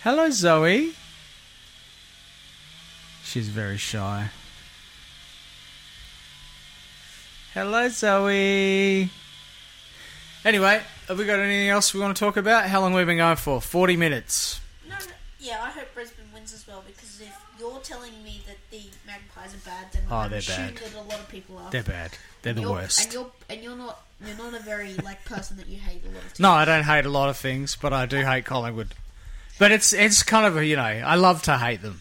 Hello, 0.02 0.30
Zoe. 0.30 0.92
She's 3.24 3.48
very 3.48 3.76
shy. 3.76 4.28
Hello, 7.54 7.88
Zoe. 7.88 9.08
Anyway, 10.44 10.82
have 11.08 11.18
we 11.18 11.24
got 11.26 11.38
anything 11.38 11.68
else 11.68 11.92
we 11.94 12.00
want 12.00 12.16
to 12.16 12.20
talk 12.20 12.36
about? 12.36 12.68
How 12.68 12.80
long 12.80 12.92
have 12.92 12.98
we 12.98 13.04
been 13.04 13.16
going 13.18 13.36
for? 13.36 13.60
40 13.60 13.96
minutes. 13.96 14.60
No, 14.88 14.94
no, 14.96 15.04
yeah, 15.40 15.58
I 15.62 15.70
hope 15.70 15.92
Brisbane 15.94 16.26
wins 16.32 16.52
as 16.52 16.66
well 16.66 16.82
because 16.86 17.20
if 17.20 17.34
you're 17.58 17.78
telling 17.80 18.12
me 18.22 18.42
that 18.46 18.56
the 18.70 18.82
Magpies 19.06 19.54
are 19.54 19.58
bad, 19.68 19.86
then 19.92 20.02
Oh, 20.10 20.16
I'm 20.16 20.30
they're 20.30 20.40
bad. 20.42 20.76
that 20.76 20.94
a 20.94 21.00
lot 21.02 21.20
of 21.20 21.28
people 21.28 21.58
are. 21.58 21.70
They're 21.70 21.82
bad. 21.82 22.12
They're 22.42 22.52
the 22.54 22.62
You're- 22.62 22.72
worst. 22.74 23.04
And 23.04 23.12
you're 23.12 23.30
and 23.48 23.62
you're 23.62 23.76
not 23.76 24.00
you're 24.24 24.36
not 24.36 24.54
a 24.54 24.62
very 24.62 24.94
like 24.94 25.24
person 25.24 25.56
that 25.58 25.66
you 25.68 25.78
hate 25.78 26.02
a 26.04 26.08
lot 26.08 26.16
of. 26.18 26.22
Teams. 26.24 26.40
No, 26.40 26.50
I 26.52 26.64
don't 26.64 26.84
hate 26.84 27.04
a 27.06 27.10
lot 27.10 27.28
of 27.28 27.36
things, 27.36 27.76
but 27.76 27.92
I 27.92 28.06
do 28.06 28.18
hate 28.24 28.44
Collingwood. 28.44 28.94
But 29.58 29.70
it's 29.72 29.92
it's 29.92 30.22
kind 30.22 30.46
of 30.46 30.56
a, 30.56 30.64
you 30.66 30.76
know 30.76 30.82
I 30.82 31.14
love 31.16 31.42
to 31.42 31.56
hate 31.58 31.80
them. 31.82 32.00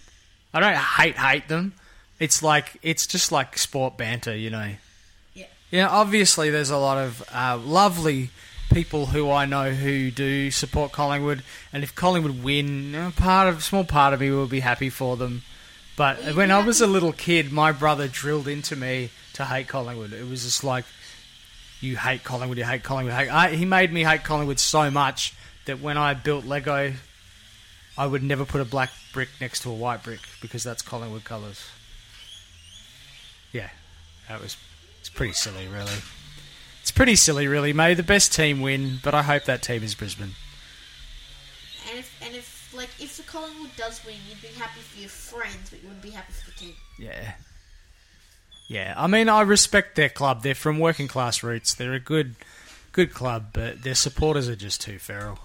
I 0.53 0.59
don't 0.59 0.75
hate 0.75 1.17
hate 1.17 1.47
them. 1.47 1.73
It's 2.19 2.41
like 2.43 2.77
it's 2.81 3.07
just 3.07 3.31
like 3.31 3.57
sport 3.57 3.97
banter, 3.97 4.35
you 4.35 4.49
know. 4.49 4.71
Yeah. 5.33 5.45
Know, 5.71 5.89
obviously 5.89 6.49
there's 6.49 6.69
a 6.69 6.77
lot 6.77 6.97
of 6.97 7.23
uh, 7.33 7.57
lovely 7.57 8.29
people 8.73 9.07
who 9.07 9.29
I 9.29 9.45
know 9.45 9.71
who 9.71 10.09
do 10.09 10.49
support 10.49 10.91
Collingwood, 10.91 11.43
and 11.71 11.83
if 11.83 11.93
Collingwood 11.93 12.43
win, 12.43 12.91
know, 12.91 13.11
part 13.15 13.47
of 13.47 13.63
small 13.63 13.83
part 13.83 14.13
of 14.13 14.21
me 14.21 14.31
will 14.31 14.47
be 14.47 14.61
happy 14.61 14.89
for 14.89 15.15
them. 15.15 15.43
But 15.95 16.23
you'd 16.23 16.35
when 16.35 16.51
I 16.51 16.65
was 16.65 16.81
a 16.81 16.87
little 16.87 17.13
kid, 17.13 17.51
my 17.51 17.71
brother 17.71 18.07
drilled 18.07 18.47
into 18.47 18.75
me 18.75 19.11
to 19.33 19.45
hate 19.45 19.67
Collingwood. 19.67 20.11
It 20.11 20.27
was 20.27 20.43
just 20.43 20.63
like, 20.63 20.85
you 21.81 21.97
hate 21.97 22.23
Collingwood, 22.23 22.57
you 22.57 22.63
hate 22.63 22.83
Collingwood. 22.83 23.13
Hate. 23.13 23.29
I, 23.29 23.49
he 23.55 23.65
made 23.65 23.93
me 23.93 24.03
hate 24.03 24.23
Collingwood 24.23 24.59
so 24.59 24.89
much 24.89 25.35
that 25.65 25.79
when 25.79 25.97
I 25.97 26.15
built 26.15 26.45
Lego, 26.45 26.93
I 27.95 28.07
would 28.07 28.23
never 28.23 28.43
put 28.43 28.59
a 28.59 28.65
black 28.65 28.89
brick 29.13 29.29
next 29.39 29.61
to 29.61 29.69
a 29.69 29.73
white 29.73 30.03
brick 30.03 30.21
because 30.41 30.63
that's 30.63 30.81
Collingwood 30.81 31.23
colours. 31.23 31.63
Yeah, 33.51 33.69
that 34.27 34.41
was. 34.41 34.57
It's 34.99 35.09
pretty 35.09 35.33
silly, 35.33 35.67
really. 35.67 35.91
Pretty 36.95 37.15
silly, 37.15 37.47
really. 37.47 37.73
May 37.73 37.93
the 37.95 38.03
best 38.03 38.33
team 38.33 38.61
win, 38.61 38.99
but 39.03 39.15
I 39.15 39.23
hope 39.23 39.45
that 39.45 39.63
team 39.63 39.83
is 39.83 39.95
Brisbane. 39.95 40.35
And 41.89 41.99
if 41.99 42.21
and 42.23 42.35
if 42.35 42.73
like 42.75 42.89
if 42.99 43.17
the 43.17 43.23
Collingwood 43.23 43.71
does 43.75 44.05
win, 44.05 44.15
you'd 44.29 44.41
be 44.41 44.47
happy 44.59 44.79
for 44.79 44.99
your 44.99 45.09
friends, 45.09 45.69
but 45.69 45.81
you 45.81 45.87
wouldn't 45.87 46.03
be 46.03 46.11
happy 46.11 46.33
for 46.33 46.51
the 46.51 46.57
team. 46.57 46.73
Yeah. 46.99 47.33
Yeah, 48.67 48.93
I 48.95 49.07
mean, 49.07 49.27
I 49.27 49.41
respect 49.41 49.95
their 49.95 50.09
club. 50.09 50.41
They're 50.41 50.55
from 50.55 50.79
working 50.79 51.07
class 51.07 51.43
roots. 51.43 51.73
They're 51.73 51.93
a 51.93 51.99
good, 51.99 52.35
good 52.91 53.13
club, 53.13 53.47
but 53.53 53.83
their 53.83 53.95
supporters 53.95 54.47
are 54.47 54.55
just 54.55 54.81
too 54.81 54.99
feral. 54.99 55.39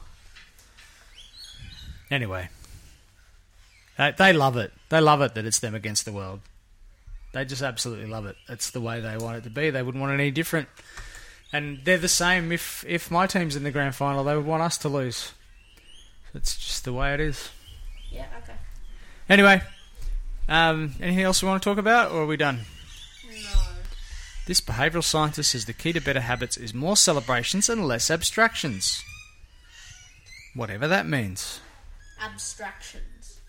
Anyway, 2.11 2.49
they, 3.99 4.14
they 4.16 4.32
love 4.32 4.57
it. 4.57 4.72
They 4.88 5.01
love 5.01 5.20
it 5.20 5.34
that 5.34 5.44
it's 5.44 5.59
them 5.59 5.74
against 5.74 6.05
the 6.05 6.12
world. 6.12 6.40
They 7.32 7.44
just 7.44 7.61
absolutely 7.61 8.07
love 8.07 8.24
it. 8.24 8.36
It's 8.49 8.70
the 8.70 8.80
way 8.80 9.01
they 9.01 9.16
want 9.18 9.36
it 9.38 9.44
to 9.44 9.51
be. 9.51 9.70
They 9.70 9.82
wouldn't 9.82 10.01
want 10.01 10.12
it 10.12 10.22
any 10.22 10.30
different. 10.30 10.68
And 11.53 11.80
they're 11.84 11.99
the 11.99 12.09
same. 12.09 12.53
If 12.53 12.84
if 12.86 13.11
my 13.11 13.26
team's 13.26 13.57
in 13.57 13.64
the 13.64 13.70
grand 13.70 13.94
final, 13.94 14.24
they 14.24 14.36
would 14.36 14.44
want 14.44 14.62
us 14.62 14.76
to 14.78 14.88
lose. 14.88 15.32
It's 16.34 16.57
just 16.57 16.84
the 16.84 16.92
way 16.92 17.14
it 17.14 17.20
is. 17.20 17.51
Yeah. 18.11 18.26
Okay. 18.42 18.55
Anyway, 19.28 19.62
um, 20.49 20.94
anything 21.01 21.24
else 21.24 21.42
we 21.42 21.49
want 21.49 21.62
to 21.62 21.68
talk 21.68 21.78
about, 21.78 22.12
or 22.12 22.22
are 22.22 22.26
we 22.26 22.36
done? 22.36 22.61
No. 23.30 23.34
This 24.46 24.61
behavioural 24.61 25.05
scientist 25.05 25.51
says 25.51 25.64
the 25.64 25.72
key 25.72 25.92
to 25.92 26.01
better 26.01 26.20
habits 26.20 26.57
is 26.57 26.72
more 26.74 26.96
celebrations 26.96 27.68
and 27.68 27.86
less 27.86 28.11
abstractions. 28.11 29.03
Whatever 30.55 30.88
that 30.88 31.07
means. 31.07 31.61
Abstractions. 32.22 33.40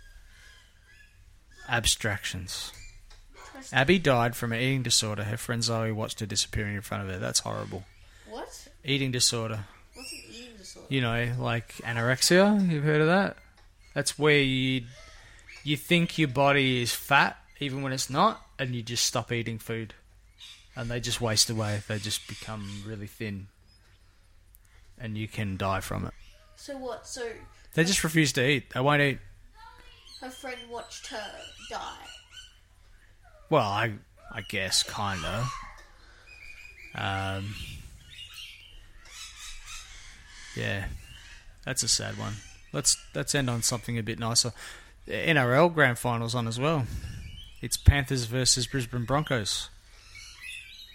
Abstractions. 1.67 2.71
Abby 3.74 3.99
died 3.99 4.36
from 4.36 4.51
an 4.53 4.60
eating 4.60 4.84
disorder. 4.84 5.24
Her 5.24 5.38
friend 5.38 5.64
Zoe 5.64 5.91
watched 5.91 6.20
her 6.20 6.26
disappearing 6.26 6.76
in 6.76 6.82
front 6.82 7.03
of 7.03 7.10
her. 7.10 7.20
That's 7.20 7.39
horrible. 7.39 7.84
What? 8.30 8.68
Eating 8.84 9.12
disorder. 9.12 9.66
What's 9.93 10.12
an 10.12 10.20
eating 10.30 10.57
disorder? 10.57 10.88
You 10.89 11.01
know, 11.01 11.34
like 11.39 11.74
anorexia. 11.84 12.70
You've 12.70 12.84
heard 12.84 13.01
of 13.01 13.07
that? 13.07 13.38
That's 13.93 14.18
where 14.20 14.39
you 14.39 14.84
you 15.64 15.76
think 15.78 16.18
your 16.18 16.28
body 16.30 16.82
is 16.82 16.93
fat 16.93 17.38
even 17.60 17.82
when 17.82 17.91
it's 17.91 18.10
not, 18.10 18.41
and 18.57 18.74
you 18.74 18.82
just 18.82 19.05
stop 19.05 19.32
eating 19.32 19.60
food, 19.60 19.93
and 20.76 20.89
they 20.89 20.99
just 21.01 21.20
waste 21.20 21.49
away. 21.49 21.82
They 21.88 21.99
just 21.99 22.26
become 22.28 22.84
really 22.88 23.07
thin, 23.07 23.47
and 24.97 25.18
you 25.18 25.28
can 25.28 25.57
die 25.57 25.82
from 25.82 26.05
it. 26.05 26.14
So 26.55 26.78
what? 26.78 27.05
So 27.07 27.30
They 27.74 27.84
just 27.84 28.03
refuse 28.03 28.32
to 28.34 28.47
eat. 28.47 28.70
They 28.74 28.80
won't 28.80 29.01
eat. 29.01 29.20
her 30.22 30.30
friend 30.30 30.57
watched 30.70 31.07
her 31.07 31.32
die. 31.70 32.05
Well, 33.49 33.63
I 33.67 33.93
I 34.31 34.41
guess 34.41 34.83
kinda. 34.83 35.45
Um, 36.95 37.55
yeah, 40.55 40.85
that's 41.65 41.83
a 41.83 41.87
sad 41.87 42.17
one. 42.17 42.33
Let's 42.73 42.97
let's 43.15 43.33
end 43.33 43.49
on 43.49 43.61
something 43.63 43.97
a 43.97 44.03
bit 44.03 44.19
nicer. 44.19 44.51
The 45.05 45.13
NRL 45.13 45.73
grand 45.73 45.97
finals 45.97 46.35
on 46.35 46.47
as 46.47 46.59
well. 46.59 46.85
It's 47.61 47.77
Panthers 47.77 48.25
versus 48.25 48.67
Brisbane 48.67 49.05
Broncos. 49.05 49.69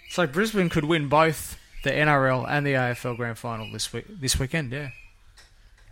So 0.09 0.25
Brisbane 0.25 0.69
could 0.69 0.85
win 0.85 1.09
both 1.09 1.57
the 1.83 1.91
NRL 1.91 2.45
and 2.49 2.65
the 2.65 2.73
AFL 2.73 3.17
grand 3.17 3.37
final 3.37 3.69
this 3.71 3.91
week 3.91 4.05
this 4.09 4.39
weekend. 4.39 4.71
Yeah, 4.71 4.89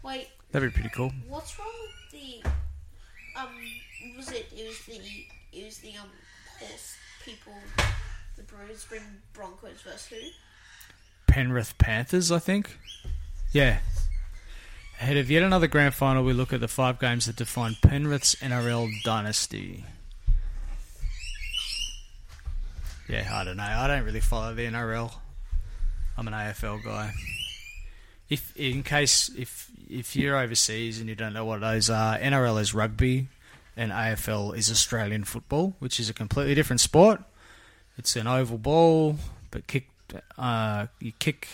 Wait, 0.01 0.30
that'd 0.51 0.70
be 0.70 0.74
pretty 0.74 0.93
cool. 0.95 1.11
what's 1.28 1.57
wrong 1.59 1.68
with 1.82 2.11
the 2.22 2.49
um? 3.39 3.49
Was 4.18 4.32
it? 4.32 4.47
It 4.55 4.68
was 4.68 4.80
the 4.86 5.01
it 5.59 5.66
was 5.66 5.78
the 5.80 5.89
um 5.97 6.07
people, 7.24 7.53
the 8.36 8.43
Brisbane 8.43 9.22
Broncos 9.34 9.82
versus 9.82 10.07
who? 10.07 10.18
Penrith 11.28 11.78
Panthers, 11.78 12.32
I 12.32 12.39
think. 12.39 12.78
Yeah. 13.51 13.80
Ahead 14.99 15.18
of 15.18 15.30
yet 15.32 15.43
another 15.43 15.68
grand 15.68 15.93
final, 15.93 16.24
we 16.24 16.34
look 16.34 16.53
at 16.53 16.59
the 16.59 16.68
five 16.68 16.99
games 16.99 17.26
that 17.26 17.36
define 17.36 17.76
Penrith's 17.82 18.36
NRL 18.36 18.89
dynasty. 19.03 19.84
Yeah, 23.09 23.30
I 23.32 23.43
don't 23.43 23.57
know. 23.57 23.64
I 23.64 23.88
don't 23.88 24.05
really 24.05 24.22
follow 24.22 24.53
the 24.53 24.66
NRL. 24.66 25.14
I'm 26.18 26.28
an 26.28 26.34
AFL 26.34 26.84
guy. 26.84 27.11
If 28.30 28.55
in 28.55 28.84
case 28.84 29.30
if 29.38 29.70
if 29.89 30.16
you're 30.16 30.38
overseas 30.38 30.99
and 30.99 31.09
you 31.09 31.16
don't 31.16 31.34
know 31.34 31.45
what 31.45 31.61
those 31.61 31.89
are, 31.89 32.18
NRL 32.18 32.59
is 32.61 32.74
rugby 32.74 33.28
and 33.76 33.92
AFL 33.92 34.56
is 34.58 34.70
Australian 34.70 35.24
football, 35.24 35.76
which 35.80 36.00
is 36.00 36.10
a 36.10 36.14
completely 36.14 36.56
different 36.56 36.80
sport. 36.80 37.22
It's 37.98 38.16
an 38.16 38.28
oval 38.28 38.58
ball, 38.58 39.18
but 39.52 39.68
kick 39.68 39.90
uh, 40.38 40.88
you 41.00 41.12
kick 41.20 41.48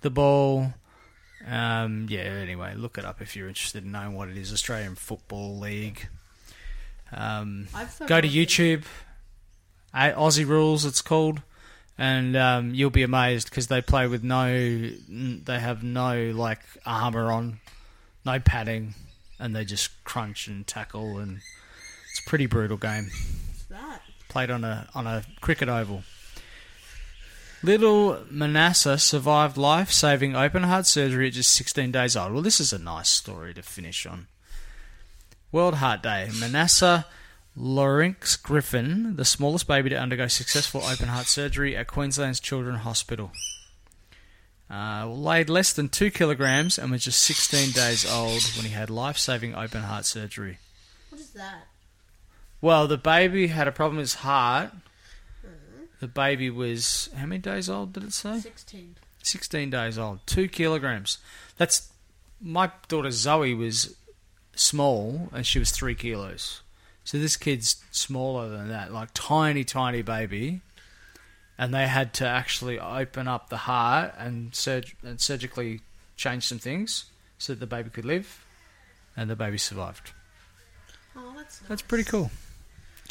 the 0.00 0.10
ball. 0.10 0.74
Um, 1.46 2.06
yeah. 2.08 2.20
Anyway, 2.20 2.74
look 2.76 2.98
it 2.98 3.04
up 3.04 3.20
if 3.20 3.36
you're 3.36 3.48
interested 3.48 3.84
in 3.84 3.92
knowing 3.92 4.14
what 4.14 4.28
it 4.28 4.36
is. 4.36 4.52
Australian 4.52 4.94
Football 4.94 5.58
League. 5.58 6.08
Um, 7.12 7.68
go 8.06 8.20
to 8.20 8.28
YouTube. 8.28 8.84
Aussie 9.94 10.46
Rules, 10.46 10.84
it's 10.84 11.02
called, 11.02 11.42
and 11.96 12.36
um, 12.36 12.74
you'll 12.74 12.90
be 12.90 13.02
amazed 13.04 13.48
because 13.48 13.68
they 13.68 13.80
play 13.80 14.06
with 14.06 14.24
no. 14.24 14.48
They 15.08 15.60
have 15.60 15.82
no 15.82 16.32
like 16.34 16.60
armor 16.84 17.30
on, 17.30 17.60
no 18.24 18.40
padding, 18.40 18.94
and 19.38 19.54
they 19.54 19.64
just 19.64 20.02
crunch 20.04 20.48
and 20.48 20.66
tackle, 20.66 21.18
and 21.18 21.40
it's 22.14 22.20
a 22.24 22.28
pretty 22.28 22.46
brutal 22.46 22.76
game 22.76 23.10
What's 23.50 23.64
that? 23.70 24.02
played 24.28 24.48
on 24.48 24.62
a 24.62 24.86
on 24.94 25.06
a 25.08 25.24
cricket 25.40 25.68
oval. 25.68 26.04
Little 27.60 28.20
Manasseh 28.30 28.98
survived 28.98 29.56
life-saving 29.56 30.36
open 30.36 30.62
heart 30.64 30.86
surgery 30.86 31.28
at 31.28 31.32
just 31.32 31.50
16 31.54 31.90
days 31.90 32.14
old. 32.14 32.32
Well, 32.32 32.42
this 32.42 32.60
is 32.60 32.72
a 32.72 32.78
nice 32.78 33.08
story 33.08 33.52
to 33.54 33.62
finish 33.62 34.06
on. 34.06 34.26
World 35.50 35.76
Heart 35.76 36.02
Day. 36.02 36.30
Manasseh 36.38 37.06
Larynx 37.56 38.40
Griffin, 38.40 39.16
the 39.16 39.24
smallest 39.24 39.66
baby 39.66 39.88
to 39.90 39.96
undergo 39.96 40.28
successful 40.28 40.82
open 40.84 41.08
heart 41.08 41.26
surgery 41.26 41.74
at 41.76 41.88
Queensland's 41.88 42.38
Children's 42.38 42.80
Hospital. 42.82 43.32
Uh, 44.70 45.08
weighed 45.10 45.48
less 45.48 45.72
than 45.72 45.88
two 45.88 46.10
kilograms 46.10 46.78
and 46.78 46.92
was 46.92 47.04
just 47.04 47.20
16 47.20 47.70
days 47.70 48.08
old 48.08 48.42
when 48.56 48.66
he 48.66 48.72
had 48.72 48.90
life-saving 48.90 49.54
open 49.54 49.82
heart 49.82 50.04
surgery. 50.04 50.58
What 51.10 51.20
is 51.20 51.30
that? 51.30 51.66
Well, 52.64 52.86
the 52.86 52.96
baby 52.96 53.48
had 53.48 53.68
a 53.68 53.72
problem 53.72 53.98
with 53.98 54.04
his 54.04 54.14
heart. 54.14 54.70
Uh-huh. 54.72 55.84
The 56.00 56.08
baby 56.08 56.48
was 56.48 57.10
how 57.14 57.26
many 57.26 57.38
days 57.38 57.68
old? 57.68 57.92
Did 57.92 58.04
it 58.04 58.14
say? 58.14 58.40
16. 58.40 58.96
16 59.22 59.68
days 59.68 59.98
old, 59.98 60.20
two 60.24 60.48
kilograms. 60.48 61.18
That's 61.58 61.90
my 62.40 62.70
daughter 62.88 63.10
Zoe 63.10 63.52
was 63.52 63.94
small 64.56 65.28
and 65.30 65.44
she 65.44 65.58
was 65.58 65.72
three 65.72 65.94
kilos. 65.94 66.62
So 67.04 67.18
this 67.18 67.36
kid's 67.36 67.84
smaller 67.90 68.48
than 68.48 68.70
that, 68.70 68.90
like 68.90 69.10
tiny, 69.12 69.64
tiny 69.64 70.00
baby. 70.00 70.62
And 71.58 71.74
they 71.74 71.86
had 71.86 72.14
to 72.14 72.26
actually 72.26 72.80
open 72.80 73.28
up 73.28 73.50
the 73.50 73.58
heart 73.58 74.14
and, 74.16 74.54
surg- 74.54 74.96
and 75.02 75.20
surgically 75.20 75.82
change 76.16 76.44
some 76.44 76.58
things 76.58 77.10
so 77.36 77.52
that 77.52 77.60
the 77.60 77.66
baby 77.66 77.90
could 77.90 78.06
live. 78.06 78.42
And 79.14 79.28
the 79.28 79.36
baby 79.36 79.58
survived. 79.58 80.12
Oh, 81.14 81.34
that's 81.36 81.60
nice. 81.60 81.68
That's 81.68 81.82
pretty 81.82 82.04
cool. 82.04 82.30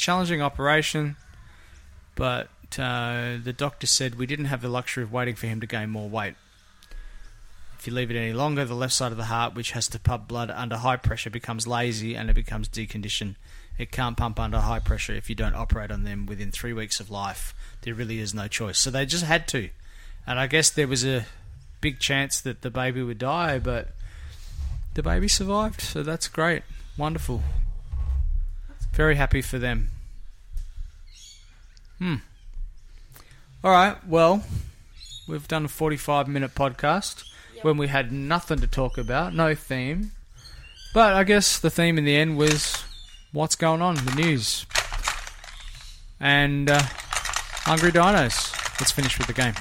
Challenging 0.04 0.42
operation, 0.42 1.16
but 2.14 2.48
uh, 2.78 3.38
the 3.42 3.54
doctor 3.56 3.86
said 3.86 4.16
we 4.16 4.26
didn't 4.26 4.44
have 4.44 4.60
the 4.60 4.68
luxury 4.68 5.02
of 5.02 5.10
waiting 5.10 5.34
for 5.34 5.46
him 5.46 5.62
to 5.62 5.66
gain 5.66 5.88
more 5.88 6.10
weight. 6.10 6.34
If 7.78 7.86
you 7.86 7.94
leave 7.94 8.10
it 8.10 8.18
any 8.18 8.34
longer, 8.34 8.66
the 8.66 8.74
left 8.74 8.92
side 8.92 9.12
of 9.12 9.16
the 9.16 9.24
heart, 9.24 9.54
which 9.54 9.70
has 9.70 9.88
to 9.88 9.98
pump 9.98 10.28
blood 10.28 10.50
under 10.50 10.76
high 10.76 10.98
pressure, 10.98 11.30
becomes 11.30 11.66
lazy 11.66 12.14
and 12.14 12.28
it 12.28 12.34
becomes 12.34 12.68
deconditioned. 12.68 13.36
It 13.78 13.92
can't 13.92 14.14
pump 14.14 14.38
under 14.38 14.58
high 14.58 14.80
pressure 14.80 15.14
if 15.14 15.30
you 15.30 15.34
don't 15.34 15.54
operate 15.54 15.90
on 15.90 16.04
them 16.04 16.26
within 16.26 16.50
three 16.50 16.74
weeks 16.74 17.00
of 17.00 17.10
life. 17.10 17.54
There 17.80 17.94
really 17.94 18.18
is 18.18 18.34
no 18.34 18.46
choice. 18.46 18.78
So 18.78 18.90
they 18.90 19.06
just 19.06 19.24
had 19.24 19.48
to. 19.48 19.70
And 20.26 20.38
I 20.38 20.48
guess 20.48 20.68
there 20.68 20.86
was 20.86 21.06
a 21.06 21.24
big 21.80 21.98
chance 21.98 22.42
that 22.42 22.60
the 22.60 22.68
baby 22.68 23.02
would 23.02 23.16
die, 23.16 23.58
but 23.58 23.88
the 24.92 25.02
baby 25.02 25.28
survived. 25.28 25.80
So 25.80 26.02
that's 26.02 26.28
great. 26.28 26.62
Wonderful. 26.98 27.42
Very 28.92 29.16
happy 29.16 29.40
for 29.40 29.58
them. 29.58 29.88
Hmm. 32.04 32.16
All 33.64 33.70
right. 33.70 33.96
Well, 34.06 34.42
we've 35.26 35.48
done 35.48 35.64
a 35.64 35.68
45 35.68 36.28
minute 36.28 36.54
podcast 36.54 37.24
Yep. 37.54 37.64
when 37.64 37.76
we 37.78 37.88
had 37.88 38.12
nothing 38.12 38.58
to 38.58 38.66
talk 38.66 38.98
about, 38.98 39.32
no 39.32 39.54
theme. 39.54 40.12
But 40.92 41.14
I 41.14 41.24
guess 41.24 41.58
the 41.58 41.70
theme 41.70 41.96
in 41.96 42.04
the 42.04 42.14
end 42.14 42.36
was 42.36 42.84
what's 43.32 43.56
going 43.56 43.80
on, 43.80 43.94
the 43.94 44.14
news. 44.14 44.66
And 46.20 46.68
uh, 46.68 46.82
Hungry 47.62 47.90
Dinos. 47.90 48.52
Let's 48.78 48.92
finish 48.92 49.16
with 49.16 49.26
the 49.26 49.32
game. 49.32 49.54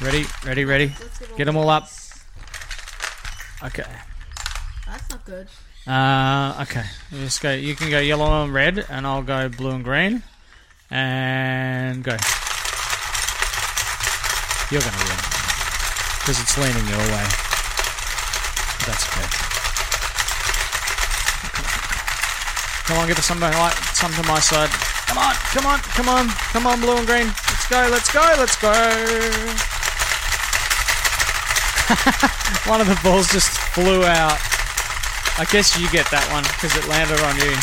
Ready? 0.00 0.24
Ready? 0.42 0.64
Ready? 0.64 0.92
Get, 1.36 1.44
them 1.44 1.58
all 1.58 1.68
up. 1.68 1.90
Okay. 3.62 3.84
That's 4.86 5.10
not 5.10 5.22
good. 5.26 5.48
Uh, 5.86 6.62
okay. 6.62 6.84
Let's 7.12 7.38
go. 7.38 7.52
You 7.52 7.74
can 7.76 7.90
go 7.90 8.00
yellow 8.00 8.42
and 8.42 8.54
red, 8.54 8.86
and 8.88 9.06
I'll 9.06 9.22
go 9.22 9.50
blue 9.50 9.72
and 9.72 9.84
green. 9.84 10.22
And 10.90 12.04
go. 12.04 12.16
You're 14.70 14.80
going 14.80 14.92
to 14.92 15.04
win. 15.06 15.18
Because 16.20 16.40
it's 16.40 16.56
leaning 16.58 16.86
your 16.88 16.98
way. 17.10 17.26
That's 18.86 19.08
okay. 19.08 19.26
Come 22.86 22.98
on, 22.98 23.08
give 23.08 23.18
us 23.18 23.26
something 23.26 23.50
like 23.50 23.74
some 23.94 24.12
to 24.12 24.22
my 24.28 24.38
side. 24.38 24.70
Come 25.06 25.18
on, 25.18 25.34
come 25.34 25.66
on, 25.66 25.80
come 25.80 26.08
on, 26.08 26.28
come 26.28 26.66
on, 26.66 26.80
blue 26.80 26.96
and 26.96 27.06
green. 27.06 27.26
Let's 27.26 27.66
go, 27.68 27.88
let's 27.90 28.12
go, 28.12 28.20
let's 28.38 28.56
go. 28.56 28.70
One 32.70 32.80
of 32.80 32.86
the 32.86 32.96
balls 33.02 33.26
just 33.32 33.50
flew 33.74 34.04
out. 34.04 34.38
I 35.38 35.44
guess 35.50 35.76
you 35.78 35.90
get 35.90 36.08
that 36.10 36.26
one 36.30 36.44
because 36.44 36.76
it 36.76 36.86
landed 36.88 37.20
on 37.20 37.36
you. 37.38 37.56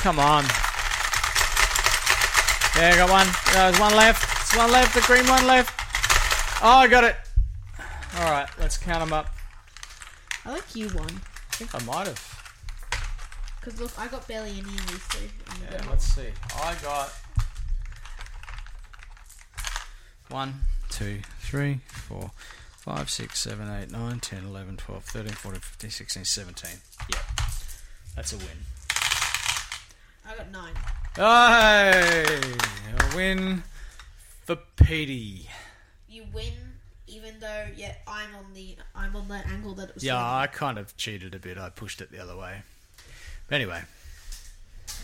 Come 0.00 0.18
on. 0.18 0.44
Yeah, 2.78 2.92
I 2.94 2.96
got 2.96 3.10
one. 3.10 3.26
There's 3.52 3.80
one 3.80 3.96
left. 3.96 4.52
There's 4.52 4.62
one 4.62 4.70
left. 4.70 4.94
The 4.94 5.00
green 5.00 5.26
one 5.26 5.48
left. 5.48 5.74
Oh, 6.62 6.76
I 6.76 6.86
got 6.86 7.02
it. 7.02 7.16
All 8.18 8.30
right, 8.30 8.48
let's 8.60 8.76
count 8.78 9.00
them 9.00 9.12
up. 9.12 9.26
I 10.44 10.52
like 10.52 10.76
you 10.76 10.86
won. 10.94 11.08
I 11.10 11.54
think 11.56 11.74
I 11.74 11.84
might 11.84 12.06
have. 12.06 12.38
Because 13.60 13.80
look, 13.80 13.98
I 13.98 14.06
got 14.06 14.28
barely 14.28 14.50
any 14.50 14.60
of 14.60 14.86
these 14.86 15.08
two. 15.08 15.28
Yeah, 15.72 15.82
let's 15.90 16.04
see. 16.04 16.28
I 16.56 16.76
got 16.80 17.12
one, 20.28 20.54
two, 20.88 21.22
three, 21.40 21.80
four, 21.88 22.30
five, 22.76 23.10
six, 23.10 23.40
seven, 23.40 23.68
eight, 23.68 23.90
nine, 23.90 24.20
10, 24.20 24.44
11, 24.44 24.76
12, 24.76 25.04
13, 25.04 25.32
14, 25.32 25.60
15, 25.60 25.90
16, 25.90 26.24
17. 26.24 26.70
Yeah, 27.12 27.18
that's 28.14 28.32
a 28.32 28.36
win. 28.36 28.46
I 30.28 30.36
got 30.36 30.50
nine. 30.50 30.74
Hey, 31.16 32.24
a 32.98 33.16
win 33.16 33.62
for 34.44 34.56
Petey. 34.76 35.48
You 36.08 36.24
win, 36.34 36.52
even 37.06 37.40
though 37.40 37.66
yeah, 37.76 37.94
I'm 38.06 38.34
on 38.36 38.52
the 38.54 38.76
I'm 38.94 39.16
on 39.16 39.28
the 39.28 39.36
angle 39.48 39.74
that 39.74 39.88
it 39.90 39.94
was. 39.94 40.04
Yeah, 40.04 40.18
I 40.18 40.46
kind 40.46 40.78
of 40.78 40.96
cheated 40.96 41.34
a 41.34 41.38
bit. 41.38 41.56
I 41.58 41.70
pushed 41.70 42.00
it 42.00 42.10
the 42.12 42.18
other 42.22 42.36
way. 42.36 42.62
But 43.48 43.56
anyway. 43.56 43.82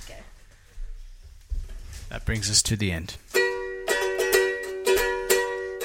Okay. 0.05 0.20
that 2.11 2.25
brings 2.27 2.51
us 2.51 2.62
to 2.62 2.77
the 2.77 2.93
end. 2.93 3.16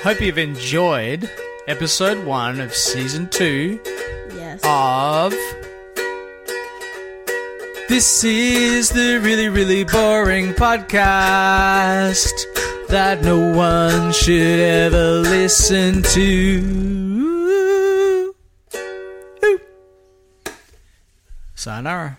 Hope 0.03 0.21
you've 0.21 0.37
enjoyed 0.37 1.29
episode 1.67 2.25
one 2.25 2.59
of 2.59 2.73
season 2.73 3.29
two 3.29 3.79
Yes. 4.35 4.61
of. 4.63 5.33
This 7.89 8.23
is 8.23 8.91
the 8.91 9.19
really, 9.19 9.49
really 9.49 9.83
boring 9.83 10.53
podcast 10.53 12.45
that 12.87 13.23
no 13.23 13.51
one 13.51 14.11
should 14.11 14.59
ever 14.59 15.13
listen 15.21 16.03
to. 16.03 16.61
Ooh. 19.43 19.59
Sayonara. 21.55 22.15